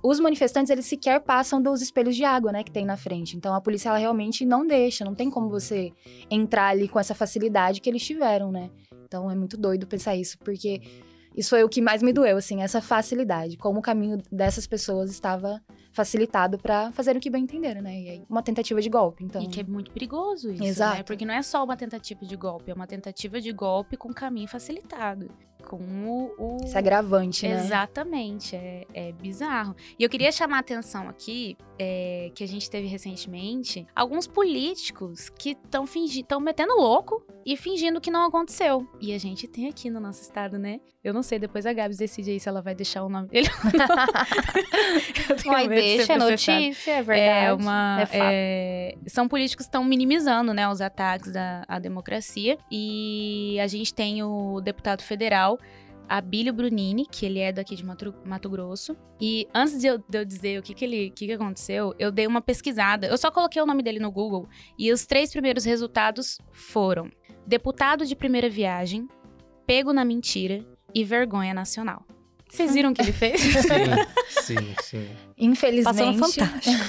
os 0.00 0.20
manifestantes, 0.20 0.70
eles 0.70 0.86
sequer 0.86 1.20
passam 1.20 1.60
dos 1.60 1.82
espelhos 1.82 2.14
de 2.14 2.24
água, 2.24 2.52
né, 2.52 2.62
que 2.62 2.70
tem 2.70 2.84
na 2.84 2.96
frente. 2.96 3.36
Então, 3.36 3.52
a 3.56 3.60
polícia, 3.60 3.88
ela 3.88 3.98
realmente 3.98 4.44
não 4.46 4.64
deixa, 4.64 5.04
não 5.04 5.14
tem 5.14 5.28
como 5.28 5.48
você 5.48 5.92
entrar 6.30 6.68
ali 6.68 6.86
com 6.86 7.00
essa 7.00 7.16
facilidade 7.16 7.80
que 7.80 7.90
eles 7.90 8.04
tiveram, 8.04 8.52
né. 8.52 8.70
Então, 9.04 9.28
é 9.28 9.34
muito 9.34 9.56
doido 9.56 9.88
pensar 9.88 10.14
isso, 10.14 10.38
porque 10.38 10.80
isso 11.36 11.50
foi 11.50 11.64
o 11.64 11.68
que 11.68 11.80
mais 11.80 12.02
me 12.02 12.12
doeu, 12.12 12.36
assim, 12.36 12.62
essa 12.62 12.80
facilidade, 12.80 13.56
como 13.56 13.78
o 13.78 13.82
caminho 13.82 14.18
dessas 14.30 14.66
pessoas 14.66 15.10
estava 15.10 15.60
facilitado 15.92 16.58
pra 16.58 16.90
fazer 16.92 17.16
o 17.16 17.20
que 17.20 17.30
bem 17.30 17.44
entenderam, 17.44 17.82
né? 17.82 18.00
E 18.00 18.08
aí, 18.08 18.24
uma 18.28 18.42
tentativa 18.42 18.80
de 18.80 18.88
golpe, 18.88 19.24
então. 19.24 19.42
E 19.42 19.46
que 19.46 19.60
é 19.60 19.64
muito 19.64 19.90
perigoso 19.90 20.50
isso, 20.50 20.62
né? 20.62 20.68
Exato. 20.68 21.04
Porque 21.04 21.24
não 21.24 21.34
é 21.34 21.42
só 21.42 21.62
uma 21.62 21.76
tentativa 21.76 22.24
de 22.24 22.36
golpe, 22.36 22.70
é 22.70 22.74
uma 22.74 22.86
tentativa 22.86 23.40
de 23.40 23.52
golpe 23.52 23.96
com 23.96 24.12
caminho 24.12 24.48
facilitado. 24.48 25.30
Com 25.66 26.30
o... 26.38 26.58
Esse 26.64 26.76
agravante, 26.76 27.48
né? 27.48 27.54
Exatamente, 27.54 28.56
é, 28.56 28.86
é 28.92 29.12
bizarro. 29.12 29.74
E 29.98 30.02
eu 30.02 30.10
queria 30.10 30.30
chamar 30.30 30.58
a 30.58 30.60
atenção 30.60 31.08
aqui, 31.08 31.56
é, 31.78 32.30
que 32.34 32.44
a 32.44 32.48
gente 32.48 32.68
teve 32.70 32.86
recentemente, 32.86 33.86
alguns 33.94 34.26
políticos 34.26 35.30
que 35.30 35.50
estão 35.50 35.86
fingindo, 35.86 36.22
estão 36.22 36.40
metendo 36.40 36.74
louco 36.74 37.24
e 37.44 37.56
fingindo 37.56 38.00
que 38.00 38.10
não 38.10 38.24
aconteceu. 38.24 38.86
E 39.00 39.12
a 39.14 39.18
gente 39.18 39.46
tem 39.48 39.68
aqui 39.68 39.90
no 39.90 40.00
nosso 40.00 40.22
estado, 40.22 40.58
né? 40.58 40.80
Eu 41.02 41.12
não 41.12 41.22
sei, 41.22 41.38
depois 41.38 41.66
a 41.66 41.72
Gabs 41.72 41.96
decide 41.96 42.30
aí 42.30 42.38
se 42.38 42.48
ela 42.48 42.62
vai 42.62 42.76
deixar 42.76 43.02
o 43.02 43.08
nome 43.08 43.26
dele. 43.26 43.48
Mas 45.44 45.66
deixa, 45.68 46.12
é 46.12 46.16
notícia, 46.16 46.92
é 46.92 47.02
verdade. 47.02 47.46
É 47.46 47.52
uma. 47.52 47.98
é 48.00 48.06
fato. 48.06 48.20
é, 48.22 48.94
são 49.08 49.26
políticos 49.26 49.66
que 49.66 49.68
estão 49.68 49.84
minimizando 49.84 50.54
né, 50.54 50.68
os 50.68 50.80
ataques 50.80 51.32
da, 51.32 51.64
à 51.66 51.80
democracia. 51.80 52.56
E 52.70 53.58
a 53.60 53.66
gente 53.66 53.92
tem 53.92 54.22
o 54.22 54.60
deputado 54.60 55.02
federal 55.02 55.51
Abílio 56.08 56.52
Brunini, 56.52 57.06
que 57.06 57.24
ele 57.24 57.38
é 57.38 57.52
daqui 57.52 57.74
de 57.74 57.84
Mato, 57.84 58.14
Mato 58.24 58.50
Grosso. 58.50 58.96
E 59.20 59.48
antes 59.54 59.80
de 59.80 59.86
eu, 59.86 59.98
de 59.98 60.18
eu 60.18 60.24
dizer 60.24 60.58
o 60.58 60.62
que, 60.62 60.74
que, 60.74 60.84
ele, 60.84 61.08
o 61.08 61.12
que, 61.12 61.26
que 61.26 61.32
aconteceu, 61.32 61.94
eu 61.98 62.10
dei 62.12 62.26
uma 62.26 62.40
pesquisada. 62.40 63.06
Eu 63.06 63.16
só 63.16 63.30
coloquei 63.30 63.62
o 63.62 63.66
nome 63.66 63.82
dele 63.82 63.98
no 63.98 64.10
Google 64.10 64.48
e 64.78 64.92
os 64.92 65.06
três 65.06 65.30
primeiros 65.30 65.64
resultados 65.64 66.38
foram: 66.52 67.10
deputado 67.46 68.04
de 68.04 68.14
primeira 68.14 68.50
viagem, 68.50 69.08
pego 69.66 69.92
na 69.92 70.04
mentira 70.04 70.64
e 70.94 71.04
vergonha 71.04 71.54
nacional. 71.54 72.04
Vocês 72.48 72.74
viram 72.74 72.90
o 72.90 72.94
que 72.94 73.00
ele 73.00 73.12
fez? 73.12 73.40
Sim, 74.28 74.56
sim, 74.58 74.74
sim. 74.82 75.08
Infelizmente. 75.38 76.18
Passando 76.18 76.18
fantástico. 76.18 76.84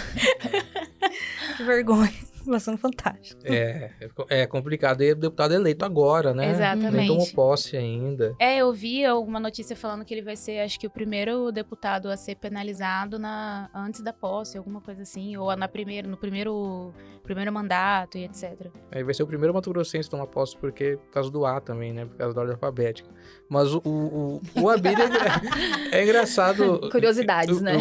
que 1.56 1.64
vergonha. 1.64 2.33
Passando 2.46 2.78
fantástico. 2.78 3.42
É, 3.46 3.92
é 4.30 4.46
complicado. 4.48 5.02
E 5.02 5.10
é 5.12 5.16
deputado 5.16 5.54
eleito 5.54 5.86
agora, 5.86 6.34
né? 6.34 6.52
Exatamente. 6.52 6.92
Nem 6.96 7.08
tomou 7.08 7.28
posse 7.34 7.78
ainda. 7.78 8.36
É, 8.40 8.58
eu 8.58 8.72
vi 8.74 9.06
alguma 9.06 9.40
notícia 9.40 9.76
falando 9.76 10.04
que 10.06 10.14
ele 10.14 10.22
vai 10.22 10.36
ser, 10.36 10.60
acho 10.60 10.80
que 10.80 10.88
o 10.88 10.90
primeiro 10.90 11.52
deputado 11.52 12.10
a 12.10 12.18
ser 12.18 12.36
penalizado 12.36 13.18
na, 13.18 13.70
antes 13.74 14.02
da 14.02 14.12
posse, 14.14 14.58
alguma 14.58 14.82
coisa 14.82 15.02
assim, 15.04 15.36
ou 15.38 15.56
na 15.56 15.68
primeiro, 15.68 16.10
no 16.10 16.18
primeiro, 16.18 16.94
primeiro 17.24 17.52
mandato 17.52 18.18
e 18.18 18.26
etc. 18.26 18.68
Aí 18.92 19.04
vai 19.04 19.14
ser 19.14 19.24
o 19.24 19.28
primeiro 19.28 19.54
Mato 19.54 19.70
Grossense 19.70 20.08
a 20.08 20.12
tomar 20.12 20.28
posse, 20.28 20.58
porque 20.58 20.98
por 20.98 21.12
causa 21.12 21.32
do 21.32 21.46
A 21.46 21.60
também, 21.62 21.94
né? 21.94 22.06
Por 22.06 22.18
causa 22.18 22.34
da 22.36 22.42
ordem 22.42 22.54
alfabética. 22.56 23.10
Mas 23.50 23.74
o, 23.74 23.82
o, 23.86 24.42
o, 24.58 24.62
o 24.64 24.70
Abílio 24.70 25.04
é, 25.92 25.98
é 26.00 26.04
engraçado. 26.04 26.80
Curiosidades, 26.92 27.58
O- 27.60 27.64
né? 27.64 27.74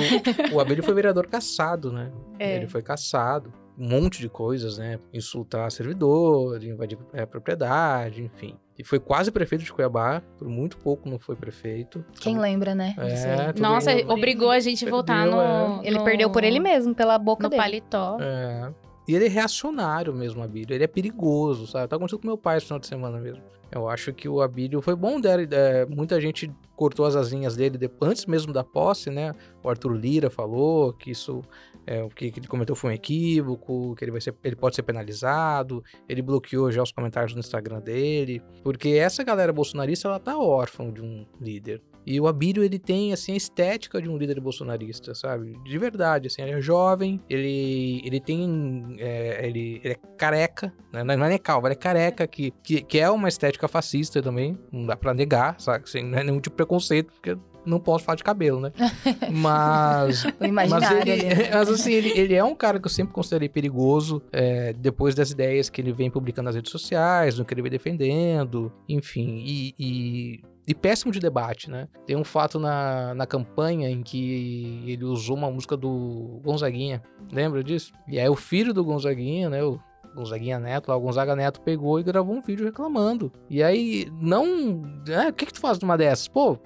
O, 0.52 0.56
o 0.56 0.60
Abílio 0.60 0.82
foi 0.82 0.94
vereador 0.94 1.26
caçado, 1.26 1.92
né? 1.92 2.12
É. 2.38 2.56
Ele 2.56 2.66
foi 2.68 2.82
caçado. 2.82 3.52
Um 3.82 3.88
monte 3.88 4.20
de 4.20 4.28
coisas, 4.28 4.78
né? 4.78 4.98
Insultar 5.12 5.70
servidor, 5.72 6.62
invadir 6.62 6.96
é, 7.12 7.26
propriedade, 7.26 8.22
enfim. 8.22 8.56
E 8.78 8.84
foi 8.84 9.00
quase 9.00 9.30
prefeito 9.32 9.64
de 9.64 9.72
Cuiabá, 9.72 10.22
por 10.38 10.48
muito 10.48 10.78
pouco 10.78 11.08
não 11.08 11.18
foi 11.18 11.34
prefeito. 11.34 12.04
Quem 12.20 12.38
lembra, 12.38 12.74
né? 12.76 12.94
É, 12.96 13.58
Nossa, 13.60 13.92
mundo- 13.94 14.12
obrigou 14.12 14.50
a 14.50 14.60
gente 14.60 14.86
a 14.86 14.90
votar 14.90 15.24
Perdeu, 15.24 15.38
no, 15.78 15.84
Ele 15.84 15.98
no- 15.98 16.04
perdeu 16.04 16.30
por 16.30 16.44
ele 16.44 16.60
mesmo, 16.60 16.94
pela 16.94 17.18
boca 17.18 17.42
no 17.42 17.48
dele. 17.50 17.60
paletó. 17.62 18.18
É. 18.20 18.72
E 19.08 19.14
ele 19.16 19.26
é 19.26 19.28
reacionário 19.28 20.14
mesmo, 20.14 20.42
Abílio. 20.44 20.74
Ele 20.74 20.84
é 20.84 20.86
perigoso, 20.86 21.66
sabe? 21.66 21.88
Tá 21.88 21.96
acontecendo 21.96 22.20
com 22.20 22.26
meu 22.28 22.38
pai 22.38 22.58
esse 22.58 22.66
final 22.66 22.78
de 22.78 22.86
semana 22.86 23.18
mesmo. 23.18 23.42
Eu 23.70 23.88
acho 23.88 24.12
que 24.12 24.28
o 24.28 24.40
Abílio 24.40 24.80
foi 24.80 24.94
bom 24.94 25.20
dele. 25.20 25.48
é, 25.50 25.84
muita 25.86 26.20
gente 26.20 26.52
cortou 26.76 27.04
as 27.04 27.16
asinhas 27.16 27.56
dele 27.56 27.76
de- 27.78 27.90
antes 28.00 28.26
mesmo 28.26 28.52
da 28.52 28.62
posse, 28.62 29.10
né? 29.10 29.34
O 29.62 29.68
Arthur 29.68 29.92
Lira 29.92 30.30
falou 30.30 30.92
que 30.92 31.10
isso. 31.10 31.42
É, 31.86 32.02
o 32.02 32.08
que 32.08 32.26
ele 32.36 32.46
comentou 32.46 32.76
foi 32.76 32.90
um 32.90 32.94
equívoco, 32.94 33.94
que 33.96 34.04
ele, 34.04 34.12
vai 34.12 34.20
ser, 34.20 34.34
ele 34.44 34.56
pode 34.56 34.76
ser 34.76 34.82
penalizado. 34.82 35.82
Ele 36.08 36.22
bloqueou 36.22 36.70
já 36.70 36.82
os 36.82 36.92
comentários 36.92 37.34
no 37.34 37.40
Instagram 37.40 37.80
dele. 37.80 38.42
Porque 38.62 38.90
essa 38.90 39.24
galera 39.24 39.52
bolsonarista, 39.52 40.08
ela 40.08 40.20
tá 40.20 40.38
órfã 40.38 40.90
de 40.92 41.02
um 41.02 41.26
líder. 41.40 41.82
E 42.04 42.20
o 42.20 42.26
Abílio, 42.26 42.64
ele 42.64 42.78
tem, 42.78 43.12
assim, 43.12 43.32
a 43.32 43.36
estética 43.36 44.02
de 44.02 44.08
um 44.08 44.16
líder 44.16 44.40
bolsonarista, 44.40 45.14
sabe? 45.14 45.56
De 45.64 45.78
verdade, 45.78 46.26
assim, 46.26 46.42
ele 46.42 46.52
é 46.52 46.60
jovem, 46.60 47.20
ele, 47.30 48.02
ele 48.04 48.20
tem, 48.20 48.96
é, 48.98 49.46
ele, 49.46 49.80
ele 49.84 49.94
é 49.94 49.98
careca, 50.16 50.72
né? 50.92 51.04
não 51.04 51.24
é 51.24 51.28
nem 51.28 51.38
calvo, 51.38 51.68
ele 51.68 51.74
é 51.74 51.76
careca, 51.76 52.26
que, 52.26 52.50
que, 52.62 52.82
que 52.82 52.98
é 52.98 53.08
uma 53.08 53.28
estética 53.28 53.68
fascista 53.68 54.20
também, 54.20 54.58
não 54.72 54.86
dá 54.86 54.96
pra 54.96 55.14
negar, 55.14 55.60
sabe? 55.60 55.84
Assim, 55.84 56.02
não 56.02 56.18
é 56.18 56.24
nenhum 56.24 56.40
tipo 56.40 56.54
de 56.54 56.56
preconceito, 56.56 57.12
porque 57.12 57.36
não 57.64 57.78
posso 57.78 58.04
falar 58.04 58.16
de 58.16 58.24
cabelo, 58.24 58.60
né? 58.60 58.72
Mas... 59.30 60.24
Mas, 60.52 60.72
ele, 60.90 61.22
né? 61.22 61.50
mas 61.52 61.68
assim, 61.68 61.92
ele, 61.92 62.10
ele 62.18 62.34
é 62.34 62.44
um 62.44 62.54
cara 62.54 62.78
que 62.78 62.86
eu 62.86 62.90
sempre 62.90 63.14
considerei 63.14 63.48
perigoso, 63.48 64.22
é, 64.32 64.72
depois 64.72 65.14
das 65.14 65.30
ideias 65.30 65.68
que 65.68 65.80
ele 65.80 65.92
vem 65.92 66.10
publicando 66.10 66.46
nas 66.46 66.54
redes 66.54 66.70
sociais, 66.70 67.36
do 67.36 67.44
que 67.44 67.54
ele 67.54 67.62
vem 67.62 67.70
defendendo, 67.70 68.72
enfim, 68.88 69.42
e, 69.44 69.74
e, 69.78 70.40
e 70.66 70.74
péssimo 70.74 71.12
de 71.12 71.20
debate, 71.20 71.70
né? 71.70 71.88
Tem 72.06 72.16
um 72.16 72.24
fato 72.24 72.58
na, 72.58 73.14
na 73.14 73.26
campanha 73.26 73.88
em 73.88 74.02
que 74.02 74.84
ele 74.86 75.04
usou 75.04 75.36
uma 75.36 75.50
música 75.50 75.76
do 75.76 76.40
Gonzaguinha, 76.44 77.02
lembra 77.32 77.62
disso? 77.62 77.92
E 78.08 78.18
aí 78.18 78.28
o 78.28 78.36
filho 78.36 78.72
do 78.74 78.84
Gonzaguinha, 78.84 79.48
né, 79.48 79.62
o 79.62 79.78
Gonzaguinha 80.14 80.58
Neto, 80.58 80.88
lá, 80.88 80.96
o 80.96 81.00
Gonzaga 81.00 81.34
Neto 81.34 81.60
pegou 81.60 81.98
e 81.98 82.02
gravou 82.02 82.36
um 82.36 82.42
vídeo 82.42 82.64
reclamando. 82.64 83.32
E 83.48 83.62
aí, 83.62 84.10
não. 84.20 84.82
É, 85.08 85.28
o 85.28 85.32
que, 85.32 85.46
que 85.46 85.52
tu 85.52 85.60
faz 85.60 85.78
numa 85.78 85.96
dessas? 85.96 86.28
Pô, 86.28 86.58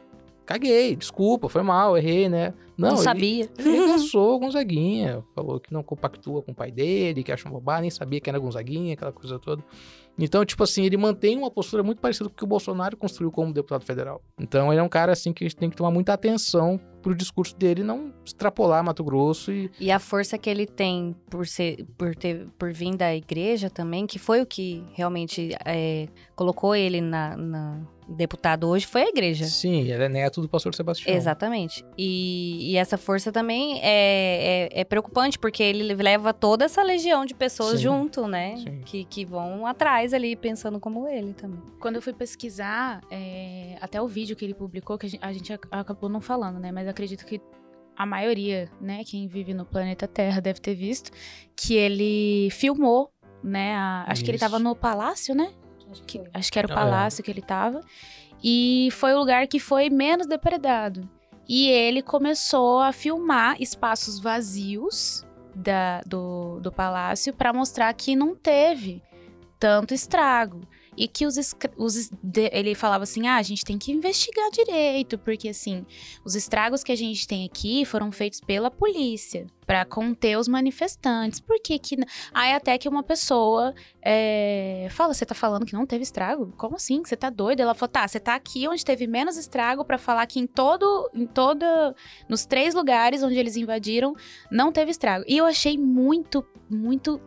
caguei, 0.46 0.94
desculpa, 0.96 1.48
foi 1.48 1.62
mal, 1.62 1.96
errei, 1.98 2.28
né? 2.28 2.54
Não, 2.78 2.90
ele- 2.90 2.98
sabia. 2.98 3.48
ele 3.58 3.70
regaçou 3.78 4.36
o 4.36 4.38
Gonzaguinha, 4.38 5.24
falou 5.34 5.58
que 5.58 5.72
não 5.72 5.82
compactua 5.82 6.42
com 6.42 6.52
o 6.52 6.54
pai 6.54 6.70
dele, 6.70 7.22
que 7.22 7.32
acha 7.32 7.48
um 7.48 7.52
bobagem, 7.52 7.82
nem 7.82 7.90
sabia 7.90 8.20
que 8.20 8.30
era 8.30 8.38
Gonzaguinha, 8.38 8.94
aquela 8.94 9.12
coisa 9.12 9.38
toda. 9.38 9.62
Então, 10.18 10.44
tipo 10.44 10.62
assim, 10.62 10.84
ele 10.84 10.96
mantém 10.96 11.36
uma 11.36 11.50
postura 11.50 11.82
muito 11.82 12.00
parecida 12.00 12.28
com 12.28 12.34
o 12.34 12.36
que 12.38 12.44
o 12.44 12.46
Bolsonaro 12.46 12.96
construiu 12.96 13.30
como 13.30 13.52
deputado 13.52 13.84
federal. 13.84 14.22
Então, 14.40 14.72
ele 14.72 14.80
é 14.80 14.82
um 14.82 14.88
cara, 14.88 15.12
assim, 15.12 15.32
que 15.32 15.44
a 15.44 15.46
gente 15.48 15.56
tem 15.56 15.68
que 15.68 15.76
tomar 15.76 15.90
muita 15.90 16.14
atenção 16.14 16.80
pro 17.06 17.14
discurso 17.14 17.54
dele 17.56 17.84
não 17.84 18.12
extrapolar 18.24 18.82
Mato 18.82 19.04
Grosso 19.04 19.52
e... 19.52 19.70
E 19.78 19.92
a 19.92 20.00
força 20.00 20.36
que 20.36 20.50
ele 20.50 20.66
tem 20.66 21.14
por 21.30 21.46
ser, 21.46 21.86
por 21.96 22.16
ter, 22.16 22.48
por 22.58 22.72
vir 22.72 22.96
da 22.96 23.14
igreja 23.14 23.70
também, 23.70 24.08
que 24.08 24.18
foi 24.18 24.42
o 24.42 24.46
que 24.46 24.82
realmente 24.92 25.54
é, 25.64 26.08
colocou 26.34 26.74
ele 26.74 27.00
na, 27.00 27.36
na 27.36 27.80
deputado 28.08 28.68
hoje, 28.68 28.86
foi 28.86 29.02
a 29.02 29.08
igreja. 29.08 29.44
Sim, 29.46 29.80
ele 29.80 30.02
é 30.04 30.08
neto 30.08 30.40
do 30.40 30.48
pastor 30.48 30.72
Sebastião. 30.72 31.12
Exatamente. 31.12 31.84
E, 31.98 32.72
e 32.72 32.76
essa 32.76 32.96
força 32.96 33.32
também 33.32 33.80
é, 33.82 34.68
é, 34.72 34.80
é 34.80 34.84
preocupante, 34.84 35.36
porque 35.36 35.60
ele 35.60 35.92
leva 35.92 36.32
toda 36.32 36.64
essa 36.64 36.84
legião 36.84 37.24
de 37.24 37.34
pessoas 37.34 37.78
Sim. 37.78 37.84
junto, 37.84 38.28
né? 38.28 38.56
Sim. 38.58 38.80
Que, 38.84 39.04
que 39.04 39.24
vão 39.24 39.66
atrás 39.66 40.14
ali, 40.14 40.36
pensando 40.36 40.78
como 40.78 41.08
ele 41.08 41.32
também. 41.32 41.60
Quando 41.80 41.96
eu 41.96 42.02
fui 42.02 42.12
pesquisar, 42.12 43.00
é, 43.10 43.76
até 43.80 44.00
o 44.00 44.06
vídeo 44.06 44.36
que 44.36 44.44
ele 44.44 44.54
publicou, 44.54 44.96
que 44.96 45.06
a 45.06 45.08
gente, 45.08 45.24
a 45.24 45.32
gente 45.32 45.52
ac- 45.52 45.68
acabou 45.72 46.08
não 46.08 46.20
falando, 46.20 46.60
né? 46.60 46.70
Mas 46.70 46.86
acredito 46.96 47.26
que 47.26 47.38
a 47.94 48.06
maioria, 48.06 48.70
né, 48.80 49.04
quem 49.04 49.28
vive 49.28 49.52
no 49.52 49.66
planeta 49.66 50.08
Terra 50.08 50.40
deve 50.40 50.60
ter 50.60 50.74
visto, 50.74 51.10
que 51.54 51.74
ele 51.74 52.48
filmou, 52.50 53.10
né? 53.44 53.74
a- 53.76 54.04
acho 54.08 54.24
que 54.24 54.30
ele 54.30 54.36
Isso. 54.36 54.44
tava 54.44 54.58
no 54.58 54.74
palácio, 54.74 55.34
né? 55.34 55.52
Que- 56.06 56.22
acho 56.32 56.50
que 56.50 56.58
era 56.58 56.66
o 56.66 56.70
Ah, 56.70 56.74
é. 56.74 56.76
palácio 56.76 57.22
que 57.22 57.30
ele 57.30 57.42
tava. 57.42 57.80
E 58.42 58.88
foi 58.92 59.14
o 59.14 59.18
lugar 59.18 59.46
que 59.46 59.58
foi 59.60 59.88
menos 59.90 60.26
depredado. 60.26 61.08
E 61.48 61.68
ele 61.68 62.02
começou 62.02 62.80
a 62.80 62.92
filmar 62.92 63.56
espaços 63.60 64.18
vazios 64.18 65.24
da- 65.54 66.00
do, 66.06 66.58
do 66.60 66.72
palácio 66.72 67.32
para 67.32 67.52
mostrar 67.52 67.92
que 67.94 68.16
não 68.16 68.34
teve 68.34 69.02
tanto 69.60 69.94
estrago. 69.94 70.62
E 70.96 71.06
que 71.06 71.26
os, 71.26 71.36
os 71.76 72.10
ele 72.52 72.74
falava 72.74 73.04
assim: 73.04 73.26
ah, 73.26 73.36
a 73.36 73.42
gente 73.42 73.64
tem 73.64 73.78
que 73.78 73.92
investigar 73.92 74.50
direito, 74.50 75.18
porque 75.18 75.48
assim, 75.48 75.84
os 76.24 76.34
estragos 76.34 76.82
que 76.82 76.92
a 76.92 76.96
gente 76.96 77.26
tem 77.26 77.44
aqui 77.44 77.84
foram 77.84 78.10
feitos 78.10 78.40
pela 78.40 78.70
polícia 78.70 79.46
para 79.66 79.84
conter 79.84 80.38
os 80.38 80.46
manifestantes. 80.46 81.40
Por 81.40 81.60
que 81.60 81.78
que. 81.78 81.96
Aí 82.32 82.52
até 82.52 82.78
que 82.78 82.88
uma 82.88 83.02
pessoa 83.02 83.74
é, 84.00 84.86
fala: 84.90 85.12
você 85.12 85.26
tá 85.26 85.34
falando 85.34 85.66
que 85.66 85.74
não 85.74 85.84
teve 85.84 86.04
estrago? 86.04 86.52
Como 86.56 86.76
assim? 86.76 87.02
Você 87.04 87.16
tá 87.16 87.28
doido? 87.28 87.60
Ela 87.60 87.74
falou: 87.74 87.90
tá, 87.90 88.06
você 88.06 88.20
tá 88.20 88.34
aqui 88.34 88.68
onde 88.68 88.84
teve 88.84 89.06
menos 89.06 89.36
estrago 89.36 89.84
para 89.84 89.98
falar 89.98 90.26
que 90.26 90.38
em 90.38 90.46
todo. 90.46 91.10
Em 91.12 91.26
toda. 91.26 91.94
Nos 92.28 92.46
três 92.46 92.74
lugares 92.74 93.22
onde 93.22 93.36
eles 93.36 93.56
invadiram, 93.56 94.14
não 94.50 94.70
teve 94.70 94.90
estrago. 94.90 95.24
E 95.26 95.36
eu 95.36 95.44
achei 95.44 95.76
muito, 95.76 96.46
muito. 96.70 97.20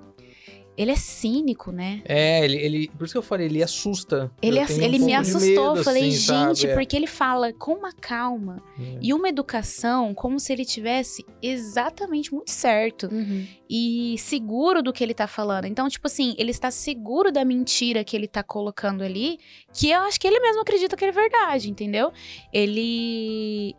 Ele 0.79 0.91
é 0.91 0.95
cínico, 0.95 1.71
né? 1.73 2.01
É, 2.05 2.43
ele, 2.45 2.55
ele... 2.57 2.87
Por 2.97 3.03
isso 3.03 3.13
que 3.13 3.17
eu 3.17 3.21
falei, 3.21 3.47
ele 3.47 3.61
assusta. 3.61 4.31
Ele, 4.41 4.59
ass- 4.59 4.69
tenho 4.69 4.81
um 4.81 4.85
ele 4.85 4.99
me 4.99 5.13
assustou. 5.13 5.41
medo, 5.49 5.77
eu 5.79 5.83
falei, 5.83 6.03
assim, 6.07 6.11
gente, 6.11 6.59
sabe? 6.61 6.71
É. 6.71 6.73
porque 6.73 6.95
ele 6.95 7.07
fala 7.07 7.51
com 7.51 7.73
uma 7.73 7.91
calma 7.91 8.63
É. 8.79 8.97
e 9.01 9.13
uma 9.13 9.27
educação 9.27 10.13
como 10.13 10.39
se 10.39 10.53
ele 10.53 10.63
tivesse 10.63 11.25
exatamente 11.41 12.33
muito 12.33 12.49
certo 12.51 13.09
Uhum. 13.11 13.45
e 13.69 14.15
seguro 14.19 14.81
do 14.81 14.93
que 14.93 15.03
ele 15.03 15.13
tá 15.13 15.27
falando. 15.27 15.65
Então, 15.65 15.89
tipo 15.89 16.07
assim, 16.07 16.33
ele 16.37 16.51
está 16.51 16.71
seguro 16.71 17.29
da 17.31 17.43
mentira 17.43 18.03
que 18.05 18.15
ele 18.15 18.27
tá 18.27 18.41
colocando 18.41 19.03
ali, 19.03 19.37
que 19.73 19.89
eu 19.89 19.99
acho 20.03 20.17
que 20.17 20.25
ele 20.27 20.39
mesmo 20.39 20.61
acredita 20.61 20.95
que 20.95 21.03
é 21.03 21.11
verdade, 21.11 21.69
entendeu? 21.69 22.11
Ele 22.53 23.75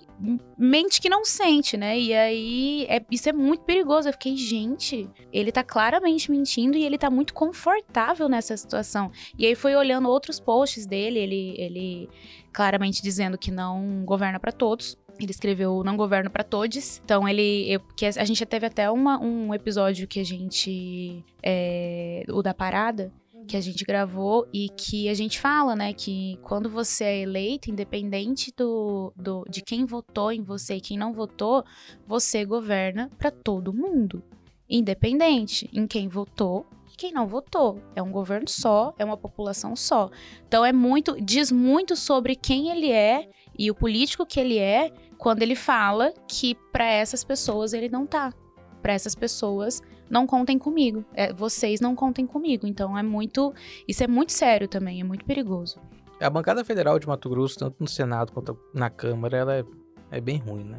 mente 0.59 1.01
que 1.01 1.09
não 1.09 1.25
sente, 1.25 1.79
né? 1.79 1.99
E 1.99 2.13
aí, 2.13 2.87
é- 2.91 3.03
isso 3.11 3.27
é 3.29 3.33
muito 3.33 3.63
perigoso. 3.65 4.07
Eu 4.09 4.13
fiquei, 4.13 4.37
gente, 4.37 5.09
ele 5.33 5.51
tá 5.51 5.63
claramente 5.65 6.31
mentindo 6.31 6.77
e 6.77 6.85
ele 6.91 6.99
tá 6.99 7.09
muito 7.11 7.33
confortável 7.33 8.29
nessa 8.29 8.57
situação. 8.57 9.11
E 9.39 9.47
aí 9.47 9.55
foi 9.55 9.75
olhando 9.75 10.09
outros 10.09 10.39
posts 10.39 10.87
dele, 10.87 11.19
ele, 11.19 11.55
ele 11.59 12.09
claramente 12.53 13.03
dizendo 13.03 13.39
que 13.39 13.51
não 13.51 14.05
governa 14.05 14.39
pra 14.39 14.53
todos. 14.53 14.97
Ele 15.19 15.31
escreveu 15.33 15.83
Não 15.85 15.99
Governo 15.99 16.31
pra 16.31 16.43
Todos. 16.43 16.99
Então, 17.05 17.29
ele. 17.29 17.71
eu- 17.71 17.81
que 17.95 18.07
a 18.07 18.25
gente 18.25 18.47
teve 18.47 18.65
até 18.65 18.91
uma, 18.91 19.21
um 19.23 19.53
episódio 19.53 20.09
que 20.09 20.19
a 20.19 20.25
gente. 20.25 21.23
é, 21.43 22.25
o 22.31 22.43
da 22.43 22.55
parada. 22.55 23.13
Que 23.47 23.55
a 23.57 23.61
gente 23.61 23.85
gravou 23.85 24.49
e 24.51 24.69
que 24.71 25.09
a 25.11 25.15
gente 25.15 25.39
fala, 25.39 25.77
né? 25.77 25.93
Que 25.93 26.39
quando 26.43 26.71
você 26.71 27.05
é 27.05 27.21
eleito, 27.21 27.71
independente 27.71 28.51
do, 28.57 29.13
do, 29.15 29.45
de 29.51 29.61
quem 29.61 29.85
votou 29.85 30.33
em 30.33 30.43
você 30.43 30.77
e 30.77 30.81
quem 30.81 30.97
não 30.97 31.13
votou, 31.13 31.65
você 32.07 32.43
governa 32.45 33.11
pra 33.19 33.31
todo 33.31 33.75
mundo. 33.75 34.23
Independente 34.69 35.69
em 35.73 35.87
quem 35.87 36.09
votou 36.09 36.65
quem 37.01 37.13
não 37.13 37.27
votou. 37.27 37.81
É 37.97 38.03
um 38.03 38.13
governo 38.13 38.47
só, 38.47 38.93
é 38.99 39.05
uma 39.05 39.17
população 39.17 39.75
só. 39.75 40.11
Então 40.47 40.63
é 40.63 40.71
muito. 40.71 41.19
Diz 41.19 41.51
muito 41.51 41.97
sobre 41.97 42.37
quem 42.37 42.69
ele 42.69 42.93
é 42.93 43.31
e 43.59 43.71
o 43.71 43.75
político 43.75 44.27
que 44.27 44.39
ele 44.39 44.59
é 44.59 44.93
quando 45.17 45.41
ele 45.41 45.57
fala 45.57 46.13
que 46.29 46.55
para 46.71 46.85
essas 46.85 47.25
pessoas 47.25 47.73
ele 47.73 47.89
não 47.89 48.05
tá. 48.05 48.35
Para 48.83 48.93
essas 48.93 49.15
pessoas 49.15 49.81
não 50.11 50.27
contem 50.27 50.59
comigo. 50.59 51.03
É, 51.15 51.33
vocês 51.33 51.81
não 51.81 51.97
contem 51.97 52.27
comigo. 52.27 52.67
Então 52.67 52.97
é 52.99 53.03
muito, 53.03 53.55
isso 53.89 54.05
é 54.05 54.07
muito 54.07 54.33
sério 54.33 54.69
também, 54.69 55.01
é 55.01 55.05
muito 55.05 55.25
perigoso. 55.25 55.81
A 56.21 56.29
bancada 56.29 56.63
federal 56.67 56.99
de 56.99 57.09
Mato 57.09 57.31
Grosso, 57.31 57.59
tanto 57.59 57.77
no 57.81 57.89
Senado 57.89 58.31
quanto 58.31 58.59
na 58.75 58.91
Câmara, 58.91 59.39
ela 59.39 59.57
é, 59.57 59.65
é 60.11 60.21
bem 60.21 60.37
ruim, 60.37 60.65
né? 60.65 60.79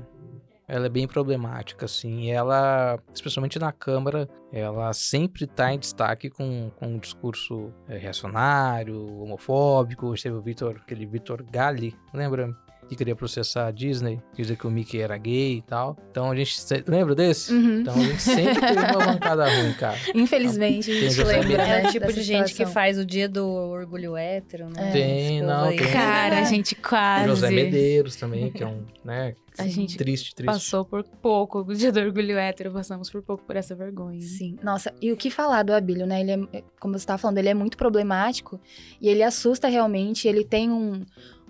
Ela 0.73 0.85
é 0.85 0.89
bem 0.89 1.05
problemática, 1.05 1.83
assim. 1.83 2.21
E 2.21 2.31
ela, 2.31 2.97
especialmente 3.13 3.59
na 3.59 3.73
Câmara, 3.73 4.25
ela 4.53 4.93
sempre 4.93 5.43
está 5.43 5.73
em 5.73 5.77
destaque 5.77 6.29
com, 6.29 6.71
com 6.77 6.87
um 6.87 6.97
discurso 6.97 7.73
é, 7.89 7.97
reacionário, 7.97 9.21
homofóbico. 9.21 10.15
Teve 10.15 10.33
o 10.33 10.41
Vitor, 10.41 10.77
aquele 10.81 11.05
Vitor 11.05 11.43
Galli, 11.43 11.93
lembra? 12.13 12.55
Que 12.91 12.97
queria 12.97 13.15
processar 13.15 13.67
a 13.67 13.71
Disney, 13.71 14.21
dizer 14.35 14.57
que 14.57 14.67
o 14.67 14.69
Mickey 14.69 14.99
era 14.99 15.17
gay 15.17 15.57
e 15.57 15.61
tal. 15.61 15.97
Então 16.11 16.29
a 16.29 16.35
gente. 16.35 16.53
Lembra 16.85 17.15
desse? 17.15 17.53
Uhum. 17.53 17.79
Então 17.79 17.95
a 17.95 18.03
gente 18.03 18.21
sempre 18.21 18.59
teve 18.59 18.79
uma 18.79 19.05
bancada 19.13 19.49
ruim, 19.49 19.73
cara. 19.73 19.97
Infelizmente, 20.13 20.91
a 20.91 20.93
gente 20.93 21.23
lembra, 21.23 21.57
né? 21.57 21.83
É 21.83 21.87
o 21.87 21.91
tipo 21.91 22.11
de 22.11 22.21
gente 22.21 22.43
que 22.47 22.49
situação. 22.49 22.73
faz 22.73 22.97
o 22.97 23.05
dia 23.05 23.29
do 23.29 23.47
orgulho 23.47 24.17
hétero, 24.17 24.69
né? 24.69 24.89
É. 24.89 24.91
Tem, 24.91 25.41
não, 25.41 25.69
tem. 25.69 25.77
Cara, 25.77 26.39
a 26.39 26.43
gente 26.43 26.75
quase 26.75 27.27
José 27.27 27.49
Medeiros 27.49 28.17
também, 28.17 28.51
que 28.51 28.61
é 28.61 28.67
um, 28.67 28.83
né? 29.05 29.35
A 29.57 29.67
gente 29.67 29.97
triste, 29.97 30.33
triste. 30.33 30.45
passou 30.45 30.85
por 30.85 31.03
pouco. 31.03 31.59
O 31.59 31.75
dia 31.75 31.91
do 31.91 31.99
orgulho 31.99 32.37
hétero, 32.37 32.71
passamos 32.71 33.09
por 33.09 33.21
pouco 33.21 33.43
por 33.43 33.57
essa 33.57 33.75
vergonha. 33.75 34.21
Sim, 34.21 34.57
nossa, 34.63 34.93
e 35.01 35.11
o 35.11 35.17
que 35.17 35.29
falar 35.29 35.63
do 35.63 35.73
Abílio, 35.73 36.07
né? 36.07 36.21
Ele 36.21 36.31
é, 36.53 36.63
como 36.79 36.93
você 36.93 36.99
estava 37.03 37.17
falando, 37.17 37.37
ele 37.37 37.49
é 37.49 37.53
muito 37.53 37.75
problemático 37.75 38.59
e 39.01 39.09
ele 39.09 39.21
assusta 39.21 39.67
realmente. 39.67 40.25
Ele 40.25 40.45
tem 40.45 40.71
um, 40.71 41.01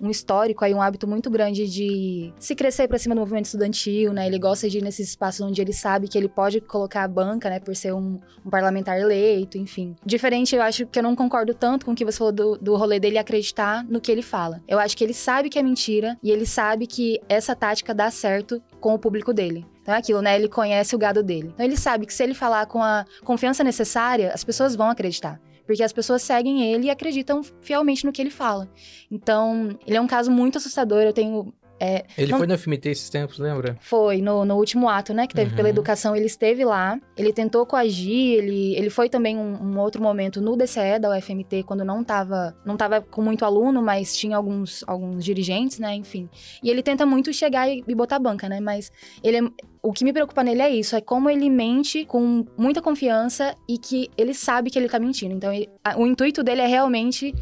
um 0.02 0.10
histórico 0.10 0.66
aí, 0.66 0.74
um 0.74 0.82
hábito 0.82 1.08
muito 1.08 1.30
grande 1.30 1.68
de 1.68 2.34
se 2.40 2.56
crescer 2.56 2.88
pra 2.88 2.98
cima 2.98 3.14
do 3.14 3.20
movimento 3.20 3.46
estudantil, 3.46 4.12
né? 4.12 4.26
Ele 4.26 4.40
gosta 4.40 4.68
de 4.68 4.80
ir 4.80 4.82
nesses 4.82 5.10
espaços 5.10 5.42
onde 5.42 5.62
ele 5.62 5.72
sabe 5.72 6.08
que 6.08 6.18
ele 6.18 6.28
pode 6.28 6.60
colocar 6.60 7.04
a 7.04 7.08
banca, 7.08 7.50
né? 7.50 7.60
Por 7.60 7.76
ser 7.76 7.94
um, 7.94 8.20
um 8.44 8.50
parlamentar 8.50 9.00
eleito, 9.00 9.58
enfim. 9.58 9.96
Diferente, 10.04 10.56
eu 10.56 10.62
acho 10.64 10.88
que 10.88 10.98
eu 10.98 11.04
não 11.04 11.16
concordo 11.16 11.54
tanto 11.54 11.86
com 11.86 11.92
o 11.92 11.96
que 11.96 12.04
você 12.04 12.18
falou 12.18 12.34
do, 12.34 12.58
do 12.58 12.76
rolê 12.76 13.00
dele 13.00 13.20
acreditar 13.20 13.84
no 13.84 14.02
que 14.02 14.12
ele 14.12 14.24
fala. 14.24 14.62
Eu 14.68 14.80
acho 14.80 14.98
que 14.98 15.04
ele 15.04 15.14
sabe 15.14 15.50
que 15.50 15.60
é 15.60 15.64
mentira 15.64 16.18
e 16.24 16.32
ele 16.32 16.46
sabe 16.46 16.88
que 16.88 17.20
essa 17.30 17.56
tática 17.56 17.94
dá 17.94 18.10
certo 18.10 18.62
com 18.80 18.94
o 18.96 19.00
público 19.00 19.32
dele. 19.34 19.66
Então 19.82 19.94
é 19.94 19.98
aquilo, 19.98 20.22
né? 20.22 20.36
Ele 20.36 20.48
conhece 20.48 20.96
o 20.96 21.00
gado 21.00 21.22
dele. 21.22 21.52
Então 21.54 21.66
ele 21.66 21.78
sabe 21.78 22.06
que 22.06 22.14
se 22.14 22.24
ele 22.24 22.34
falar 22.34 22.66
com 22.66 22.82
a 22.82 23.06
confiança 23.24 23.64
necessária, 23.64 24.32
as 24.34 24.44
pessoas 24.44 24.76
vão 24.76 24.90
acreditar. 24.90 25.40
Porque 25.72 25.84
as 25.84 25.94
pessoas 25.94 26.22
seguem 26.22 26.62
ele 26.70 26.88
e 26.88 26.90
acreditam 26.90 27.42
fielmente 27.62 28.06
no 28.06 28.12
que 28.12 28.22
ele 28.22 28.30
fala. 28.30 28.70
Então, 29.10 29.80
ele 29.88 29.96
é 29.96 30.02
um 30.02 30.06
caso 30.06 30.30
muito 30.30 30.58
assustador. 30.58 31.02
Eu 31.02 31.14
tenho. 31.14 31.54
É, 31.84 32.06
Ele 32.18 32.32
Não- 32.32 32.38
foi 32.38 32.46
no 32.48 32.54
FMT 32.58 32.90
esses 32.90 33.10
tempos, 33.10 33.40
lembra? 33.40 33.76
foi 33.82 34.22
no, 34.22 34.46
no 34.46 34.56
último 34.56 34.88
ato, 34.88 35.14
né? 35.14 35.26
Que 35.26 35.34
teve 35.34 35.50
Uhum. 35.50 35.56
pela 35.56 35.70
educação, 35.70 36.16
ele 36.16 36.28
esteve 36.28 36.64
lá. 36.64 37.00
Ele 37.18 37.34
tentou 37.34 37.66
coagir, 37.66 38.38
ele, 38.38 38.76
ele 38.76 38.90
foi 38.92 39.10
também 39.10 39.36
um, 39.38 39.56
um 39.64 39.80
outro 39.80 40.02
momento 40.02 40.40
no 40.40 40.56
DCE 40.56 41.00
da 41.00 41.10
UFMT, 41.18 41.64
quando 41.64 41.84
não 41.84 42.04
tava, 42.04 42.56
não 42.64 42.78
tava 42.78 43.02
com 43.02 43.22
muito 43.22 43.44
aluno, 43.44 43.82
mas 43.82 44.16
tinha 44.16 44.38
alguns, 44.38 44.84
alguns 44.86 45.26
dirigentes, 45.26 45.80
né? 45.80 45.96
Enfim. 45.96 46.30
E 46.64 46.70
ele 46.70 46.84
tenta 46.84 47.06
muito 47.06 47.34
chegar 47.34 47.68
e, 47.68 47.84
e 47.88 47.96
botar 47.96 48.20
banca, 48.20 48.48
né? 48.48 48.60
Mas 48.60 48.92
ele 49.24 49.38
é- 49.38 49.50
o 49.84 49.92
que 49.92 50.04
me 50.04 50.14
preocupa 50.14 50.44
nele 50.44 50.62
é 50.62 50.70
isso, 50.70 50.96
é 50.96 51.02
como 51.02 51.28
ele 51.28 51.50
mente 51.50 52.06
com 52.06 52.46
muita 52.56 52.84
confiança 52.84 53.56
e 53.68 53.80
que 53.80 54.12
ele 54.16 54.32
sabe 54.36 54.70
que 54.70 54.78
ele 54.78 54.88
tá 54.88 55.00
mentindo. 55.00 55.34
Então, 55.34 55.52
ele- 55.52 55.68
a- 55.84 55.98
o 55.98 56.06
intuito 56.06 56.44
dele 56.44 56.62
é 56.62 56.68
realmente 56.68 57.34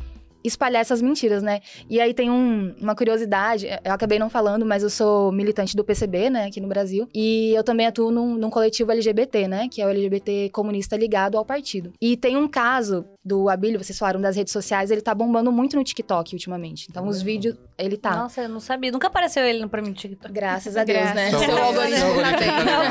espalhar 0.50 0.82
essas 0.82 1.02
mentiras, 1.02 1.42
né? 1.42 1.62
E 1.90 2.02
aí 2.02 2.14
tem 2.14 2.30
um- 2.30 2.74
uma 2.82 2.96
curiosidade, 2.96 3.68
eu 3.84 3.94
acabei 3.94 4.20
não 4.20 4.30
falando, 4.30 4.66
mas 4.66 4.84
eu 4.84 4.90
sou 4.90 5.32
militante 5.32 5.76
do 5.76 5.84
PCB, 5.84 6.30
né, 6.30 6.46
aqui 6.46 6.60
no 6.60 6.68
Brasil. 6.68 7.08
E 7.14 7.52
eu 7.56 7.64
também 7.64 7.88
atuo 7.88 8.12
num, 8.12 8.36
num 8.36 8.50
coletivo 8.50 8.92
LGBT, 8.92 9.48
né, 9.48 9.68
que 9.72 9.82
é 9.82 9.86
o 9.86 9.90
LGBT 9.90 10.50
comunista 10.50 10.98
ligado 10.98 11.38
ao 11.38 11.46
partido. 11.46 11.94
E 12.02 12.18
tem 12.18 12.36
um 12.36 12.48
caso 12.48 13.06
do 13.30 13.48
Abílio, 13.48 13.82
vocês 13.82 13.98
falaram 13.98 14.20
das 14.20 14.36
redes 14.36 14.52
sociais, 14.52 14.90
ele 14.90 15.02
tá 15.02 15.14
bombando 15.14 15.52
muito 15.52 15.76
no 15.76 15.84
TikTok 15.84 16.34
ultimamente. 16.34 16.88
Então 16.90 17.08
os 17.08 17.22
vídeos, 17.22 17.56
ele 17.78 17.96
tá. 17.96 18.16
Nossa, 18.16 18.42
eu 18.42 18.50
não 18.50 18.60
sabia. 18.60 18.92
Nunca 18.92 19.06
apareceu 19.06 19.44
ele 19.44 19.68
pra 19.68 19.82
mim 19.84 19.90
no 19.90 19.94
TikTok. 19.94 20.34
Graças 20.34 20.76
a 20.76 20.84
Deus, 20.84 20.98
Graças. 21.00 21.16
né? 21.16 21.30
Seu 21.30 21.40
Seu 21.40 21.58
algoritmo 21.64 22.16
tá 22.16 22.32
tá 22.32 22.38
bem. 22.40 22.58
legal. 22.58 22.82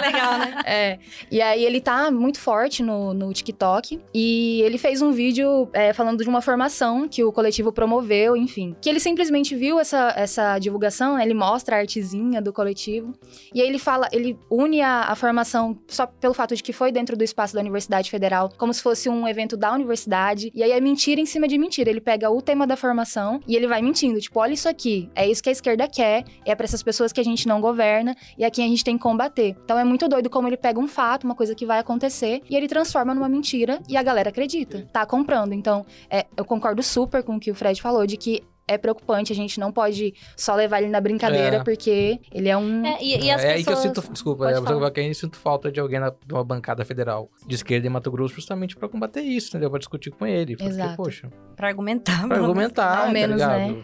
Legal, 0.00 0.38
né? 0.38 0.62
É. 0.66 0.98
E 1.30 1.40
aí 1.40 1.64
ele 1.64 1.80
tá 1.80 2.10
muito 2.10 2.38
forte 2.38 2.82
no, 2.82 3.14
no 3.14 3.32
TikTok. 3.32 3.98
E 4.12 4.60
ele 4.62 4.76
fez 4.76 5.00
um 5.00 5.12
vídeo 5.12 5.68
é, 5.72 5.94
falando 5.94 6.22
de 6.22 6.28
uma 6.28 6.42
formação 6.42 7.08
que 7.08 7.24
o 7.24 7.32
coletivo 7.32 7.72
promoveu, 7.72 8.36
enfim. 8.36 8.76
Que 8.82 8.88
ele 8.90 9.00
simplesmente 9.00 9.56
viu 9.56 9.80
essa, 9.80 10.12
essa 10.14 10.58
divulgação, 10.58 11.16
né? 11.16 11.24
ele 11.24 11.34
mostra 11.34 11.76
a 11.76 11.78
artezinha 11.78 12.42
do 12.42 12.52
coletivo. 12.52 13.14
E 13.54 13.62
aí 13.62 13.66
ele 13.66 13.78
fala, 13.78 14.08
ele 14.12 14.38
une 14.50 14.82
a, 14.82 15.04
a 15.04 15.14
formação 15.14 15.78
só 15.88 16.04
pelo 16.06 16.34
fato 16.34 16.54
de 16.54 16.62
que 16.62 16.72
foi 16.72 16.92
dentro 16.92 17.16
do 17.16 17.24
espaço 17.24 17.54
da 17.54 17.60
Universidade 17.60 18.10
Federal, 18.10 18.50
como 18.58 18.74
se 18.74 18.82
fosse 18.82 19.08
um 19.08 19.26
evento 19.26 19.56
da 19.56 19.69
universidade. 19.72 20.50
E 20.54 20.62
aí 20.62 20.72
é 20.72 20.80
mentira 20.80 21.20
em 21.20 21.26
cima 21.26 21.46
de 21.46 21.58
mentira. 21.58 21.90
Ele 21.90 22.00
pega 22.00 22.30
o 22.30 22.40
tema 22.40 22.66
da 22.66 22.76
formação 22.76 23.40
e 23.46 23.56
ele 23.56 23.66
vai 23.66 23.82
mentindo. 23.82 24.20
Tipo, 24.20 24.40
olha 24.40 24.54
isso 24.54 24.68
aqui. 24.68 25.10
É 25.14 25.28
isso 25.28 25.42
que 25.42 25.48
a 25.48 25.52
esquerda 25.52 25.88
quer. 25.88 26.24
É 26.44 26.54
pra 26.54 26.64
essas 26.64 26.82
pessoas 26.82 27.12
que 27.12 27.20
a 27.20 27.24
gente 27.24 27.46
não 27.46 27.60
governa. 27.60 28.14
E 28.38 28.44
aqui 28.44 28.62
a 28.62 28.66
gente 28.66 28.84
tem 28.84 28.96
que 28.96 29.02
combater. 29.02 29.56
Então 29.64 29.78
é 29.78 29.84
muito 29.84 30.08
doido 30.08 30.30
como 30.30 30.48
ele 30.48 30.56
pega 30.56 30.78
um 30.78 30.88
fato, 30.88 31.24
uma 31.24 31.34
coisa 31.34 31.54
que 31.54 31.66
vai 31.66 31.78
acontecer, 31.78 32.42
e 32.48 32.56
ele 32.56 32.68
transforma 32.68 33.14
numa 33.14 33.28
mentira 33.28 33.80
e 33.88 33.96
a 33.96 34.02
galera 34.02 34.30
acredita. 34.30 34.88
Tá 34.92 35.04
comprando. 35.06 35.52
Então, 35.52 35.84
é, 36.08 36.26
eu 36.36 36.44
concordo 36.44 36.82
super 36.82 37.22
com 37.22 37.36
o 37.36 37.40
que 37.40 37.50
o 37.50 37.54
Fred 37.54 37.80
falou, 37.80 38.06
de 38.06 38.16
que 38.16 38.42
é 38.70 38.78
preocupante, 38.78 39.32
a 39.32 39.36
gente 39.36 39.58
não 39.58 39.72
pode 39.72 40.14
só 40.36 40.54
levar 40.54 40.80
ele 40.80 40.90
na 40.90 41.00
brincadeira, 41.00 41.56
É. 41.56 41.64
porque 41.64 42.20
ele 42.32 42.48
é 42.48 42.56
um. 42.56 42.86
É, 42.86 43.02
e, 43.02 43.24
e 43.24 43.30
as 43.30 43.42
é 43.42 43.52
aí 43.54 43.64
que 43.64 43.70
eu 43.70 43.76
pessoas... 43.76 43.94
sinto, 43.96 44.12
desculpa, 44.12 44.44
Pode 44.44 44.52
é, 44.58 44.62
falar. 44.62 44.92
eu 44.96 45.14
sinto 45.14 45.36
falta 45.36 45.72
de 45.72 45.80
alguém 45.80 45.98
na, 45.98 46.10
de 46.10 46.32
uma 46.32 46.44
bancada 46.44 46.84
federal 46.84 47.28
de 47.46 47.54
esquerda 47.54 47.86
em 47.86 47.90
Mato 47.90 48.10
Grosso 48.10 48.34
justamente 48.34 48.76
pra 48.76 48.88
combater 48.88 49.20
isso, 49.22 49.48
entendeu? 49.48 49.70
Pra 49.70 49.78
discutir 49.78 50.10
com 50.10 50.26
ele. 50.26 50.56
Porque, 50.56 50.70
Exato. 50.70 50.96
poxa, 50.96 51.28
Pra 51.56 51.68
argumentar. 51.68 52.26
pra 52.28 52.36
argumentar, 52.36 52.98
Ao 53.00 53.06
tá 53.06 53.12
menos, 53.12 53.36
ligado? 53.36 53.58
né? 53.58 53.82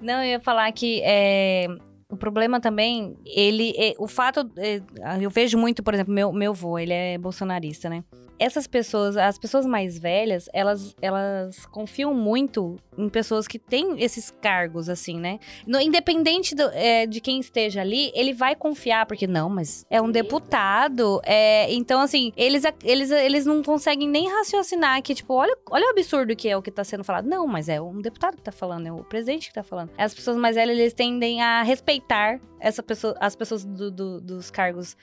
Não, 0.00 0.22
eu 0.22 0.30
ia 0.30 0.40
falar 0.40 0.70
que 0.72 1.00
é, 1.02 1.66
o 2.08 2.16
problema 2.16 2.60
também, 2.60 3.16
ele, 3.26 3.74
é, 3.76 3.94
o 3.98 4.06
fato, 4.06 4.48
é, 4.56 4.80
eu 5.20 5.28
vejo 5.30 5.58
muito, 5.58 5.82
por 5.82 5.92
exemplo, 5.94 6.14
meu, 6.14 6.32
meu 6.32 6.54
vô, 6.54 6.78
ele 6.78 6.92
é 6.92 7.18
bolsonarista, 7.18 7.90
né? 7.90 8.04
Essas 8.38 8.66
pessoas, 8.66 9.16
as 9.16 9.38
pessoas 9.38 9.66
mais 9.66 9.98
velhas, 9.98 10.48
elas, 10.52 10.94
elas 11.02 11.66
confiam 11.66 12.14
muito 12.14 12.76
em 12.96 13.08
pessoas 13.08 13.46
que 13.48 13.58
têm 13.58 14.02
esses 14.02 14.30
cargos, 14.30 14.88
assim, 14.88 15.18
né? 15.18 15.38
No- 15.66 15.80
independente 15.80 16.54
do- 16.54 16.70
é, 16.72 17.06
de 17.06 17.20
quem 17.20 17.40
esteja 17.40 17.80
ali, 17.80 18.10
ele 18.14 18.32
vai 18.32 18.54
confiar, 18.54 19.06
porque 19.06 19.26
não, 19.26 19.48
mas 19.48 19.84
é 19.90 20.00
um 20.00 20.10
deputado. 20.10 21.20
é, 21.24 21.72
então, 21.72 22.00
assim, 22.00 22.32
eles, 22.36 22.62
eles, 22.84 23.10
eles 23.10 23.44
não 23.46 23.62
conseguem 23.62 24.08
nem 24.08 24.28
raciocinar 24.28 25.02
que, 25.02 25.14
tipo, 25.14 25.34
olha, 25.34 25.56
olha 25.70 25.86
o 25.86 25.90
absurdo 25.90 26.34
que 26.36 26.48
é 26.48 26.56
o 26.56 26.62
que 26.62 26.70
tá 26.70 26.84
sendo 26.84 27.04
falado. 27.04 27.26
Não, 27.26 27.46
mas 27.46 27.68
é 27.68 27.80
um 27.80 28.00
deputado 28.00 28.36
que 28.36 28.42
tá 28.42 28.52
falando, 28.52 28.86
é 28.86 28.92
o 28.92 29.04
presidente 29.04 29.48
que 29.48 29.54
tá 29.54 29.62
falando. 29.62 29.90
As 29.96 30.14
pessoas 30.14 30.36
mais 30.36 30.56
velhas, 30.56 30.78
eles 30.78 30.92
tendem 30.92 31.42
a 31.42 31.62
respeitar 31.62 32.40
essa 32.60 32.82
pessoa, 32.82 33.14
as 33.20 33.36
pessoas 33.36 33.64
do- 33.64 33.90
do- 33.90 34.20
dos 34.20 34.50
cargos 34.50 34.96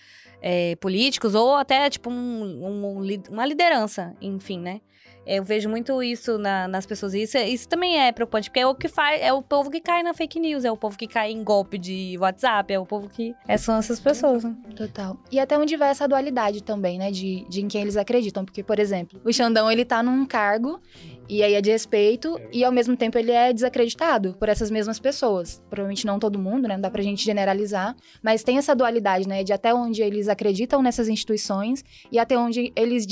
é, 0.48 0.76
políticos 0.76 1.34
ou 1.34 1.56
até, 1.56 1.90
tipo, 1.90 2.12
um- 2.12 2.94
um 2.94 3.20
uma 3.32 3.46
liderança, 3.48 4.14
enfim, 4.22 4.60
né? 4.60 4.80
Eu 5.28 5.44
vejo 5.44 5.68
muito 5.68 6.04
isso 6.04 6.38
na- 6.38 6.68
nas 6.68 6.86
pessoas. 6.86 7.16
Isso, 7.16 7.36
isso 7.40 7.68
também 7.68 8.00
é 8.00 8.12
preocupante, 8.12 8.48
porque 8.48 8.60
é 8.60 8.68
o 8.68 8.76
que 8.76 8.88
faz, 8.88 9.20
é 9.24 9.34
o 9.34 9.42
povo 9.42 9.72
que 9.72 9.82
cai 9.82 10.04
na 10.04 10.14
fake 10.14 10.40
news, 10.40 10.64
é 10.64 10.72
o 10.72 10.78
povo 10.78 10.96
que 10.96 11.08
cai 11.08 11.32
em 11.32 11.44
golpe 11.44 11.80
de 11.80 12.16
WhatsApp, 12.20 12.72
é 12.72 12.78
o 12.80 12.86
povo 12.86 13.10
que. 13.10 13.34
É, 13.48 13.58
são 13.58 13.76
essas 13.76 14.00
pessoas, 14.00 14.44
né? 14.44 14.56
Total. 14.76 15.18
E 15.32 15.40
até 15.40 15.58
onde 15.58 15.76
vai 15.76 15.90
essa 15.90 16.08
dualidade 16.08 16.62
também, 16.62 17.00
né? 17.00 17.10
De, 17.10 17.44
de 17.50 17.62
em 17.64 17.68
quem 17.68 17.82
eles 17.82 17.98
acreditam. 17.98 18.46
Porque, 18.46 18.62
por 18.62 18.78
exemplo, 18.78 19.20
o 19.26 19.34
Xandão, 19.34 19.72
ele 19.72 19.84
tá 19.84 20.04
num 20.04 20.28
cargo 20.28 20.80
e 21.28 21.44
aí 21.44 21.54
é 21.54 21.62
de 21.62 21.72
respeito 21.72 22.40
e 22.52 22.64
ao 22.64 22.72
mesmo 22.72 22.96
tempo 22.96 23.18
ele 23.18 23.32
é 23.32 23.52
desacreditado 23.52 24.36
por 24.40 24.50
essas 24.50 24.70
mesmas 24.70 25.00
pessoas. 25.00 25.62
Provavelmente 25.70 26.06
não 26.06 26.20
todo 26.20 26.38
mundo, 26.38 26.68
né? 26.68 26.76
Não 26.76 26.82
dá 26.82 26.92
pra 26.92 27.02
gente 27.02 27.24
generalizar. 27.24 27.96
Mas 28.22 28.44
tem 28.44 28.58
essa 28.58 28.76
dualidade, 28.76 29.28
né? 29.28 29.44
De 29.44 29.54
até 29.54 29.74
onde 29.74 30.02
eles 30.02 30.28
acreditam 30.28 30.82
nessas 30.82 31.08
instituições 31.08 31.84
e 32.12 32.20
até 32.20 32.38
onde 32.38 32.72
eles 32.76 33.06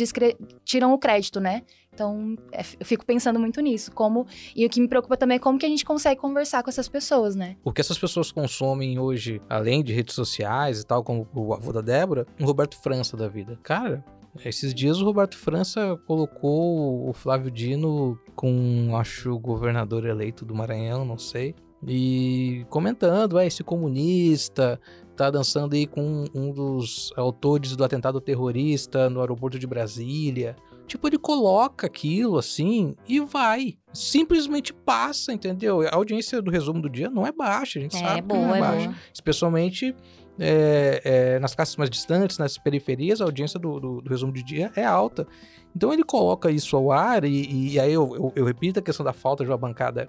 tiram 0.63 0.93
o 0.93 0.97
crédito, 0.97 1.39
né? 1.39 1.63
Então, 1.93 2.35
é, 2.51 2.61
eu 2.79 2.85
fico 2.85 3.05
pensando 3.05 3.39
muito 3.39 3.61
nisso. 3.61 3.91
Como... 3.91 4.25
E 4.55 4.65
o 4.65 4.69
que 4.69 4.81
me 4.81 4.87
preocupa 4.87 5.15
também 5.15 5.35
é 5.35 5.39
como 5.39 5.59
que 5.59 5.65
a 5.65 5.69
gente 5.69 5.85
consegue 5.85 6.19
conversar 6.19 6.63
com 6.63 6.69
essas 6.69 6.89
pessoas, 6.89 7.35
né? 7.35 7.55
O 7.63 7.71
que 7.71 7.81
essas 7.81 7.99
pessoas 7.99 8.31
consomem 8.31 8.97
hoje, 8.97 9.39
além 9.47 9.83
de 9.83 9.93
redes 9.93 10.15
sociais 10.15 10.79
e 10.79 10.85
tal, 10.85 11.03
como 11.03 11.27
o 11.35 11.53
avô 11.53 11.71
da 11.71 11.81
Débora, 11.81 12.25
o 12.39 12.45
Roberto 12.45 12.81
França 12.81 13.15
da 13.15 13.27
vida. 13.27 13.59
Cara, 13.61 14.03
esses 14.43 14.73
dias 14.73 14.99
o 14.99 15.05
Roberto 15.05 15.37
França 15.37 15.99
colocou 16.07 17.07
o 17.07 17.13
Flávio 17.13 17.51
Dino 17.51 18.17
com, 18.35 18.91
acho, 18.95 19.31
o 19.31 19.39
governador 19.39 20.05
eleito 20.05 20.43
do 20.45 20.55
Maranhão, 20.55 21.05
não 21.05 21.17
sei. 21.17 21.55
E 21.85 22.65
comentando, 22.69 23.37
é, 23.37 23.45
esse 23.45 23.63
comunista 23.63 24.79
tá 25.15 25.29
dançando 25.29 25.75
aí 25.75 25.85
com 25.85 26.25
um 26.33 26.51
dos 26.51 27.11
autores 27.15 27.75
do 27.75 27.83
atentado 27.83 28.19
terrorista 28.21 29.09
no 29.09 29.19
aeroporto 29.19 29.59
de 29.59 29.67
Brasília. 29.67 30.55
Tipo, 30.87 31.07
ele 31.07 31.17
coloca 31.17 31.87
aquilo 31.87 32.37
assim 32.37 32.95
e 33.07 33.19
vai. 33.19 33.77
Simplesmente 33.93 34.73
passa, 34.73 35.31
entendeu? 35.33 35.81
A 35.81 35.95
audiência 35.95 36.41
do 36.41 36.49
resumo 36.51 36.81
do 36.81 36.89
dia 36.89 37.09
não 37.09 37.25
é 37.25 37.31
baixa, 37.31 37.79
a 37.79 37.81
gente 37.81 37.95
É, 37.95 37.99
sabe 37.99 38.21
que 38.21 38.27
boa, 38.27 38.41
não 38.41 38.55
é, 38.55 38.57
é 38.57 38.61
baixa. 38.61 38.85
boa. 38.87 38.95
Especialmente 39.13 39.95
é, 40.39 41.01
é, 41.03 41.39
nas 41.39 41.53
classes 41.55 41.75
mais 41.75 41.89
distantes, 41.89 42.37
nas 42.37 42.57
periferias, 42.57 43.21
a 43.21 43.25
audiência 43.25 43.59
do, 43.59 43.79
do- 43.79 44.01
do 44.01 44.09
resumo 44.09 44.33
de 44.33 44.43
dia 44.43 44.71
é 44.75 44.83
alta. 44.83 45.27
Então 45.75 45.91
ele 45.93 46.03
coloca 46.03 46.49
isso 46.51 46.75
ao 46.75 46.91
ar 46.91 47.23
e, 47.23 47.71
e 47.73 47.79
aí 47.79 47.93
eu, 47.93 48.15
eu- 48.15 48.33
eu 48.35 48.45
repito 48.45 48.79
a 48.79 48.81
questão 48.83 49.03
da 49.05 49.13
falta 49.13 49.43
de 49.43 49.49
uma 49.49 49.57
bancada 49.57 50.07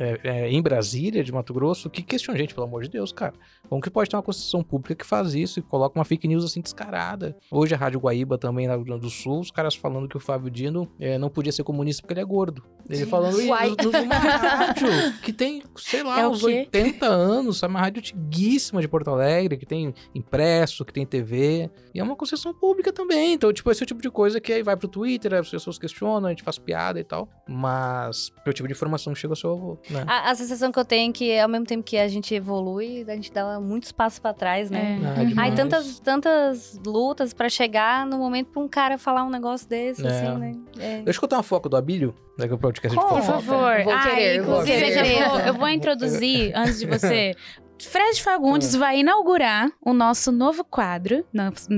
é, 0.00 0.20
é, 0.24 0.50
em 0.50 0.62
Brasília, 0.62 1.22
de 1.22 1.30
Mato 1.30 1.52
Grosso, 1.52 1.90
que 1.90 2.02
questiona, 2.02 2.38
gente, 2.38 2.54
pelo 2.54 2.66
amor 2.66 2.82
de 2.82 2.88
Deus, 2.88 3.12
cara. 3.12 3.34
Como 3.68 3.80
que 3.82 3.90
pode 3.90 4.08
ter 4.08 4.16
uma 4.16 4.22
construção 4.22 4.62
pública 4.62 4.94
que 4.94 5.04
faz 5.06 5.34
isso 5.34 5.58
e 5.60 5.62
coloca 5.62 5.98
uma 5.98 6.04
fake 6.04 6.26
news 6.26 6.44
assim 6.44 6.60
descarada? 6.62 7.36
Hoje 7.50 7.74
a 7.74 7.78
Rádio 7.78 8.00
Guaíba 8.00 8.38
também, 8.38 8.66
na 8.66 8.74
Rio 8.74 8.84
Grande 8.84 9.02
do 9.02 9.10
Sul, 9.10 9.40
os 9.40 9.50
caras 9.50 9.74
falando 9.74 10.08
que 10.08 10.16
o 10.16 10.20
Flávio 10.20 10.50
Dino 10.50 10.90
é, 10.98 11.18
não 11.18 11.28
podia 11.28 11.52
ser 11.52 11.62
comunista 11.64 12.00
porque 12.02 12.14
ele 12.14 12.20
é 12.20 12.24
gordo. 12.24 12.64
Ele 12.88 13.06
falando 13.06 13.38
isso 13.38 13.48
Uai. 13.50 13.68
no- 13.70 13.92
numa 13.92 14.14
rádio 14.16 14.88
que 15.22 15.32
tem, 15.32 15.62
sei 15.76 16.02
lá, 16.02 16.20
É 16.20 16.26
uns 16.26 16.40
quê? 16.40 16.66
80 16.72 17.06
anos, 17.06 17.58
sabe? 17.58 17.74
Uma 17.74 17.80
rádio 17.80 18.00
antiguíssima 18.00 18.80
de 18.80 18.88
Porto 18.88 19.08
Alegre, 19.10 19.56
que 19.56 19.66
tem 19.66 19.94
impresso, 20.14 20.84
que 20.84 20.92
tem 20.92 21.06
TV. 21.06 21.70
E 21.94 22.00
é 22.00 22.02
uma 22.02 22.16
concessão 22.16 22.52
pública 22.54 22.92
também. 22.92 23.34
Então, 23.34 23.52
tipo, 23.52 23.70
esse 23.70 23.82
é 23.82 23.84
o 23.84 23.86
tipo 23.86 24.02
de 24.02 24.10
coisa 24.10 24.40
que 24.40 24.52
aí 24.52 24.62
vai 24.62 24.76
pro 24.76 24.88
Twitter, 24.88 25.34
as 25.34 25.48
pessoas 25.48 25.78
questionam, 25.78 26.26
a 26.26 26.30
gente 26.30 26.42
faz 26.42 26.58
piada 26.58 26.98
e 26.98 27.04
tal. 27.04 27.28
Mas 27.48 28.32
é 28.44 28.50
o 28.50 28.52
tipo 28.52 28.66
de 28.66 28.72
informação 28.74 29.12
que 29.12 29.18
chega 29.20 29.32
ao 29.32 29.36
seu 29.36 29.52
avô, 29.52 29.78
né? 29.90 30.04
A, 30.06 30.30
a 30.30 30.34
sensação 30.34 30.70
que 30.72 30.78
eu 30.78 30.84
tenho 30.84 31.10
é 31.10 31.12
que, 31.12 31.38
ao 31.38 31.48
mesmo 31.48 31.66
tempo 31.66 31.82
que 31.82 31.96
a 31.98 32.08
gente 32.08 32.34
evolui, 32.34 33.04
a 33.08 33.14
gente 33.14 33.32
dá 33.32 33.58
muitos 33.60 33.92
passos 33.92 34.18
pra 34.18 34.32
trás, 34.32 34.70
né? 34.70 34.98
É. 35.02 35.06
Ah, 35.36 35.42
Ai, 35.42 35.54
tantas, 35.54 35.98
tantas 36.00 36.80
lutas 36.84 37.32
pra 37.34 37.48
chegar 37.48 38.06
no 38.06 38.18
momento 38.18 38.48
pra 38.48 38.62
um 38.62 38.68
cara 38.68 38.96
falar 38.98 39.24
um 39.24 39.30
negócio 39.30 39.68
desse, 39.68 40.06
É. 40.06 40.08
assim, 40.10 40.38
né? 40.38 40.56
É. 40.78 41.02
Deixa 41.02 41.18
eu 41.18 41.20
contar 41.20 41.36
uma 41.36 41.42
fofoca 41.42 41.68
do 41.68 41.76
Abílio, 41.76 42.14
né, 42.38 42.46
que 42.48 42.54
é 42.54 42.56
podcast 42.56 42.96
de 42.96 43.02
Por 43.02 43.08
Por 43.10 43.22
favor. 43.22 43.82
Vou 43.84 43.92
Ah, 43.92 44.02
querer, 44.08 44.42
vou 44.42 44.52
inclusive, 44.62 44.86
querer. 44.92 45.20
eu 45.22 45.28
vou, 45.28 45.38
eu 45.40 45.54
vou 45.54 45.68
introduzir, 45.68 46.52
antes 46.56 46.78
de 46.78 46.86
você. 46.86 47.34
Fred 47.82 48.22
Fagundes 48.22 48.74
vai 48.74 49.00
inaugurar 49.00 49.70
o 49.84 49.92
nosso 49.92 50.30
novo 50.30 50.62
quadro. 50.64 51.24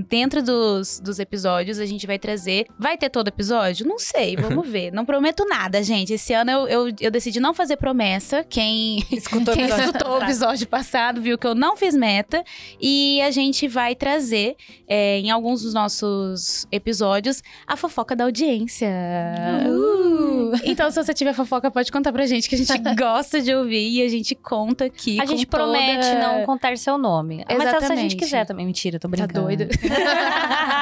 Dentro 0.09 0.43
dos, 0.43 0.99
dos 1.01 1.19
episódios, 1.19 1.79
a 1.79 1.87
gente 1.87 2.07
vai 2.07 2.19
trazer. 2.19 2.67
Vai 2.79 2.97
ter 2.99 3.09
todo 3.11 3.29
episódio? 3.29 3.87
Não 3.87 3.99
sei, 3.99 4.37
vamos 4.41 4.67
ver. 4.69 4.93
Não 4.93 5.05
prometo 5.05 5.45
nada, 5.49 5.83
gente. 5.83 6.13
Esse 6.13 6.33
ano 6.33 6.51
eu, 6.51 6.69
eu, 6.69 6.95
eu 7.01 7.11
decidi 7.11 7.39
não 7.41 7.55
fazer 7.55 7.77
promessa. 7.77 8.45
Quem, 8.49 9.05
Escutou 9.13 9.55
o 9.55 9.57
quem 9.57 9.65
episódio 9.65 9.85
escutou 9.87 10.09
o 10.09 10.11
passado. 10.19 10.31
episódio 10.31 10.67
passado 10.67 11.23
viu 11.23 11.39
que 11.39 11.47
eu 11.47 11.55
não 11.55 11.77
fiz 11.77 11.95
meta. 11.95 12.43
E 12.81 13.21
a 13.23 13.31
gente 13.31 13.69
vai 13.69 13.95
trazer, 13.95 14.57
é, 14.89 15.19
em 15.19 15.31
alguns 15.31 15.63
dos 15.63 15.73
nossos 15.75 16.67
episódios, 16.73 17.43
a 17.67 17.77
fofoca 17.77 18.15
da 18.17 18.25
audiência. 18.25 18.89
Uh! 19.69 20.53
Então, 20.65 20.91
se 20.91 21.03
você 21.03 21.15
tiver 21.15 21.33
fofoca, 21.35 21.71
pode 21.71 21.91
contar 21.91 22.13
pra 22.13 22.27
gente, 22.27 22.49
que 22.49 22.55
a 22.55 22.59
gente 22.59 22.77
gosta 22.97 23.41
de 23.41 23.55
ouvir 23.55 23.89
e 23.89 24.03
a 24.03 24.09
gente 24.09 24.35
conta 24.35 24.85
aqui. 24.85 25.19
A 25.21 25.23
com 25.25 25.29
gente 25.31 25.47
toda- 25.47 25.63
promete 25.99 26.21
não 26.21 26.45
contar 26.45 26.77
seu 26.77 26.99
nome. 26.99 27.45
Mas 27.49 27.85
se 27.85 27.93
a 27.93 27.97
gente 27.97 28.17
quiser 28.17 28.45
também. 28.47 28.67
Mentira, 28.67 28.99
tô 28.99 29.09
Tá 29.09 29.17
brincando. 29.17 29.47
doida? 29.47 29.69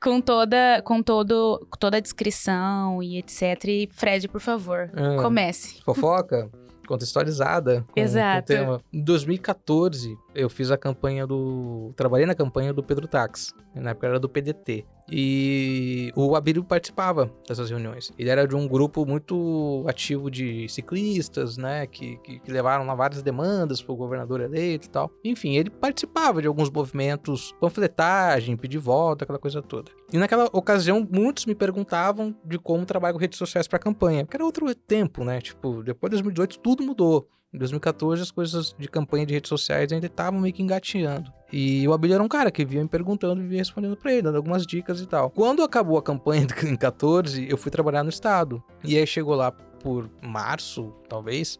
com 0.00 0.20
toda, 0.20 0.82
com 0.84 1.02
todo, 1.02 1.66
com 1.70 1.78
toda 1.78 1.96
a 1.96 2.00
descrição 2.00 3.02
e 3.02 3.18
etc. 3.18 3.42
E 3.66 3.88
Fred, 3.92 4.28
por 4.28 4.40
favor, 4.40 4.90
Ah. 4.94 5.22
comece. 5.22 5.80
Fofoca 5.84 6.50
contextualizada 6.86 7.84
com, 7.92 7.98
Exato. 8.00 8.46
com 8.46 8.52
o 8.52 8.56
tema. 8.56 8.80
Em 8.92 9.02
2014, 9.02 10.14
eu 10.34 10.50
fiz 10.50 10.70
a 10.70 10.76
campanha 10.76 11.26
do... 11.26 11.92
Trabalhei 11.96 12.26
na 12.26 12.34
campanha 12.34 12.74
do 12.74 12.82
Pedro 12.82 13.08
Tax. 13.08 13.54
Na 13.74 13.90
época 13.90 14.06
era 14.06 14.20
do 14.20 14.28
PDT. 14.28 14.84
E 15.10 16.12
o 16.16 16.34
Abílio 16.34 16.64
participava 16.64 17.30
dessas 17.46 17.70
reuniões. 17.70 18.12
Ele 18.18 18.30
era 18.30 18.46
de 18.46 18.56
um 18.56 18.66
grupo 18.66 19.04
muito 19.04 19.84
ativo 19.86 20.30
de 20.30 20.68
ciclistas, 20.68 21.56
né? 21.56 21.86
Que, 21.86 22.16
que, 22.18 22.38
que 22.38 22.52
levaram 22.52 22.86
lá 22.86 22.94
várias 22.94 23.22
demandas 23.22 23.82
pro 23.82 23.96
governador 23.96 24.40
eleito 24.40 24.86
e 24.86 24.90
tal. 24.90 25.10
Enfim, 25.22 25.56
ele 25.56 25.70
participava 25.70 26.40
de 26.40 26.48
alguns 26.48 26.70
movimentos, 26.70 27.54
panfletagem, 27.60 28.56
pedir 28.56 28.78
voto, 28.78 29.24
aquela 29.24 29.38
coisa 29.38 29.60
toda. 29.62 29.90
E 30.12 30.18
naquela 30.18 30.48
ocasião, 30.52 31.06
muitos 31.10 31.46
me 31.46 31.54
perguntavam 31.54 32.34
de 32.44 32.58
como 32.58 32.86
trabalhar 32.86 33.12
com 33.12 33.18
redes 33.18 33.38
sociais 33.38 33.68
pra 33.68 33.78
campanha. 33.78 34.24
Porque 34.24 34.36
era 34.36 34.44
outro 34.44 34.74
tempo, 34.74 35.24
né? 35.24 35.40
Tipo, 35.40 35.82
depois 35.82 36.10
de 36.10 36.16
2018 36.16 36.58
tudo 36.58 36.82
mudou. 36.82 37.28
Em 37.54 37.58
2014 37.58 38.20
as 38.20 38.30
coisas 38.32 38.74
de 38.76 38.88
campanha 38.88 39.24
de 39.24 39.32
redes 39.32 39.48
sociais 39.48 39.92
ainda 39.92 40.06
estavam 40.06 40.40
meio 40.40 40.52
que 40.52 40.60
engateando. 40.60 41.32
E 41.52 41.86
o 41.86 41.92
Abílio 41.92 42.14
era 42.14 42.22
um 42.22 42.26
cara 42.28 42.50
que 42.50 42.64
via 42.64 42.82
me 42.82 42.88
perguntando 42.88 43.40
e 43.40 43.46
via 43.46 43.58
respondendo 43.58 43.96
pra 43.96 44.12
ele, 44.12 44.22
dando 44.22 44.36
algumas 44.36 44.66
dicas 44.66 45.00
e 45.00 45.06
tal. 45.06 45.30
Quando 45.30 45.62
acabou 45.62 45.96
a 45.96 46.02
campanha 46.02 46.46
em 46.66 46.74
14, 46.76 47.46
eu 47.48 47.56
fui 47.56 47.70
trabalhar 47.70 48.02
no 48.02 48.10
estado. 48.10 48.60
E 48.82 48.98
aí 48.98 49.06
chegou 49.06 49.36
lá 49.36 49.52
por 49.52 50.10
março, 50.20 50.92
talvez, 51.08 51.58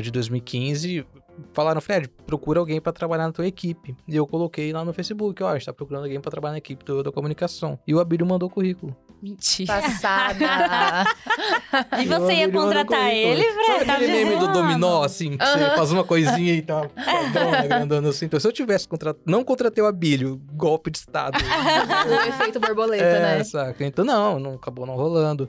de 0.00 0.10
2015, 0.10 1.04
falaram, 1.52 1.80
Fred, 1.80 2.08
procura 2.26 2.60
alguém 2.60 2.80
pra 2.80 2.92
trabalhar 2.92 3.26
na 3.26 3.32
tua 3.32 3.46
equipe. 3.46 3.96
E 4.06 4.14
eu 4.14 4.26
coloquei 4.28 4.72
lá 4.72 4.84
no 4.84 4.92
Facebook, 4.92 5.42
ó, 5.42 5.52
gente 5.54 5.66
tá 5.66 5.72
procurando 5.72 6.04
alguém 6.04 6.20
pra 6.20 6.30
trabalhar 6.30 6.52
na 6.52 6.58
equipe 6.58 6.84
do- 6.84 7.02
da 7.02 7.10
comunicação. 7.10 7.76
E 7.86 7.92
o 7.94 7.98
Abílio 7.98 8.24
mandou 8.26 8.48
currículo. 8.48 8.96
Mentira. 9.24 9.80
Passada. 9.80 10.44
E 12.00 12.06
você 12.06 12.34
ia 12.34 12.50
contratar 12.50 13.12
ele, 13.12 13.42
Fred? 13.42 13.66
Sabe 13.66 13.84
Tá 13.84 13.94
aquele 13.94 14.24
meme 14.24 14.36
do 14.36 14.52
dominó, 14.52 15.02
assim? 15.02 15.36
Que 15.36 15.44
você 15.44 15.70
faz 15.74 15.90
uma 15.90 16.04
coisinha 16.04 16.54
e 16.54 16.62
tá 16.62 16.88
padrão, 16.88 17.82
andando 17.82 18.08
assim. 18.08 18.26
Então, 18.26 18.38
se 18.38 18.46
eu 18.46 18.52
tivesse 18.52 18.86
contratado... 18.86 19.24
Não 19.26 19.42
contratei 19.42 19.82
o 19.82 19.86
Abílio, 19.86 20.40
golpe 20.52 20.90
de 20.90 20.98
Estado. 20.98 21.36
o 21.42 22.28
efeito 22.28 22.60
borboleta, 22.60 23.04
é, 23.04 23.38
né? 23.38 23.44
saca? 23.44 23.84
Então, 23.84 24.04
não, 24.04 24.38
não 24.38 24.54
acabou 24.54 24.86
não 24.86 24.94
rolando. 24.94 25.48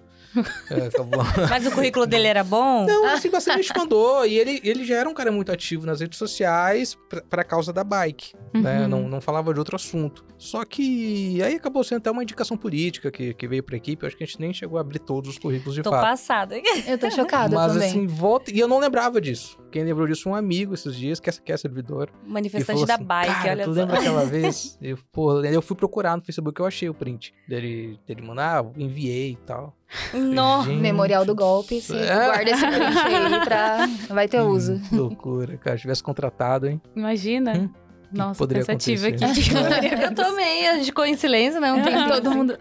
É, 0.69 0.87
acabou... 0.87 1.23
Mas 1.49 1.65
o 1.65 1.71
currículo 1.71 2.05
dele 2.05 2.27
era 2.27 2.43
bom? 2.43 2.85
Não, 2.85 3.05
assim, 3.07 3.29
bastante 3.29 3.63
gente 3.63 3.77
mandou. 3.77 4.25
E 4.25 4.37
ele, 4.37 4.61
ele 4.63 4.85
já 4.85 4.95
era 4.95 5.09
um 5.09 5.13
cara 5.13 5.31
muito 5.31 5.51
ativo 5.51 5.85
nas 5.85 5.99
redes 6.01 6.17
sociais 6.17 6.97
pra, 7.09 7.21
pra 7.21 7.43
causa 7.43 7.71
da 7.71 7.83
bike, 7.83 8.33
né? 8.53 8.81
Uhum. 8.81 8.87
Não, 8.87 9.07
não 9.09 9.21
falava 9.21 9.53
de 9.53 9.59
outro 9.59 9.75
assunto. 9.75 10.25
Só 10.37 10.63
que 10.65 11.41
aí 11.41 11.55
acabou 11.55 11.83
sendo 11.83 11.99
até 11.99 12.11
uma 12.11 12.23
indicação 12.23 12.57
política 12.57 13.11
que, 13.11 13.33
que 13.33 13.47
veio 13.47 13.63
pra 13.63 13.77
equipe. 13.77 14.03
Eu 14.03 14.07
acho 14.07 14.17
que 14.17 14.23
a 14.23 14.27
gente 14.27 14.39
nem 14.39 14.53
chegou 14.53 14.77
a 14.77 14.81
abrir 14.81 14.99
todos 14.99 15.29
os 15.29 15.37
currículos 15.37 15.75
de 15.75 15.81
Tô 15.81 15.89
fato. 15.89 16.01
passada. 16.01 16.55
Eu 16.87 16.97
tô 16.97 17.09
chocada 17.09 17.55
Mas 17.55 17.73
também. 17.73 17.89
assim, 17.89 18.07
volta. 18.07 18.51
E 18.51 18.59
eu 18.59 18.67
não 18.67 18.79
lembrava 18.79 19.21
disso. 19.21 19.57
Quem 19.71 19.83
lembrou 19.83 20.07
disso 20.07 20.23
foi 20.23 20.31
um 20.31 20.35
amigo 20.35 20.73
esses 20.73 20.95
dias, 20.95 21.19
que 21.19 21.29
é, 21.29 21.33
que 21.33 21.51
é 21.51 21.57
servidor. 21.57 22.09
Manifestante 22.25 22.65
falou 22.65 22.85
da 22.85 22.95
assim, 22.95 23.03
bike, 23.03 23.33
Cara, 23.33 23.51
olha 23.51 23.63
tu 23.65 23.73
só. 23.73 23.79
lembra 23.81 23.97
aquela 23.99 24.23
vez? 24.25 24.77
Eu, 24.81 24.97
pô, 25.11 25.43
eu 25.43 25.61
fui 25.61 25.75
procurar 25.75 26.15
no 26.15 26.23
Facebook, 26.23 26.59
eu 26.59 26.65
achei 26.65 26.89
o 26.89 26.93
print 26.93 27.33
dele, 27.47 27.99
dele 28.07 28.21
mandar, 28.21 28.63
ah, 28.63 28.71
enviei 28.77 29.31
e 29.31 29.37
tal. 29.37 29.75
Nó. 30.13 30.63
Gente, 30.63 30.81
Memorial 30.81 31.25
do 31.25 31.35
golpe, 31.35 31.79
você 31.81 31.95
É. 31.97 32.13
guarda 32.25 32.49
esse 32.51 32.65
print 32.67 32.97
aí 32.97 33.45
pra... 33.45 33.87
Vai 34.09 34.27
ter 34.27 34.41
uso. 34.41 34.79
Que 34.89 34.95
loucura, 34.95 35.57
cara. 35.57 35.77
Se 35.77 35.81
tivesse 35.83 36.03
contratado, 36.03 36.67
hein? 36.67 36.81
Imagina. 36.95 37.53
Hum, 37.53 37.69
Nossa, 38.11 38.37
poderia 38.37 38.65
pensativa 38.65 39.07
aqui. 39.07 39.23
Eu 40.03 40.13
tô 40.15 40.31
meio, 40.35 40.71
a 40.71 40.75
gente 40.75 40.85
ficou 40.87 41.05
em 41.05 41.15
silêncio, 41.15 41.61
né? 41.61 41.71
Um 41.71 41.81
Tem 41.81 41.93
tempinho. 41.93 42.09
todo 42.09 42.31
mundo. 42.31 42.57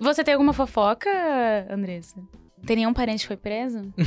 Você 0.00 0.24
tem 0.24 0.34
alguma 0.34 0.52
fofoca, 0.52 1.08
Andressa? 1.70 2.16
Tem 2.66 2.76
nenhum 2.76 2.92
parente 2.94 3.20
que 3.22 3.28
foi 3.28 3.36
preso? 3.36 3.80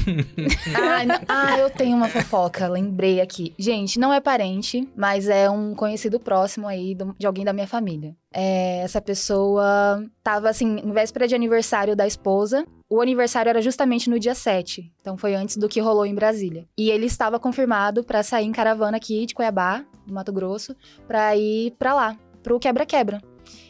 Ah, 0.76 1.22
ah, 1.28 1.58
eu 1.60 1.70
tenho 1.70 1.96
uma 1.96 2.08
fofoca, 2.10 2.68
lembrei 2.68 3.22
aqui. 3.22 3.54
Gente, 3.58 4.00
não 4.00 4.14
é 4.14 4.20
parente, 4.20 4.88
mas 4.96 5.28
é 5.28 5.50
um 5.50 5.74
conhecido 5.76 6.20
próximo 6.20 6.68
aí 6.68 6.94
do- 6.96 7.16
de 7.18 7.26
alguém 7.26 7.44
da 7.46 7.54
minha 7.54 7.68
família. 7.68 8.16
É, 8.34 8.80
essa 8.84 9.02
pessoa 9.02 10.04
tava 10.24 10.50
assim, 10.50 10.78
em 10.84 10.92
véspera 10.92 11.28
de 11.28 11.36
aniversário 11.36 11.96
da 11.96 12.06
esposa. 12.08 12.66
O 12.90 13.02
aniversário 13.02 13.50
era 13.50 13.62
justamente 13.62 14.10
no 14.10 14.20
dia 14.20 14.36
7, 14.36 14.92
então 15.02 15.18
foi 15.18 15.36
antes 15.36 15.58
do 15.58 15.68
que 15.68 15.80
rolou 15.80 16.06
em 16.06 16.16
Brasília. 16.16 16.66
E 16.78 16.90
ele 16.90 17.06
estava 17.06 17.40
confirmado 17.40 18.04
pra 18.04 18.24
sair 18.24 18.46
em 18.46 18.52
caravana 18.52 18.98
aqui 18.98 19.26
de 19.26 19.34
Cuiabá, 19.34 19.84
no 20.06 20.14
Mato 20.14 20.32
Grosso, 20.32 20.76
pra 21.08 21.36
ir 21.36 21.72
pra 21.78 21.94
lá, 21.94 22.18
pro 22.44 22.60
quebra-quebra. 22.60 23.22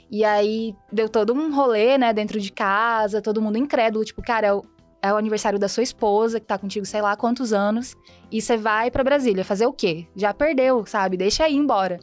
E 0.10 0.24
aí 0.24 0.74
deu 0.92 1.10
todo 1.10 1.34
um 1.34 1.54
rolê, 1.54 1.98
né, 1.98 2.14
dentro 2.14 2.40
de 2.40 2.52
casa, 2.52 3.22
todo 3.22 3.42
mundo 3.42 3.58
incrédulo, 3.58 4.06
tipo, 4.06 4.22
cara, 4.22 4.48
é 4.48 4.54
o, 4.54 4.64
é 5.08 5.14
o 5.14 5.18
aniversário 5.18 5.60
da 5.60 5.68
sua 5.68 5.84
esposa, 5.84 6.40
que 6.40 6.46
tá 6.46 6.58
contigo 6.58 6.86
sei 6.86 7.02
lá 7.02 7.16
quantos 7.16 7.54
anos, 7.54 7.96
e 8.32 8.42
você 8.42 8.58
vai 8.58 8.92
pra 8.92 9.04
Brasília 9.04 9.44
fazer 9.44 9.66
o 9.66 9.74
quê? 9.74 10.08
Já 10.16 10.34
perdeu, 10.34 10.86
sabe? 10.86 11.18
Deixa 11.18 11.46
aí 11.46 11.56
embora. 11.56 12.00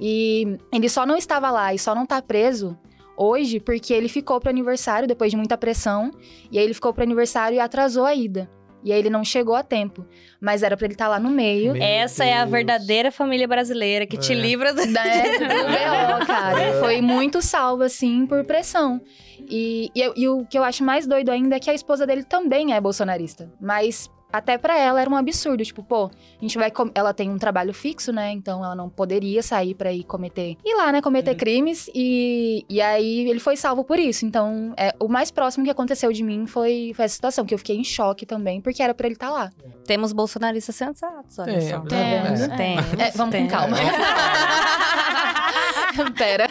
E 0.00 0.58
ele 0.72 0.88
só 0.88 1.04
não 1.04 1.16
estava 1.16 1.50
lá 1.50 1.74
e 1.74 1.78
só 1.78 1.94
não 1.94 2.06
tá 2.06 2.22
preso 2.22 2.78
hoje 3.16 3.58
porque 3.58 3.92
ele 3.92 4.08
ficou 4.08 4.40
pro 4.40 4.48
aniversário 4.48 5.08
depois 5.08 5.30
de 5.30 5.36
muita 5.36 5.58
pressão, 5.58 6.10
e 6.50 6.58
aí 6.58 6.64
ele 6.64 6.74
ficou 6.74 6.92
pro 6.94 7.02
aniversário 7.02 7.56
e 7.56 7.60
atrasou 7.60 8.04
a 8.04 8.14
ida. 8.14 8.48
E 8.84 8.92
aí 8.92 8.98
ele 8.98 9.10
não 9.10 9.24
chegou 9.24 9.54
a 9.56 9.62
tempo, 9.62 10.06
mas 10.40 10.62
era 10.62 10.76
pra 10.76 10.86
ele 10.86 10.94
estar 10.94 11.08
lá 11.08 11.18
no 11.18 11.30
meio. 11.30 11.72
Meu 11.72 11.82
Essa 11.82 12.24
é 12.24 12.34
a 12.34 12.38
Deus. 12.40 12.50
verdadeira 12.52 13.10
família 13.10 13.46
brasileira 13.48 14.06
que 14.06 14.16
te 14.16 14.32
É. 14.32 14.36
livra 14.36 14.72
do. 14.72 14.84
né, 14.86 15.22
do 15.38 15.44
BO, 16.20 16.26
cara. 16.26 16.78
Foi 16.80 17.00
muito 17.00 17.42
salvo, 17.42 17.82
assim, 17.82 18.26
por 18.26 18.44
pressão. 18.44 19.00
E, 19.50 19.90
e, 19.94 20.12
e 20.22 20.28
o 20.28 20.44
que 20.46 20.58
eu 20.58 20.62
acho 20.62 20.84
mais 20.84 21.06
doido 21.06 21.30
ainda 21.30 21.56
é 21.56 21.60
que 21.60 21.70
a 21.70 21.74
esposa 21.74 22.06
dele 22.06 22.22
também 22.22 22.72
é 22.74 22.80
bolsonarista. 22.80 23.50
Mas 23.60 24.08
até 24.32 24.58
pra 24.58 24.78
ela 24.78 25.00
era 25.00 25.08
um 25.08 25.16
absurdo, 25.16 25.64
tipo, 25.64 25.82
pô, 25.82 26.06
a 26.06 26.10
gente 26.42 26.58
vai 26.58 26.70
com- 26.70 26.90
ela 26.94 27.14
tem 27.14 27.30
um 27.30 27.38
trabalho 27.38 27.72
fixo, 27.72 28.12
né? 28.12 28.30
Então 28.32 28.64
ela 28.64 28.74
não 28.74 28.88
poderia 28.88 29.42
sair 29.42 29.74
pra 29.74 29.92
ir 29.92 30.04
cometer, 30.04 30.56
ir 30.64 30.74
lá, 30.76 30.92
né, 30.92 31.00
cometer 31.00 31.34
crimes 31.34 31.88
e 31.94 32.64
e 32.68 32.80
aí 32.80 33.28
ele 33.28 33.40
foi 33.40 33.56
salvo 33.56 33.84
por 33.84 33.98
isso. 33.98 34.26
Então, 34.26 34.74
é, 34.76 34.94
o 35.00 35.08
mais 35.08 35.30
próximo 35.30 35.64
que 35.64 35.70
aconteceu 35.70 36.12
de 36.12 36.22
mim 36.22 36.46
foi, 36.46 36.92
foi 36.94 37.04
essa 37.04 37.14
situação, 37.14 37.44
que 37.46 37.54
eu 37.54 37.58
fiquei 37.58 37.76
em 37.76 37.84
choque 37.84 38.26
também, 38.26 38.60
porque 38.60 38.82
era 38.82 38.92
pra 38.94 39.06
ele 39.06 39.14
estar 39.14 39.30
lá. 39.30 39.50
Temos 39.86 40.12
bolsonaristas 40.12 40.74
sensatos, 40.76 41.38
olha 41.38 41.58
Tem, 41.58 41.70
só. 41.70 41.80
Temos, 41.80 42.40
é. 42.42 42.48
Temos, 42.56 42.92
É, 43.00 43.10
vamos 43.12 43.34
com 43.34 43.46
calma. 43.48 43.76
Pera. 46.16 46.46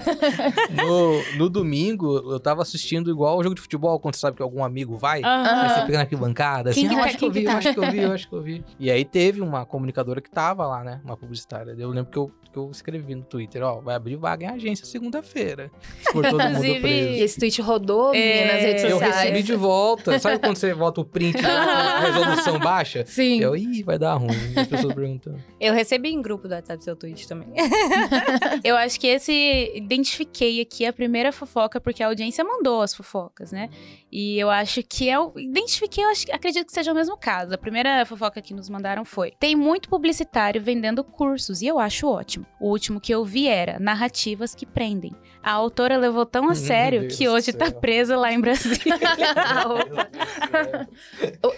No, 0.72 1.38
no 1.38 1.50
domingo, 1.50 2.18
eu 2.32 2.40
tava 2.40 2.62
assistindo 2.62 3.10
igual 3.10 3.38
o 3.38 3.44
jogo 3.44 3.56
de 3.56 3.62
futebol, 3.62 4.00
quando 4.00 4.16
você 4.16 4.22
sabe 4.22 4.36
que 4.36 4.44
algum 4.44 4.64
amigo 4.64 4.98
vai. 4.98 5.22
Aham. 5.24 5.62
Aí 5.62 5.70
você 5.70 5.82
fica 5.82 5.94
na 5.94 6.00
arquibancada, 6.02 6.74
Quem 6.74 6.86
assim, 6.86 6.90
que 6.90 6.94
eu 6.96 7.00
tá- 7.00 7.06
acho 7.10 7.18
que 7.18 7.26
eu 7.26 7.32
quem 7.32 7.42
vi, 7.42 7.48
que 7.48 7.52
eu 7.54 7.56
tá? 7.56 7.62
Acho 7.68 7.74
que 7.74 7.80
eu 7.86 7.92
vi, 7.92 8.00
eu 8.00 8.12
acho 8.12 8.30
que 8.30 8.36
eu 8.36 8.42
vi. 8.42 8.64
E 8.80 8.90
aí 8.92 9.04
teve 9.06 9.42
uma 9.42 9.66
comunicadora 9.66 10.22
que 10.22 10.30
tava 10.30 10.66
lá, 10.68 10.84
né? 10.84 11.02
Uma 11.04 11.18
publicitária. 11.18 11.76
Eu 11.78 11.90
lembro 11.90 12.12
que 12.12 12.18
eu, 12.18 12.32
que 12.52 12.58
eu 12.58 12.70
escrevi 12.72 13.16
no 13.16 13.24
Twitter, 13.24 13.62
ó, 13.64 13.80
vai 13.82 13.96
abrir 13.96 14.16
vaga 14.16 14.46
em 14.46 14.50
agência 14.50 14.86
segunda-feira. 14.86 15.70
Se 16.02 16.12
for 16.12 16.24
todo 16.24 16.40
mundo 16.42 16.48
Inclusive, 16.58 16.78
E 16.78 16.82
preso. 16.82 17.24
esse 17.24 17.40
tweet 17.40 17.62
rodou 17.62 18.14
É, 18.14 18.52
nas 18.54 18.62
redes 18.62 18.84
Eu 18.84 18.90
sociais. 18.92 19.16
recebi 19.16 19.44
de 19.44 19.56
volta. 19.56 20.20
Sabe 20.20 20.40
quando 20.40 20.56
você 20.56 20.74
volta 20.74 21.02
o 21.02 21.06
print 21.06 21.38
a 21.46 22.00
resolução 22.00 22.60
baixa? 22.60 23.04
Sim. 23.06 23.40
Eu, 23.42 23.56
ih, 23.56 23.84
vai 23.84 23.98
dar 24.00 24.16
ruim. 24.16 24.30
As 24.56 24.68
pessoas 24.68 24.94
perguntando. 24.94 25.40
Eu 25.60 25.74
recebi 25.74 26.10
em 26.10 26.22
grupo 26.22 26.48
do 26.48 26.54
WhatsApp 26.54 26.84
seu 26.84 26.96
tweet 26.96 27.28
também. 27.28 27.50
Eu 28.64 28.76
acho 28.76 29.00
que 29.00 29.08
esse. 29.08 29.72
Identifiquei 29.76 30.62
aqui 30.62 30.86
a 30.86 30.94
primeira 30.94 31.32
fofoca, 31.32 31.80
porque 31.80 32.02
a 32.04 32.08
audiência 32.08 32.44
mandou 32.44 32.82
as 32.82 32.94
fofocas, 32.96 33.52
né? 33.52 33.70
E 34.12 34.40
eu 34.40 34.50
acho 34.50 34.82
que 34.84 35.08
eu. 35.08 35.34
Identifiquei, 35.36 36.04
eu 36.04 36.10
acho, 36.10 36.26
acredito 36.32 36.66
que 36.66 36.74
seja 36.74 36.92
o 36.92 36.96
mesmo 36.96 37.18
caso. 37.18 37.54
A 37.54 37.58
primeira 37.58 38.06
fofoca 38.06 38.42
que 38.42 38.54
nos 38.54 38.70
mandaram 38.70 39.04
foi: 39.04 39.34
tem 39.40 39.56
muito 39.56 39.90
publicitário 39.90 40.62
vendendo 40.62 41.04
cursos, 41.04 41.62
e 41.62 41.68
eu 41.68 41.78
acho 41.78 42.08
ótimo. 42.08 42.46
O 42.60 42.70
último 42.70 43.02
que 43.02 43.14
eu 43.14 43.26
vi 43.26 43.48
era 43.48 43.80
narrativas 43.80 44.56
que 44.56 44.66
prendem. 44.66 45.14
A 45.44 45.52
autora 45.52 45.98
levou 45.98 46.26
tão 46.26 46.50
a 46.50 46.56
sério 46.56 47.02
Deus 47.02 47.16
que 47.16 47.26
do 47.26 47.32
hoje 47.32 47.54
tá 47.54 47.72
presa 47.72 48.18
lá 48.18 48.32
em 48.32 48.40
Brasília. 48.40 48.98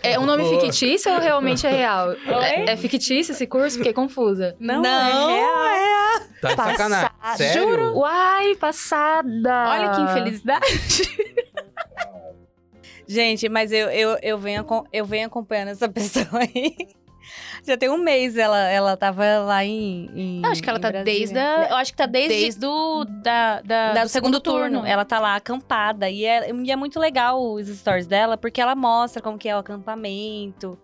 É 0.03 0.19
um 0.19 0.25
nome 0.25 0.43
fictício 0.49 1.11
ou 1.11 1.19
realmente 1.19 1.65
é 1.65 1.69
real? 1.69 2.11
É, 2.11 2.71
é 2.71 2.77
fictício 2.77 3.31
esse 3.31 3.47
curso? 3.47 3.77
Fiquei 3.77 3.93
confusa. 3.93 4.55
Não, 4.59 4.83
é 4.85 5.33
real. 5.33 6.27
Tá 6.41 6.49
de 6.49 6.55
sacanagem. 6.55 7.09
Sério? 7.35 7.97
Uai, 7.97 8.55
passada! 8.55 9.69
Olha 9.69 9.91
que 9.91 10.01
infelicidade. 10.01 11.19
Gente, 13.09 13.49
mas 13.49 13.71
eu, 13.71 13.89
eu, 13.89 14.17
eu, 14.21 14.37
venho, 14.37 14.63
eu 14.93 15.03
venho 15.03 15.25
acompanhando 15.25 15.69
essa 15.69 15.89
pessoa 15.89 16.27
aí. 16.41 16.75
Já 17.65 17.77
tem 17.77 17.89
um 17.89 17.97
mês 17.97 18.37
ela, 18.37 18.57
ela 18.69 18.95
tava 18.97 19.23
lá 19.39 19.63
em. 19.65 20.09
em 20.15 20.41
Eu 20.43 20.49
acho 20.51 20.63
que 20.63 20.69
ela 20.69 20.79
tá 20.79 20.89
Brasília. 20.89 21.17
desde 21.19 21.37
a- 21.37 21.67
Eu 21.69 21.75
acho 21.75 21.91
que 21.91 21.97
tá 21.97 22.05
desde. 22.05 22.29
Desde 22.35 22.65
o 22.65 23.03
da, 23.05 23.61
da, 23.61 23.93
da- 23.93 24.03
do 24.03 24.09
segundo 24.09 24.39
turno. 24.39 24.85
Ela 24.85 25.03
tá 25.05 25.19
lá 25.19 25.35
acampada. 25.35 26.09
E 26.09 26.23
é, 26.25 26.49
e 26.51 26.71
é 26.71 26.75
muito 26.75 26.99
legal 26.99 27.39
os 27.43 27.67
stories 27.67 28.07
dela, 28.07 28.37
porque 28.37 28.61
ela 28.61 28.75
mostra 28.75 29.21
como 29.21 29.37
que 29.37 29.49
é 29.49 29.55
o 29.55 29.59
acampamento. 29.59 30.79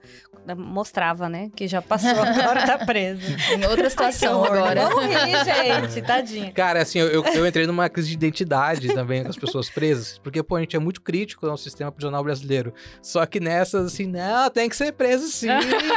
Mostrava, 0.53 1.27
né? 1.27 1.49
Que 1.55 1.67
já 1.67 1.81
passou, 1.81 2.09
agora 2.21 2.65
tá 2.65 2.85
presa. 2.85 3.21
Em 3.53 3.65
outra 3.65 3.89
situação 3.89 4.43
agora. 4.43 4.89
Vamos 4.89 5.05
rir, 5.05 5.45
gente. 5.45 6.01
Tadinha. 6.05 6.51
Cara, 6.51 6.81
assim, 6.81 6.99
eu, 6.99 7.23
eu, 7.23 7.47
entrei 7.47 7.65
numa 7.65 7.89
crise 7.89 8.09
de 8.09 8.13
identidade 8.13 8.93
também 8.93 9.23
com 9.23 9.29
as 9.29 9.37
pessoas 9.37 9.69
presas. 9.69 10.19
Porque, 10.19 10.43
pô, 10.43 10.55
a 10.57 10.59
gente 10.59 10.75
é 10.75 10.79
muito 10.79 11.01
crítico 11.01 11.47
ao 11.47 11.57
sistema 11.57 11.91
prisional 11.91 12.23
brasileiro. 12.23 12.73
Só 13.01 13.25
que 13.25 13.39
nessas, 13.39 13.93
assim, 13.93 14.05
não, 14.05 14.49
tem 14.49 14.69
que 14.69 14.75
ser 14.75 14.91
preso 14.91 15.27
sim. 15.27 15.47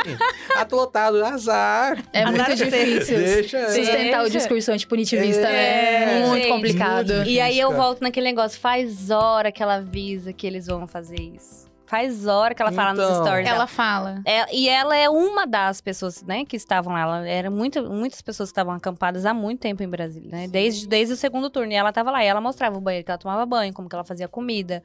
Atolotado, 0.57 1.25
azar. 1.25 2.03
É 2.13 2.25
muito 2.25 2.41
Azar 2.41 2.57
difícil 2.57 3.19
Deixa. 3.19 3.69
sustentar 3.69 4.25
o 4.25 4.31
discurso 4.31 4.73
antipunitivista, 4.73 5.47
É, 5.49 6.07
né? 6.07 6.27
Muito 6.27 6.43
gente, 6.43 6.53
complicado. 6.53 7.15
muito 7.15 7.29
E 7.29 7.41
aí 7.41 7.59
eu 7.59 7.69
cara. 7.71 7.83
volto 7.83 8.01
naquele 8.03 8.27
negócio, 8.27 8.59
faz 8.61 9.11
hora 9.11 9.53
que 9.53 9.63
ela 9.63 9.77
avisa 9.77 10.33
que 10.33 10.47
eles 10.47 10.67
vão 10.67 10.87
fazer 10.87 11.21
isso. 11.21 11.68
Faz 11.89 12.27
hora 12.27 12.55
que 12.55 12.61
ela 12.61 12.71
fala 12.71 12.93
nos 12.93 13.03
Então. 13.05 13.23
stories. 13.25 13.47
Ela 13.47 13.55
dela. 13.57 13.67
fala. 13.67 14.21
É, 14.27 14.55
e 14.55 14.69
ela 14.69 14.95
é 14.97 15.09
uma 15.09 15.47
das 15.47 15.81
pessoas, 15.81 16.23
né, 16.23 16.45
que 16.45 16.55
estavam 16.55 16.93
lá. 16.93 17.01
Ela 17.01 17.27
era 17.29 17.51
muito, 17.51 17.83
muitas 17.91 18.21
pessoas 18.21 18.51
que 18.51 18.53
estavam 18.53 18.75
acampadas 18.75 19.25
há 19.25 19.33
muito 19.33 19.61
tempo 19.61 19.83
em 19.83 19.89
Brasília, 19.89 20.31
né? 20.31 20.47
Desde, 20.49 20.87
desde 20.87 21.15
o 21.15 21.17
segundo 21.17 21.49
turno. 21.49 21.73
E 21.73 21.75
ela 21.75 21.91
tava 21.93 22.11
lá. 22.11 22.23
E 22.23 22.27
ela 22.27 22.41
mostrava 22.41 22.77
o 22.77 22.81
banheiro 22.81 23.05
que 23.07 23.11
ela 23.11 23.19
tomava 23.19 23.47
banho, 23.47 23.73
como 23.73 23.89
que 23.89 23.95
ela 23.95 24.05
fazia 24.05 24.29
comida 24.29 24.83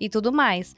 e 0.00 0.08
tudo 0.08 0.32
mais. 0.32 0.74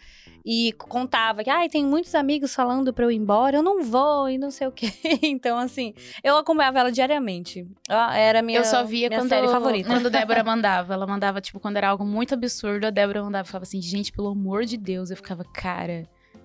E 0.51 0.73
contava 0.79 1.45
que, 1.45 1.51
ai, 1.51 1.69
tem 1.69 1.85
muitos 1.85 2.15
amigos 2.15 2.55
falando 2.55 2.93
pra 2.93 3.05
eu 3.05 3.11
ir 3.11 3.17
embora, 3.17 3.57
eu 3.57 3.63
não 3.63 3.83
vou 3.85 4.31
e 4.31 4.39
não 4.39 4.51
sei 4.51 4.67
o 4.67 4.73
quê. 4.73 4.91
Então, 5.23 5.59
assim, 5.59 5.93
eu 6.25 6.37
acompanhava 6.39 6.79
ela 6.79 6.91
diariamente. 6.91 7.67
Ela 7.89 8.17
Era 8.17 8.39
a 8.39 8.43
minha, 8.43 8.59
eu 8.61 8.65
só 8.65 8.83
via 8.83 9.09
minha 9.09 9.21
quando, 9.21 9.29
série 9.29 9.47
favorita. 9.49 9.89
quando 9.89 10.09
Débora 10.11 10.43
mandava. 10.43 10.95
Ela 10.95 11.07
mandava, 11.07 11.41
tipo, 11.41 11.61
quando 11.61 11.77
era 11.77 11.89
algo 11.89 12.05
muito 12.05 12.33
absurdo, 12.35 12.87
a 12.87 12.91
Débora 12.91 13.23
mandava 13.23 13.47
e 13.47 13.51
falava 13.51 13.65
assim, 13.65 13.83
gente, 13.83 14.11
pelo 14.11 14.29
amor 14.29 14.65
de 14.65 14.77
Deus. 14.79 15.11
Eu 15.11 15.17
ficava, 15.17 15.45
cara, 15.45 15.68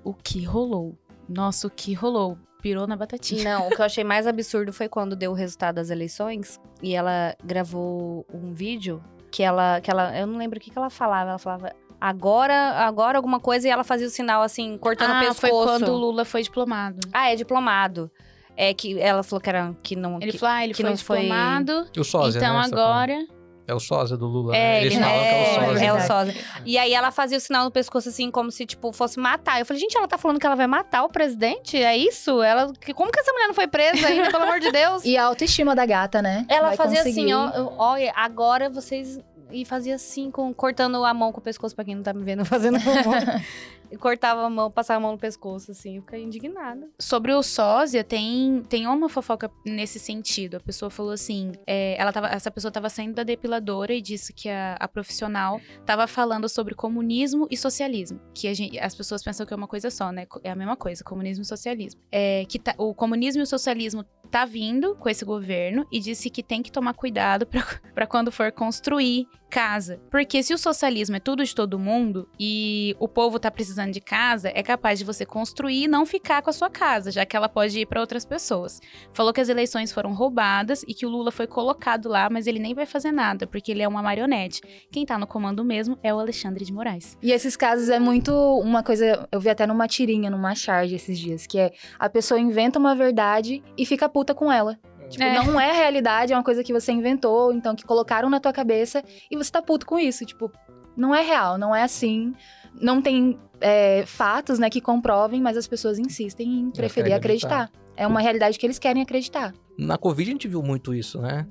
o 0.04 0.14
que 0.14 0.44
rolou? 0.44 0.98
Nossa, 1.28 1.68
o 1.68 1.70
que 1.70 1.94
rolou? 1.94 2.38
Pirou 2.62 2.88
na 2.88 2.96
batatinha. 2.96 3.44
Não, 3.44 3.68
o 3.68 3.70
que 3.70 3.82
eu 3.82 3.86
achei 3.86 4.04
mais 4.04 4.26
absurdo 4.26 4.72
foi 4.72 4.88
quando 4.88 5.16
deu 5.16 5.32
o 5.32 5.34
resultado 5.34 5.76
das 5.76 5.90
eleições 5.90 6.60
e 6.82 6.96
ela 6.96 7.36
gravou 7.44 8.26
um 8.34 8.54
vídeo 8.54 9.04
que 9.32 9.44
ela, 9.44 9.82
que 9.82 9.90
ela 9.90 10.18
eu 10.18 10.28
não 10.28 10.38
lembro 10.38 10.58
o 10.58 10.62
que, 10.62 10.70
que 10.70 10.78
ela 10.78 10.90
falava. 10.90 11.32
Ela 11.32 11.40
falava 11.40 11.74
agora, 12.00 12.72
agora 12.86 13.18
alguma 13.18 13.40
coisa 13.40 13.68
e 13.68 13.72
ela 13.72 13.84
fazia 13.84 14.08
o 14.08 14.10
sinal 14.10 14.42
assim, 14.42 14.78
cortando 14.78 15.12
o 15.12 15.14
ah, 15.14 15.20
pescoço. 15.20 15.40
foi 15.40 15.52
quando 15.52 15.90
o 15.90 15.98
Lula 15.98 16.24
foi 16.26 16.44
diplomado. 16.44 17.00
Ah, 17.12 17.32
é 17.32 17.36
diplomado. 17.36 18.12
É 18.56 18.74
que 18.74 19.00
ela 19.00 19.24
falou 19.24 19.42
que 19.42 19.50
era 19.50 19.74
que 19.82 19.96
não. 19.96 20.20
Ele 20.22 20.32
que- 20.32 20.38
falou, 20.38 20.56
ah, 20.56 20.64
ele 20.64 20.74
que 20.74 20.82
foi 20.82 20.90
não 20.90 20.98
foi- 20.98 21.22
diplomado. 21.22 21.88
E 21.96 22.00
o 22.00 22.04
sósia, 22.04 22.40
então 22.40 22.54
né, 22.54 22.64
tá 22.64 22.70
falando? 22.70 22.80
agora... 22.80 23.28
É 23.66 23.74
o 23.74 23.80
sósia 23.80 24.18
do 24.18 24.26
Lula, 24.28 24.56
É, 24.56 24.60
né? 24.60 24.82
Eles 24.82 24.94
ele 24.96 25.04
falam 25.04 25.20
que 25.20 25.26
é 25.26 25.32
o 25.32 25.36
é, 25.36 25.56
sósia. 25.70 25.86
é 25.86 25.94
o 25.94 26.02
sósia. 26.02 26.36
E 26.66 26.78
aí 26.78 26.94
ela 26.94 27.12
fazia 27.12 27.38
o 27.38 27.42
sinal 27.42 27.64
no 27.64 27.72
pescoço 27.72 28.10
assim, 28.10 28.30
como 28.30 28.52
se, 28.52 28.66
tipo, 28.66 28.92
fosse 28.92 29.18
matar. 29.20 29.60
Eu 29.60 29.66
falei, 29.66 29.80
gente, 29.80 29.98
ela 29.98 30.08
tá 30.08 30.18
falando 30.18 30.40
que 30.40 30.46
ela 30.46 30.56
vai 30.56 30.68
matar 30.68 31.04
o 31.04 31.10
presidente? 31.10 31.78
É 31.82 31.96
isso? 31.96 32.42
Ela. 32.44 32.72
Como 32.94 33.12
que 33.12 33.20
essa 33.20 33.32
mulher 33.32 33.48
não 33.48 33.54
foi 33.54 33.68
presa 33.68 34.06
ainda, 34.08 34.30
pelo 34.32 34.44
amor 34.44 34.60
de 34.60 34.72
Deus? 34.72 35.04
E 35.14 35.18
a 35.18 35.26
autoestima 35.26 35.76
da 35.76 35.86
gata, 35.86 36.22
né? 36.22 36.46
Ela 36.50 36.68
Vai 36.70 36.78
fazia 36.78 36.98
conseguir. 37.04 37.32
assim, 37.32 37.34
ó, 37.34 37.72
olha, 37.78 38.12
agora 38.16 38.70
vocês. 38.70 39.20
E 39.52 39.64
fazia 39.66 39.96
assim, 39.96 40.32
com, 40.32 40.52
cortando 40.54 41.04
a 41.06 41.14
mão 41.14 41.32
com 41.32 41.40
o 41.40 41.44
pescoço, 41.44 41.76
pra 41.76 41.86
quem 41.86 41.94
não 41.96 42.02
tá 42.04 42.12
me 42.12 42.24
vendo 42.24 42.44
fazendo. 42.44 42.78
cortava 43.98 44.42
a 44.46 44.50
mão, 44.50 44.70
passava 44.72 44.98
a 44.98 45.02
mão 45.02 45.12
no 45.14 45.18
pescoço, 45.18 45.72
assim, 45.72 45.98
eu 46.12 46.20
indignada. 46.20 46.88
Sobre 47.00 47.34
o 47.34 47.42
sósia, 47.44 48.04
tem, 48.04 48.64
tem 48.70 48.88
uma 48.88 49.10
fofoca 49.10 49.50
nesse 49.66 50.00
sentido. 50.00 50.58
A 50.58 50.60
pessoa 50.60 50.90
falou 50.90 51.12
assim: 51.12 51.52
é, 51.66 51.96
ela 52.00 52.12
tava, 52.12 52.28
essa 52.28 52.52
pessoa 52.52 52.70
estava 52.70 52.90
saindo 52.90 53.16
da 53.16 53.24
depiladora 53.24 53.94
e 53.94 54.02
disse 54.02 54.34
que 54.34 54.50
a, 54.50 54.76
a 54.80 54.88
profissional 54.88 55.60
estava 55.80 56.08
falando 56.08 56.48
sobre 56.50 56.76
comunismo 56.76 57.48
e 57.50 57.58
socialismo. 57.58 58.20
Que 58.34 58.54
gente- 58.54 58.80
as 58.80 58.96
pessoas 58.96 59.24
pensam 59.24 59.46
que 59.46 59.54
é 59.54 59.58
uma 59.58 59.68
coisa 59.68 59.90
só, 59.90 60.12
né? 60.12 60.26
É 60.44 60.52
a 60.52 60.56
mesma 60.56 60.76
coisa, 60.76 61.04
comunismo 61.04 61.44
e 61.44 61.46
socialismo. 61.46 62.00
É, 62.12 62.46
que 62.46 62.60
tá- 62.60 62.76
o 62.78 62.94
comunismo 62.94 63.42
e 63.42 63.44
o 63.44 63.48
socialismo 63.48 64.06
tá 64.34 64.46
vindo 64.46 64.96
com 64.96 65.08
esse 65.08 65.24
governo 65.24 65.86
e 65.92 66.00
disse 66.00 66.28
que 66.28 66.42
tem 66.42 66.64
que 66.64 66.72
tomar 66.72 66.96
cuidado 66.96 67.46
para 67.94 68.08
quando 68.08 68.32
for 68.32 68.52
construir 68.52 69.28
casa. 69.54 70.02
Porque 70.10 70.42
se 70.42 70.52
o 70.52 70.58
socialismo 70.58 71.16
é 71.16 71.20
tudo 71.20 71.46
de 71.46 71.54
todo 71.54 71.78
mundo 71.78 72.28
e 72.40 72.96
o 73.00 73.08
povo 73.08 73.38
tá 73.38 73.52
precisando 73.52 73.92
de 73.92 74.02
casa, 74.02 74.52
é 74.52 74.64
capaz 74.64 74.98
de 74.98 75.06
você 75.06 75.28
construir 75.28 75.84
e 75.84 75.88
não 75.88 76.08
ficar 76.08 76.42
com 76.42 76.50
a 76.50 76.54
sua 76.54 76.72
casa, 76.72 77.12
já 77.12 77.24
que 77.24 77.38
ela 77.38 77.48
pode 77.48 77.80
ir 77.80 77.86
para 77.86 78.02
outras 78.02 78.26
pessoas. 78.26 78.82
Falou 79.12 79.32
que 79.32 79.40
as 79.40 79.50
eleições 79.50 79.92
foram 79.92 80.12
roubadas 80.12 80.84
e 80.88 80.94
que 80.96 81.06
o 81.06 81.10
Lula 81.10 81.32
foi 81.32 81.46
colocado 81.46 82.10
lá, 82.10 82.32
mas 82.32 82.48
ele 82.48 82.58
nem 82.58 82.74
vai 82.74 82.88
fazer 82.88 83.12
nada, 83.12 83.46
porque 83.46 83.72
ele 83.72 83.84
é 83.84 83.88
uma 83.88 84.02
marionete. 84.02 84.60
Quem 84.92 85.06
tá 85.06 85.20
no 85.20 85.28
comando 85.28 85.64
mesmo 85.64 86.00
é 86.02 86.12
o 86.12 86.18
Alexandre 86.18 86.66
de 86.66 86.74
Moraes. 86.74 87.16
E 87.22 87.32
esses 87.32 87.56
casos 87.56 87.90
é 87.90 88.00
muito 88.00 88.34
uma 88.60 88.82
coisa, 88.82 89.30
eu 89.32 89.40
vi 89.40 89.50
até 89.50 89.68
numa 89.68 89.88
tirinha, 89.88 90.32
numa 90.32 90.56
charge 90.56 90.96
esses 90.96 91.20
dias, 91.20 91.46
que 91.46 91.60
é 91.60 91.72
a 92.00 92.10
pessoa 92.10 92.40
inventa 92.40 92.80
uma 92.80 92.96
verdade 92.96 93.64
e 93.78 93.86
fica 93.86 94.10
puta 94.10 94.23
com 94.32 94.52
ela. 94.52 94.78
Tipo, 95.10 95.24
É. 95.24 95.44
não 95.44 95.60
é 95.60 95.72
realidade, 95.72 96.34
é 96.34 96.36
uma 96.36 96.44
coisa 96.44 96.64
que 96.64 96.72
você 96.72 96.92
inventou, 96.92 97.52
então 97.52 97.76
que 97.76 97.84
colocaram 97.84 98.30
na 98.30 98.40
tua 98.40 98.54
cabeça 98.54 99.04
e 99.30 99.36
você 99.36 99.52
tá 99.52 99.62
puto 99.62 99.86
com 99.86 100.00
isso. 100.00 100.26
Tipo, 100.26 100.52
não 100.96 101.14
é 101.14 101.22
real, 101.22 101.58
não 101.58 101.76
é 101.76 101.84
assim. 101.84 102.34
Não 102.80 103.02
tem 103.02 103.40
é, 103.60 104.04
fatos, 104.06 104.60
né, 104.60 104.70
que 104.70 104.82
comprovem, 104.82 105.42
mas 105.42 105.58
as 105.58 105.68
pessoas 105.68 106.00
insistem 106.00 106.60
em 106.62 106.72
preferir 106.72 107.14
acreditar. 107.14 107.64
acreditar. 107.64 107.84
É 107.96 108.08
uma 108.08 108.20
realidade 108.20 108.58
que 108.58 108.66
eles 108.66 108.80
querem 108.80 109.02
acreditar. 109.02 109.54
Na 109.78 109.98
Covid 109.98 110.30
a 110.30 110.34
gente 110.34 110.48
viu 110.48 110.62
muito 110.64 110.94
isso, 110.94 111.22
né? 111.22 111.48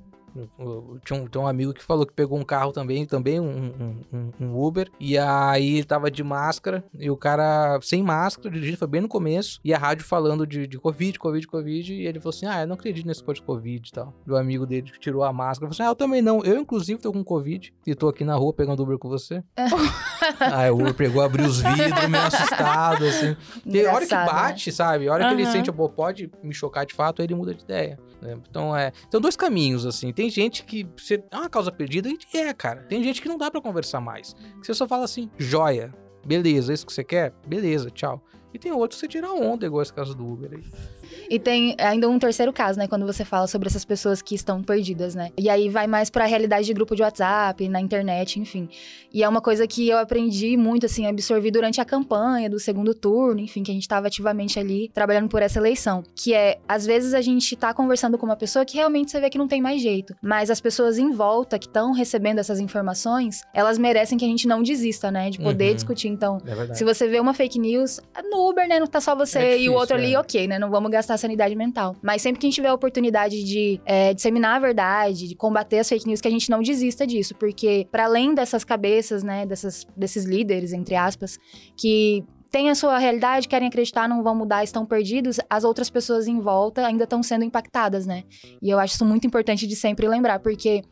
Tinha 1.05 1.21
um, 1.21 1.27
tinha 1.27 1.42
um 1.42 1.47
amigo 1.47 1.73
que 1.73 1.83
falou 1.83 2.07
que 2.07 2.12
pegou 2.12 2.38
um 2.38 2.45
carro 2.45 2.73
também, 2.73 3.07
também 3.07 3.40
um, 3.40 3.97
um, 4.12 4.33
um 4.40 4.64
Uber, 4.64 4.90
e 4.99 5.18
aí 5.18 5.77
ele 5.77 5.85
tava 5.85 6.11
de 6.11 6.23
máscara, 6.23 6.85
e 6.99 7.11
o 7.11 7.16
cara 7.16 7.79
sem 7.83 8.03
máscara, 8.03 8.51
dirigindo, 8.51 8.79
foi 8.79 8.88
bem 8.88 9.01
no 9.01 9.09
começo, 9.09 9.61
e 9.64 9.73
a 9.75 9.79
rádio 9.79 10.05
falando 10.05 10.47
de, 10.47 10.66
de 10.66 10.79
Covid, 10.79 11.18
Covid, 11.18 11.47
Covid, 11.47 11.95
e 11.95 12.07
ele 12.07 12.18
falou 12.18 12.35
assim: 12.35 12.47
Ah, 12.47 12.62
eu 12.62 12.66
não 12.66 12.75
acredito 12.75 13.07
nesse 13.07 13.23
coisa 13.23 13.40
de 13.40 13.47
Covid 13.47 13.88
e 13.88 13.92
tal. 13.92 14.14
E 14.27 14.31
o 14.31 14.37
amigo 14.37 14.66
dele 14.66 14.90
que 14.90 14.99
tirou 14.99 15.23
a 15.23 15.33
máscara 15.33 15.66
falou 15.66 15.73
assim: 15.73 15.83
Ah, 15.83 15.90
eu 15.90 15.97
também 15.97 16.23
não. 16.23 16.42
Eu, 16.45 16.59
inclusive, 16.59 17.01
tô 17.01 17.12
com 17.12 17.23
Covid 17.25 17.73
e 17.87 17.95
tô 17.95 18.09
aqui 18.09 18.25
na 18.25 18.35
rua 18.35 18.53
pegando 18.53 18.83
Uber 18.83 18.99
com 18.99 19.09
você. 19.09 19.42
aí 20.40 20.71
o 20.71 20.75
Uber 20.75 20.95
pegou, 20.95 21.23
abriu 21.23 21.47
os 21.47 21.61
vidros, 21.61 22.09
meio 22.09 22.25
assustado, 22.25 23.05
assim. 23.05 23.37
E 23.66 23.87
a 23.87 23.92
hora 23.92 24.07
que 24.07 24.14
né? 24.14 24.25
bate, 24.25 24.73
sabe? 24.73 25.09
A 25.09 25.12
hora 25.12 25.29
que 25.29 25.35
ele 25.35 25.47
sente, 25.47 25.71
pô, 25.73 25.88
pode 25.88 26.31
me 26.42 26.55
chocar 26.55 26.87
de 26.87 26.95
fato, 26.95 27.21
aí 27.21 27.27
ele 27.27 27.35
muda 27.35 27.55
de 27.55 27.62
ideia. 27.62 27.99
né? 28.21 28.37
Então, 28.49 28.76
é. 28.76 28.93
Tem 29.11 29.20
dois 29.20 29.37
caminhos, 29.37 29.87
assim. 29.87 30.12
Tem 30.12 30.22
gente 30.31 30.64
que 30.64 30.87
você 30.97 31.23
é 31.31 31.37
uma 31.37 31.49
causa 31.49 31.70
perdida 31.70 32.09
e 32.09 32.18
é, 32.37 32.53
cara. 32.53 32.83
Tem 32.83 33.03
gente 33.03 33.20
que 33.20 33.29
não 33.29 33.39
dá 33.39 33.51
pra 33.51 33.61
conversar 33.61 34.01
mais. 34.01 34.35
Que 34.61 34.66
você 34.66 34.75
só 34.75 34.87
fala 34.87 35.05
assim, 35.05 35.31
joia, 35.39 35.93
beleza, 36.25 36.73
é 36.73 36.75
isso 36.75 36.87
que 36.87 36.93
você 36.93 37.05
quer? 37.05 37.33
Beleza, 37.47 37.91
tchau. 37.91 38.23
E 38.53 38.59
tem 38.59 38.73
outros 38.73 39.01
que 39.01 39.07
você 39.07 39.12
tira 39.12 39.33
onda, 39.33 39.66
igual 39.66 39.83
esse 39.83 39.93
caso 39.93 40.14
do 40.14 40.27
Uber 40.27 40.51
aí. 40.53 40.64
E 41.35 41.39
tem 41.39 41.74
ainda 41.78 42.07
um 42.11 42.18
terceiro 42.18 42.53
caso, 42.53 42.78
né? 42.78 42.87
Quando 42.87 43.07
você 43.07 43.24
fala 43.24 43.47
sobre 43.47 43.66
essas 43.66 43.87
pessoas 43.87 44.20
que 44.20 44.35
estão 44.35 44.62
perdidas, 44.62 45.14
né? 45.14 45.30
E 45.39 45.49
aí 45.49 45.70
vai 45.70 45.87
mais 45.87 46.11
pra 46.11 46.26
realidade 46.26 46.66
de 46.66 46.74
grupo 46.74 46.95
de 46.95 47.01
WhatsApp, 47.03 47.66
na 47.70 47.80
internet, 47.80 48.39
enfim. 48.39 48.68
E 49.11 49.22
é 49.22 49.28
uma 49.28 49.41
coisa 49.41 49.66
que 49.66 49.89
eu 49.89 49.97
aprendi 49.97 50.59
muito, 50.59 50.85
assim, 50.85 51.07
absorvi 51.07 51.51
durante 51.51 51.80
a 51.80 51.87
campanha 51.87 52.51
do 52.51 52.59
segundo 52.61 52.95
turno, 52.95 53.41
enfim, 53.41 53.62
que 53.62 53.70
a 53.70 53.74
gente 53.74 53.89
tava 53.89 54.09
ativamente 54.09 54.59
ali 54.59 54.91
trabalhando 54.93 55.28
por 55.30 55.41
essa 55.41 55.59
eleição. 55.59 56.03
Que 56.14 56.35
é, 56.35 56.59
às 56.68 56.85
vezes 56.85 57.14
a 57.14 57.22
gente 57.22 57.57
tá 57.57 57.72
conversando 57.72 58.18
com 58.18 58.26
uma 58.26 58.37
pessoa 58.37 58.64
que 58.66 58.76
realmente 58.76 59.11
você 59.11 59.18
vê 59.18 59.30
que 59.30 59.39
não 59.39 59.49
tem 59.49 59.62
mais 59.62 59.80
jeito. 59.80 60.14
Mas 60.20 60.51
as 60.51 60.61
pessoas 60.61 60.99
em 60.99 61.12
volta 61.12 61.59
que 61.59 61.66
estão 61.66 61.93
recebendo 61.93 62.41
essas 62.41 62.61
informações, 62.61 63.41
elas 63.55 63.78
merecem 63.78 64.18
que 64.18 64.24
a 64.26 64.28
gente 64.28 64.47
não 64.47 64.62
desista, 64.62 65.11
né? 65.11 65.30
De 65.30 65.39
poder 65.39 65.68
Uhum. 65.70 65.74
discutir. 65.76 66.09
Então, 66.09 66.39
É 66.47 66.74
se 66.74 66.85
você 66.85 67.09
vê 67.09 67.18
uma 67.20 67.33
fake 67.33 67.59
news, 67.59 68.01
no 68.30 68.51
Uber, 68.51 68.68
né? 68.68 68.78
Não 68.78 68.87
tá 68.87 69.01
só 69.01 69.14
você 69.16 69.39
É 69.39 69.43
e 69.43 69.51
difícil, 69.53 69.72
o 69.72 69.76
outro 69.76 69.97
ali, 69.97 70.14
é. 70.14 70.18
ok, 70.18 70.47
né? 70.47 70.59
Não 70.59 70.70
vamos 70.70 70.91
gastar 70.91 71.16
sanidade 71.23 71.55
mental. 71.57 71.97
Mas 72.03 72.23
sempre 72.23 72.41
que 72.41 72.47
a 72.47 72.49
gente 72.49 72.57
tiver 72.57 72.68
a 72.68 72.75
oportunidade 72.75 73.43
de 73.43 73.81
é, 73.85 74.12
disseminar 74.12 74.57
a 74.57 74.59
verdade, 74.59 75.29
de 75.29 75.35
combater 75.35 75.79
as 75.79 75.89
fake 75.89 76.07
news, 76.07 76.20
que 76.20 76.29
a 76.29 76.31
gente 76.31 76.51
não 76.51 76.62
desista 76.62 77.07
disso. 77.07 77.35
Porque, 77.35 77.89
para 77.91 78.05
além 78.05 78.35
dessas 78.35 78.64
cabeças, 78.64 79.23
né? 79.23 79.47
Dessas, 79.47 79.87
desses 79.97 80.25
líderes, 80.25 80.73
entre 80.73 80.95
aspas, 80.95 81.39
que 81.77 82.25
têm 82.51 82.68
a 82.68 82.75
sua 82.75 82.99
realidade, 82.99 83.49
querem 83.49 83.68
acreditar, 83.68 84.07
não 84.07 84.23
vão 84.23 84.35
mudar, 84.35 84.62
estão 84.62 84.85
perdidos, 84.85 85.41
as 85.49 85.64
outras 85.64 85.89
pessoas 85.89 86.29
em 86.29 86.39
volta 86.39 86.87
ainda 86.87 87.05
estão 87.05 87.23
sendo 87.23 87.45
impactadas, 87.45 88.07
né? 88.07 88.25
E 88.61 88.68
eu 88.68 88.79
acho 88.79 88.95
isso 88.95 89.05
muito 89.07 89.27
importante 89.27 89.66
de 89.66 89.75
sempre 89.75 90.07
lembrar, 90.07 90.39
porque 90.39 90.83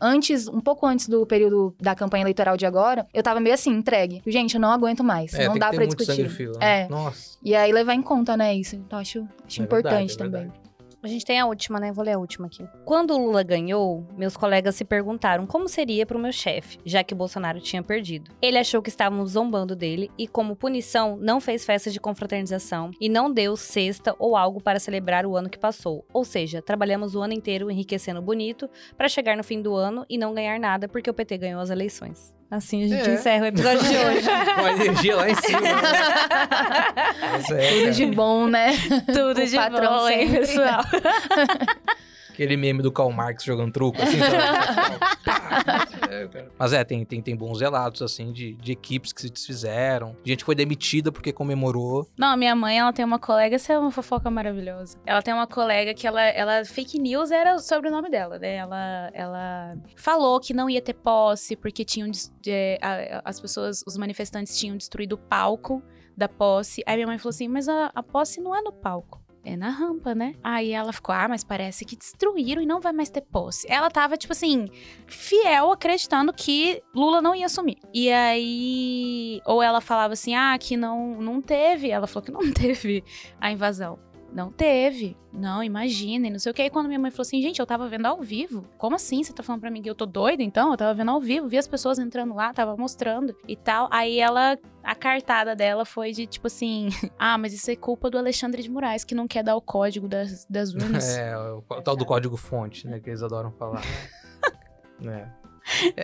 antes, 0.00 0.48
um 0.48 0.60
pouco 0.60 0.86
antes 0.86 1.08
do 1.08 1.26
período 1.26 1.74
da 1.80 1.94
campanha 1.94 2.22
eleitoral 2.22 2.56
de 2.56 2.66
agora, 2.66 3.06
eu 3.12 3.22
tava 3.22 3.40
meio 3.40 3.54
assim, 3.54 3.70
entregue. 3.70 4.22
Gente, 4.26 4.54
eu 4.54 4.60
não 4.60 4.70
aguento 4.72 5.02
mais. 5.04 5.34
É, 5.34 5.46
não 5.46 5.58
dá 5.58 5.72
muito 5.72 5.96
discutir. 5.96 6.28
frio, 6.28 6.52
né? 6.58 6.82
É. 6.82 6.88
Nossa. 6.88 7.36
E 7.42 7.54
aí 7.54 7.72
levar 7.72 7.94
em 7.94 8.02
conta, 8.02 8.36
né, 8.36 8.54
isso. 8.54 8.76
Então 8.76 8.98
acho, 8.98 9.26
acho 9.46 9.60
É 9.60 9.64
importante 9.64 10.08
verdade, 10.08 10.12
é 10.12 10.16
também. 10.16 10.40
verdade. 10.42 10.59
A 11.02 11.08
gente 11.08 11.24
tem 11.24 11.40
a 11.40 11.46
última, 11.46 11.80
né? 11.80 11.90
Vou 11.92 12.04
ler 12.04 12.12
a 12.12 12.18
última 12.18 12.46
aqui. 12.46 12.68
Quando 12.84 13.14
o 13.14 13.18
Lula 13.18 13.42
ganhou, 13.42 14.06
meus 14.18 14.36
colegas 14.36 14.74
se 14.74 14.84
perguntaram 14.84 15.46
como 15.46 15.66
seria 15.66 16.04
pro 16.04 16.18
meu 16.18 16.30
chefe, 16.30 16.78
já 16.84 17.02
que 17.02 17.14
o 17.14 17.16
Bolsonaro 17.16 17.58
tinha 17.58 17.82
perdido. 17.82 18.30
Ele 18.42 18.58
achou 18.58 18.82
que 18.82 18.90
estávamos 18.90 19.30
zombando 19.30 19.74
dele 19.74 20.10
e, 20.18 20.28
como 20.28 20.54
punição, 20.54 21.16
não 21.16 21.40
fez 21.40 21.64
festa 21.64 21.90
de 21.90 21.98
confraternização 21.98 22.90
e 23.00 23.08
não 23.08 23.32
deu 23.32 23.56
cesta 23.56 24.14
ou 24.18 24.36
algo 24.36 24.62
para 24.62 24.78
celebrar 24.78 25.24
o 25.24 25.36
ano 25.36 25.48
que 25.48 25.58
passou. 25.58 26.04
Ou 26.12 26.22
seja, 26.22 26.60
trabalhamos 26.60 27.14
o 27.14 27.22
ano 27.22 27.32
inteiro 27.32 27.70
enriquecendo 27.70 28.20
bonito 28.20 28.68
para 28.94 29.08
chegar 29.08 29.38
no 29.38 29.44
fim 29.44 29.62
do 29.62 29.74
ano 29.74 30.04
e 30.06 30.18
não 30.18 30.34
ganhar 30.34 30.60
nada 30.60 30.86
porque 30.86 31.08
o 31.08 31.14
PT 31.14 31.38
ganhou 31.38 31.62
as 31.62 31.70
eleições. 31.70 32.39
Assim 32.50 32.84
a 32.84 32.88
gente 32.88 33.08
É. 33.08 33.14
encerra 33.14 33.44
o 33.44 33.46
episódio 33.46 33.80
de 33.88 33.96
hoje. 33.96 34.26
Com 34.56 34.64
a 34.64 34.72
energia 34.72 35.16
lá 35.16 35.30
em 35.30 35.34
cima. 35.36 35.60
né? 35.60 35.70
É, 37.30 37.38
Tudo 37.38 37.78
cara. 37.80 37.90
de 37.92 38.06
bom, 38.06 38.46
né? 38.48 38.72
Tudo 39.06 39.40
O 39.40 39.46
de 39.46 39.56
patrão 39.56 39.98
bom, 39.98 40.08
hein, 40.08 40.18
sempre. 40.28 40.38
pessoal? 40.40 40.82
Aquele 42.32 42.56
meme 42.56 42.82
do 42.82 42.90
Karl 42.90 43.10
Marx 43.10 43.44
jogando 43.44 43.72
truco, 43.72 44.00
assim. 44.00 44.18
Mas 46.58 46.72
é, 46.72 46.84
tem, 46.84 47.04
tem, 47.04 47.22
tem 47.22 47.36
bons 47.36 47.60
relatos, 47.60 48.02
assim, 48.02 48.32
de, 48.32 48.54
de 48.54 48.72
equipes 48.72 49.12
que 49.12 49.20
se 49.20 49.30
desfizeram. 49.30 50.16
Gente 50.24 50.38
que 50.38 50.44
foi 50.44 50.54
demitida 50.54 51.10
porque 51.12 51.32
comemorou. 51.32 52.08
Não, 52.16 52.36
minha 52.36 52.54
mãe, 52.54 52.78
ela 52.78 52.92
tem 52.92 53.04
uma 53.04 53.18
colega, 53.18 53.56
essa 53.56 53.72
é 53.72 53.78
uma 53.78 53.90
fofoca 53.90 54.30
maravilhosa. 54.30 54.98
Ela 55.04 55.22
tem 55.22 55.32
uma 55.34 55.46
colega 55.46 55.94
que 55.94 56.06
ela, 56.06 56.22
ela 56.22 56.64
fake 56.64 56.98
news 56.98 57.30
era 57.30 57.58
sobre 57.58 57.88
o 57.88 57.92
nome 57.92 58.10
dela, 58.10 58.38
né? 58.38 58.56
Ela, 58.56 59.10
ela 59.12 59.76
falou 59.96 60.40
que 60.40 60.52
não 60.52 60.68
ia 60.68 60.80
ter 60.80 60.94
posse 60.94 61.56
porque 61.56 61.84
tinham 61.84 62.10
é, 62.46 62.78
as 63.24 63.40
pessoas, 63.40 63.82
os 63.86 63.96
manifestantes 63.96 64.58
tinham 64.58 64.76
destruído 64.76 65.14
o 65.14 65.18
palco 65.18 65.82
da 66.16 66.28
posse. 66.28 66.82
Aí 66.86 66.96
minha 66.96 67.06
mãe 67.06 67.18
falou 67.18 67.30
assim: 67.30 67.48
"Mas 67.48 67.68
a, 67.68 67.90
a 67.94 68.02
posse 68.02 68.40
não 68.40 68.54
é 68.54 68.60
no 68.60 68.72
palco. 68.72 69.20
É 69.44 69.56
na 69.56 69.70
rampa, 69.70 70.14
né? 70.14 70.34
Aí 70.42 70.72
ela 70.72 70.92
ficou, 70.92 71.14
ah, 71.14 71.26
mas 71.26 71.42
parece 71.42 71.84
que 71.84 71.96
destruíram 71.96 72.60
e 72.60 72.66
não 72.66 72.80
vai 72.80 72.92
mais 72.92 73.08
ter 73.08 73.22
posse. 73.22 73.66
Ela 73.70 73.90
tava, 73.90 74.16
tipo 74.16 74.32
assim, 74.32 74.68
fiel, 75.06 75.72
acreditando 75.72 76.32
que 76.32 76.82
Lula 76.94 77.22
não 77.22 77.34
ia 77.34 77.46
assumir. 77.46 77.78
E 77.92 78.12
aí, 78.12 79.40
ou 79.46 79.62
ela 79.62 79.80
falava 79.80 80.12
assim, 80.12 80.34
ah, 80.34 80.56
que 80.58 80.76
não, 80.76 81.20
não 81.20 81.40
teve. 81.40 81.90
Ela 81.90 82.06
falou 82.06 82.24
que 82.24 82.32
não 82.32 82.40
teve 82.52 83.02
a 83.40 83.50
invasão. 83.50 83.98
Não 84.32 84.50
teve. 84.50 85.16
Não, 85.32 85.62
imagina, 85.62 86.26
e 86.26 86.30
não 86.30 86.38
sei 86.38 86.50
o 86.50 86.54
que. 86.54 86.62
Aí 86.62 86.70
quando 86.70 86.86
minha 86.86 86.98
mãe 86.98 87.10
falou 87.10 87.22
assim, 87.22 87.40
gente, 87.42 87.60
eu 87.60 87.66
tava 87.66 87.88
vendo 87.88 88.06
ao 88.06 88.20
vivo. 88.20 88.64
Como 88.78 88.96
assim? 88.96 89.22
Você 89.22 89.32
tá 89.32 89.42
falando 89.42 89.60
pra 89.60 89.70
mim 89.70 89.82
que 89.82 89.90
eu 89.90 89.94
tô 89.94 90.06
doida? 90.06 90.42
Então, 90.42 90.70
eu 90.70 90.76
tava 90.76 90.94
vendo 90.94 91.10
ao 91.10 91.20
vivo, 91.20 91.48
vi 91.48 91.58
as 91.58 91.68
pessoas 91.68 91.98
entrando 91.98 92.34
lá, 92.34 92.52
tava 92.52 92.76
mostrando 92.76 93.34
e 93.46 93.56
tal. 93.56 93.88
Aí 93.90 94.18
ela, 94.18 94.56
a 94.82 94.94
cartada 94.94 95.54
dela 95.56 95.84
foi 95.84 96.12
de 96.12 96.26
tipo 96.26 96.46
assim: 96.46 96.88
ah, 97.18 97.36
mas 97.38 97.52
isso 97.52 97.70
é 97.70 97.76
culpa 97.76 98.10
do 98.10 98.18
Alexandre 98.18 98.62
de 98.62 98.70
Moraes, 98.70 99.04
que 99.04 99.14
não 99.14 99.26
quer 99.26 99.42
dar 99.42 99.56
o 99.56 99.60
código 99.60 100.08
das, 100.08 100.44
das 100.46 100.72
urnas. 100.74 101.16
É, 101.16 101.36
o, 101.36 101.58
o 101.58 101.82
tal 101.82 101.96
do 101.96 102.06
código 102.06 102.36
fonte, 102.36 102.86
né? 102.86 103.00
Que 103.00 103.10
eles 103.10 103.22
adoram 103.22 103.50
falar. 103.52 103.82
é. 105.06 105.39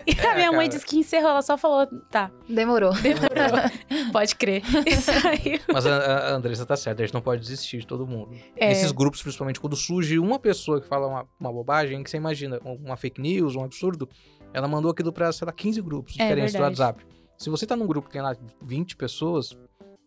E 0.05 0.19
a 0.25 0.35
minha 0.35 0.51
mãe 0.51 0.69
disse 0.69 0.85
que 0.85 0.97
encerrou, 0.97 1.29
ela 1.29 1.41
só 1.41 1.57
falou, 1.57 1.87
tá, 2.09 2.31
Demorou. 2.47 2.93
demorou. 2.93 3.69
Pode 4.11 4.35
crer. 4.35 4.63
Isso 4.85 5.11
aí. 5.27 5.59
Mas 5.71 5.85
a, 5.85 6.29
a 6.29 6.33
Andressa 6.33 6.65
tá 6.65 6.75
certa, 6.75 7.01
a 7.01 7.05
gente 7.05 7.13
não 7.13 7.21
pode 7.21 7.41
desistir 7.41 7.79
de 7.79 7.87
todo 7.87 8.07
mundo. 8.07 8.31
É. 8.55 8.71
Esses 8.71 8.91
grupos, 8.91 9.21
principalmente, 9.21 9.59
quando 9.59 9.75
surge 9.75 10.17
uma 10.19 10.39
pessoa 10.39 10.79
que 10.81 10.87
fala 10.87 11.07
uma, 11.07 11.25
uma 11.39 11.51
bobagem, 11.51 12.01
que 12.03 12.09
você 12.09 12.17
imagina, 12.17 12.59
uma 12.63 12.95
fake 12.95 13.19
news, 13.21 13.55
um 13.55 13.63
absurdo, 13.63 14.07
ela 14.53 14.67
mandou 14.67 14.91
aquilo 14.91 15.11
pra, 15.11 15.31
sei 15.31 15.45
lá, 15.45 15.51
15 15.51 15.81
grupos 15.81 16.15
É 16.17 16.23
diferentes 16.23 16.53
do. 16.53 16.61
WhatsApp. 16.61 17.05
Se 17.37 17.49
você 17.49 17.65
tá 17.65 17.75
num 17.75 17.85
grupo 17.85 18.07
que 18.07 18.13
tem 18.13 18.21
lá 18.21 18.35
20 18.61 18.95
pessoas, 18.95 19.55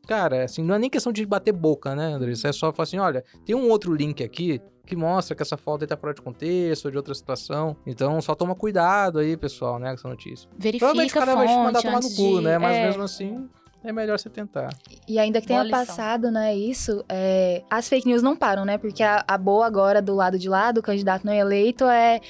cara, 0.07 0.45
assim, 0.45 0.63
não 0.65 0.75
é 0.75 0.79
nem 0.79 0.91
questão 0.91 1.13
de 1.13 1.25
bater 1.25 1.53
boca, 1.53 1.95
né, 1.95 2.15
Andressa? 2.15 2.49
É 2.49 2.53
só 2.53 2.73
falar 2.73 2.85
assim, 2.85 2.99
olha, 2.99 3.25
tem 3.45 3.55
um 3.55 3.69
outro 3.69 3.95
link 3.95 4.23
aqui 4.25 4.61
que 4.91 4.97
mostra 4.97 5.37
que 5.37 5.43
essa 5.43 5.57
foto 5.57 5.83
aí 5.83 5.87
tá 5.87 5.97
fora 5.97 6.13
de 6.13 6.21
contexto 6.21 6.87
ou 6.87 6.91
de 6.91 6.97
outra 6.97 7.15
situação. 7.15 7.77
Então, 7.87 8.21
só 8.21 8.35
toma 8.35 8.57
cuidado 8.57 9.21
aí, 9.21 9.37
pessoal, 9.37 9.79
né, 9.79 9.89
com 9.91 9.95
essa 9.95 10.09
notícia. 10.09 10.51
Verifica 10.59 10.87
Provavelmente 10.87 11.15
o 11.15 11.17
a 11.17 11.21
cara 11.25 11.37
vai 11.37 11.47
te 11.47 11.55
mandar 11.55 11.81
tomar 11.83 12.01
no 12.01 12.11
cu, 12.11 12.39
de- 12.39 12.41
né? 12.45 12.59
Mas 12.59 12.77
é. 12.77 12.87
mesmo 12.89 13.03
assim, 13.05 13.49
é 13.85 13.93
melhor 13.93 14.19
você 14.19 14.29
tentar. 14.29 14.69
E 15.07 15.19
ainda 15.19 15.41
que 15.41 15.47
tenha 15.47 15.67
passado, 15.69 16.31
né, 16.31 16.55
isso, 16.57 17.05
é, 17.09 17.63
as 17.71 17.89
fake 17.89 18.07
news 18.09 18.21
não 18.23 18.35
param, 18.37 18.65
né? 18.65 18.77
Porque 18.79 19.03
a, 19.03 19.25
a 19.27 19.39
boa 19.39 19.65
agora 19.65 20.03
do 20.03 20.15
lado 20.15 20.37
de 20.39 20.49
lá, 20.49 20.73
do 20.73 20.83
candidato 20.83 21.25
não 21.25 21.33
eleito, 21.33 21.85
é 21.85 22.21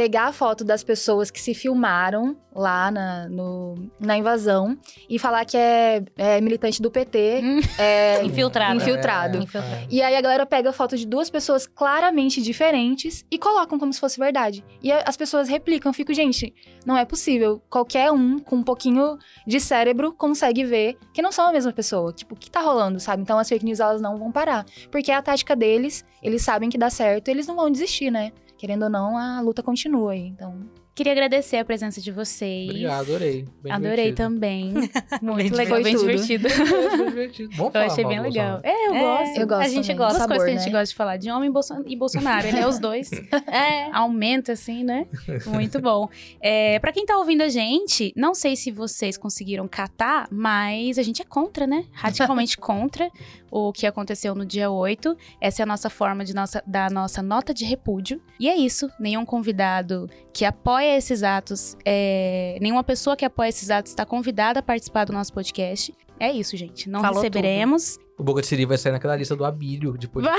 pegar 0.00 0.28
a 0.28 0.32
foto 0.32 0.64
das 0.64 0.82
pessoas 0.82 1.30
que 1.30 1.38
se 1.38 1.52
filmaram 1.52 2.34
lá 2.56 2.90
na, 2.90 3.28
no- 3.28 3.90
na 4.00 4.16
invasão 4.16 4.78
e 5.10 5.18
falar 5.18 5.44
que 5.44 5.58
é, 5.58 6.02
é 6.16 6.40
militante 6.40 6.80
do 6.80 6.90
PT. 6.90 7.40
Hum. 7.44 7.60
é, 7.78 8.24
Infiltrado. 8.24 8.76
Infiltrado. 8.76 9.36
É, 9.36 9.42
Infiltrado. 9.42 9.86
E 9.90 10.00
aí 10.02 10.16
a 10.16 10.20
galera 10.22 10.46
pega 10.46 10.70
a 10.70 10.72
foto 10.72 10.96
de 10.96 11.06
duas 11.06 11.28
pessoas 11.28 11.66
claramente 11.66 12.40
diferentes 12.40 13.26
e 13.30 13.36
colocam 13.38 13.78
como 13.78 13.92
se 13.92 14.00
fosse 14.00 14.18
verdade. 14.18 14.64
E 14.82 14.90
as 14.90 15.18
pessoas 15.18 15.50
replicam. 15.50 15.90
Eu 15.90 15.94
fico, 15.94 16.14
gente, 16.14 16.54
não 16.86 16.96
é 16.96 17.04
possível. 17.04 17.60
Qualquer 17.68 18.10
um 18.10 18.38
com 18.38 18.56
um 18.56 18.62
pouquinho 18.62 19.18
de 19.46 19.60
cérebro 19.60 20.14
consegue 20.14 20.64
ver 20.64 20.96
que 21.12 21.20
não 21.20 21.30
são 21.30 21.46
a 21.46 21.52
mesma 21.52 21.74
pessoa. 21.74 22.10
Tipo, 22.10 22.34
o 22.34 22.38
que 22.38 22.50
tá 22.50 22.60
rolando, 22.62 22.98
sabe? 22.98 23.20
Então 23.22 23.38
as 23.38 23.46
fake 23.50 23.66
news 23.66 23.80
elas 23.80 24.00
não 24.00 24.16
vão 24.16 24.32
parar. 24.32 24.64
Porque 24.90 25.12
é 25.12 25.14
a 25.14 25.20
tática 25.20 25.54
deles, 25.54 26.02
eles 26.22 26.40
sabem 26.40 26.70
que 26.70 26.78
dá 26.78 26.88
certo, 26.88 27.28
eles 27.28 27.46
não 27.46 27.54
vão 27.54 27.70
desistir, 27.70 28.10
né? 28.10 28.32
Querendo 28.60 28.82
ou 28.82 28.90
não, 28.90 29.16
a 29.16 29.40
luta 29.40 29.62
continua. 29.62 30.14
Então, 30.14 30.68
Queria 30.94 31.12
agradecer 31.12 31.56
a 31.56 31.64
presença 31.64 32.00
de 32.00 32.10
vocês. 32.10 32.68
Obrigado, 32.68 33.00
adorei. 33.02 33.48
Bem 33.62 33.72
Adorei 33.72 33.90
divertido. 34.12 34.16
também. 34.16 34.74
Muito 35.22 35.56
legal, 35.56 35.74
Foi 35.76 35.82
bem 35.84 35.96
divertido. 35.96 36.48
Bem 36.48 37.06
divertido. 37.08 37.50
Eu 37.52 37.70
falar 37.70 37.86
achei 37.86 38.04
mal 38.04 38.12
bem 38.12 38.20
legal. 38.22 38.60
É, 38.62 38.88
eu 38.88 38.94
É, 38.94 39.00
gosto. 39.00 39.40
Eu 39.40 39.46
gosto 39.46 39.60
A 39.62 39.68
gente 39.68 39.82
também. 39.82 39.96
gosta. 39.96 40.12
Duas 40.12 40.22
Sabor, 40.22 40.36
coisas 40.36 40.44
que 40.44 40.50
a 40.50 40.58
gente 40.58 40.72
né? 40.72 40.78
gosta 40.78 40.92
de 40.92 40.96
falar, 40.96 41.16
de 41.16 41.30
homem 41.30 41.48
e 41.48 41.52
Bolso- 41.52 41.84
Bolsonaro, 41.96 42.52
né? 42.52 42.66
Os 42.66 42.78
dois. 42.78 43.08
É. 43.46 43.88
Aumenta, 43.92 44.52
assim, 44.52 44.84
né? 44.84 45.06
Muito 45.46 45.80
bom. 45.80 46.08
É, 46.40 46.78
para 46.80 46.92
quem 46.92 47.06
tá 47.06 47.16
ouvindo 47.16 47.42
a 47.42 47.48
gente, 47.48 48.12
não 48.16 48.34
sei 48.34 48.54
se 48.56 48.70
vocês 48.70 49.16
conseguiram 49.16 49.66
catar, 49.68 50.28
mas 50.30 50.98
a 50.98 51.02
gente 51.02 51.22
é 51.22 51.24
contra, 51.24 51.66
né? 51.66 51.84
Radicalmente 51.92 52.58
contra 52.58 53.10
o 53.50 53.72
que 53.72 53.86
aconteceu 53.86 54.34
no 54.34 54.44
dia 54.44 54.70
8. 54.70 55.16
Essa 55.40 55.62
é 55.62 55.64
a 55.64 55.66
nossa 55.66 55.88
forma 55.88 56.24
de 56.24 56.34
nossa, 56.34 56.62
da 56.66 56.88
nossa 56.90 57.22
nota 57.22 57.54
de 57.54 57.64
repúdio. 57.64 58.20
E 58.38 58.48
é 58.48 58.56
isso. 58.56 58.90
Nenhum 58.98 59.24
convidado 59.24 60.08
que 60.32 60.44
apoia 60.44 60.79
esses 60.86 61.22
atos, 61.22 61.76
é, 61.84 62.56
nenhuma 62.60 62.82
pessoa 62.84 63.16
que 63.16 63.24
apoia 63.24 63.48
esses 63.48 63.70
atos 63.70 63.90
está 63.92 64.04
convidada 64.04 64.60
a 64.60 64.62
participar 64.62 65.04
do 65.04 65.12
nosso 65.12 65.32
podcast. 65.32 65.94
É 66.18 66.30
isso, 66.30 66.56
gente. 66.56 66.88
Não 66.88 67.00
Falou 67.00 67.22
receberemos. 67.22 67.98
O 68.18 68.22
Boca 68.22 68.42
de 68.42 68.46
Siri 68.46 68.66
vai 68.66 68.76
sair 68.76 68.92
naquela 68.92 69.16
lista 69.16 69.34
do 69.34 69.42
Abílio 69.46 69.96
de 69.96 70.06
Vai. 70.12 70.38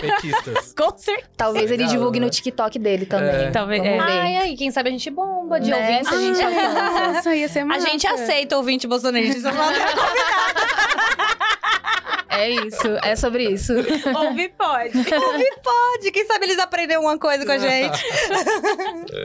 petistas. 0.00 0.72
Com 0.78 0.96
certeza. 0.96 1.28
Talvez 1.36 1.66
ele 1.70 1.82
Legal, 1.82 1.90
divulgue 1.90 2.18
né? 2.18 2.24
no 2.24 2.30
TikTok 2.30 2.78
dele 2.78 3.04
também. 3.04 3.28
É. 3.28 3.50
Talvez- 3.50 3.82
Vamos 3.82 3.94
é. 4.02 4.06
ver. 4.06 4.12
Ai, 4.18 4.36
ai, 4.36 4.54
quem 4.56 4.70
sabe 4.70 4.88
a 4.88 4.92
gente 4.92 5.10
bomba 5.10 5.60
de 5.60 5.70
Né? 5.70 5.76
ouvintes. 5.78 6.08
Se 6.08 6.14
a 6.14 6.20
gente 6.20 6.42
alcança. 6.42 7.12
Nossa, 7.12 7.36
ia 7.36 7.48
ser 7.48 7.70
A 7.70 7.78
gente 7.78 8.06
aceita 8.06 8.56
ouvinte 8.56 8.86
bolsonarista. 8.88 9.50
É 12.38 12.50
isso, 12.50 12.86
é 13.02 13.16
sobre 13.16 13.48
isso. 13.50 13.72
Ouvir 14.14 14.52
pode. 14.56 14.92
Pode, 14.92 16.10
quem 16.12 16.24
sabe 16.24 16.46
eles 16.46 16.58
aprenderam 16.58 17.02
uma 17.02 17.18
coisa 17.18 17.44
com 17.44 17.52
a 17.52 17.58
gente. 17.58 18.00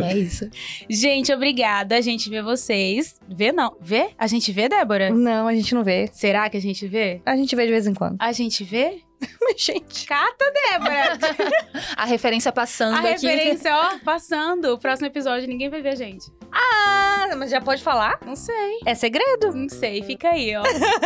É 0.01 0.17
isso. 0.17 0.49
Gente, 0.89 1.31
obrigada. 1.31 1.95
A 1.95 2.01
gente 2.01 2.29
vê 2.29 2.41
vocês. 2.41 3.19
Vê 3.29 3.51
não. 3.51 3.75
Vê? 3.79 4.09
A 4.17 4.27
gente 4.27 4.51
vê, 4.51 4.67
Débora? 4.67 5.11
Não, 5.11 5.47
a 5.47 5.53
gente 5.53 5.75
não 5.75 5.83
vê. 5.83 6.09
Será 6.11 6.49
que 6.49 6.57
a 6.57 6.61
gente 6.61 6.87
vê? 6.87 7.21
A 7.25 7.35
gente 7.35 7.55
vê 7.55 7.65
de 7.65 7.71
vez 7.71 7.85
em 7.87 7.93
quando. 7.93 8.15
A 8.19 8.31
gente 8.31 8.63
vê? 8.63 9.01
Mas, 9.41 9.61
gente. 9.61 10.05
Cata, 10.05 10.45
Débora! 10.71 11.17
A 11.97 12.05
referência 12.05 12.51
passando 12.51 12.95
a 12.95 13.11
aqui. 13.11 13.27
referência, 13.27 13.75
ó, 13.75 13.99
passando. 14.03 14.73
O 14.73 14.77
próximo 14.77 15.07
episódio 15.07 15.47
ninguém 15.47 15.69
vai 15.69 15.81
ver 15.81 15.89
a 15.89 15.95
gente. 15.95 16.31
Ah, 16.51 17.29
mas 17.37 17.49
já 17.49 17.59
pode 17.59 17.81
falar? 17.83 18.19
Não 18.25 18.35
sei. 18.35 18.79
É 18.85 18.93
segredo. 18.93 19.53
Não 19.53 19.69
sei. 19.69 20.03
Fica 20.03 20.29
aí, 20.29 20.55
ó. 20.55 20.63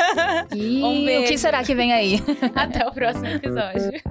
Ih, 0.54 0.84
Um 0.84 1.24
o 1.24 1.28
que 1.28 1.38
será 1.38 1.64
que 1.64 1.74
vem 1.74 1.94
aí? 1.94 2.20
Até 2.56 2.86
o 2.86 2.92
próximo 2.92 3.28
episódio. 3.28 4.02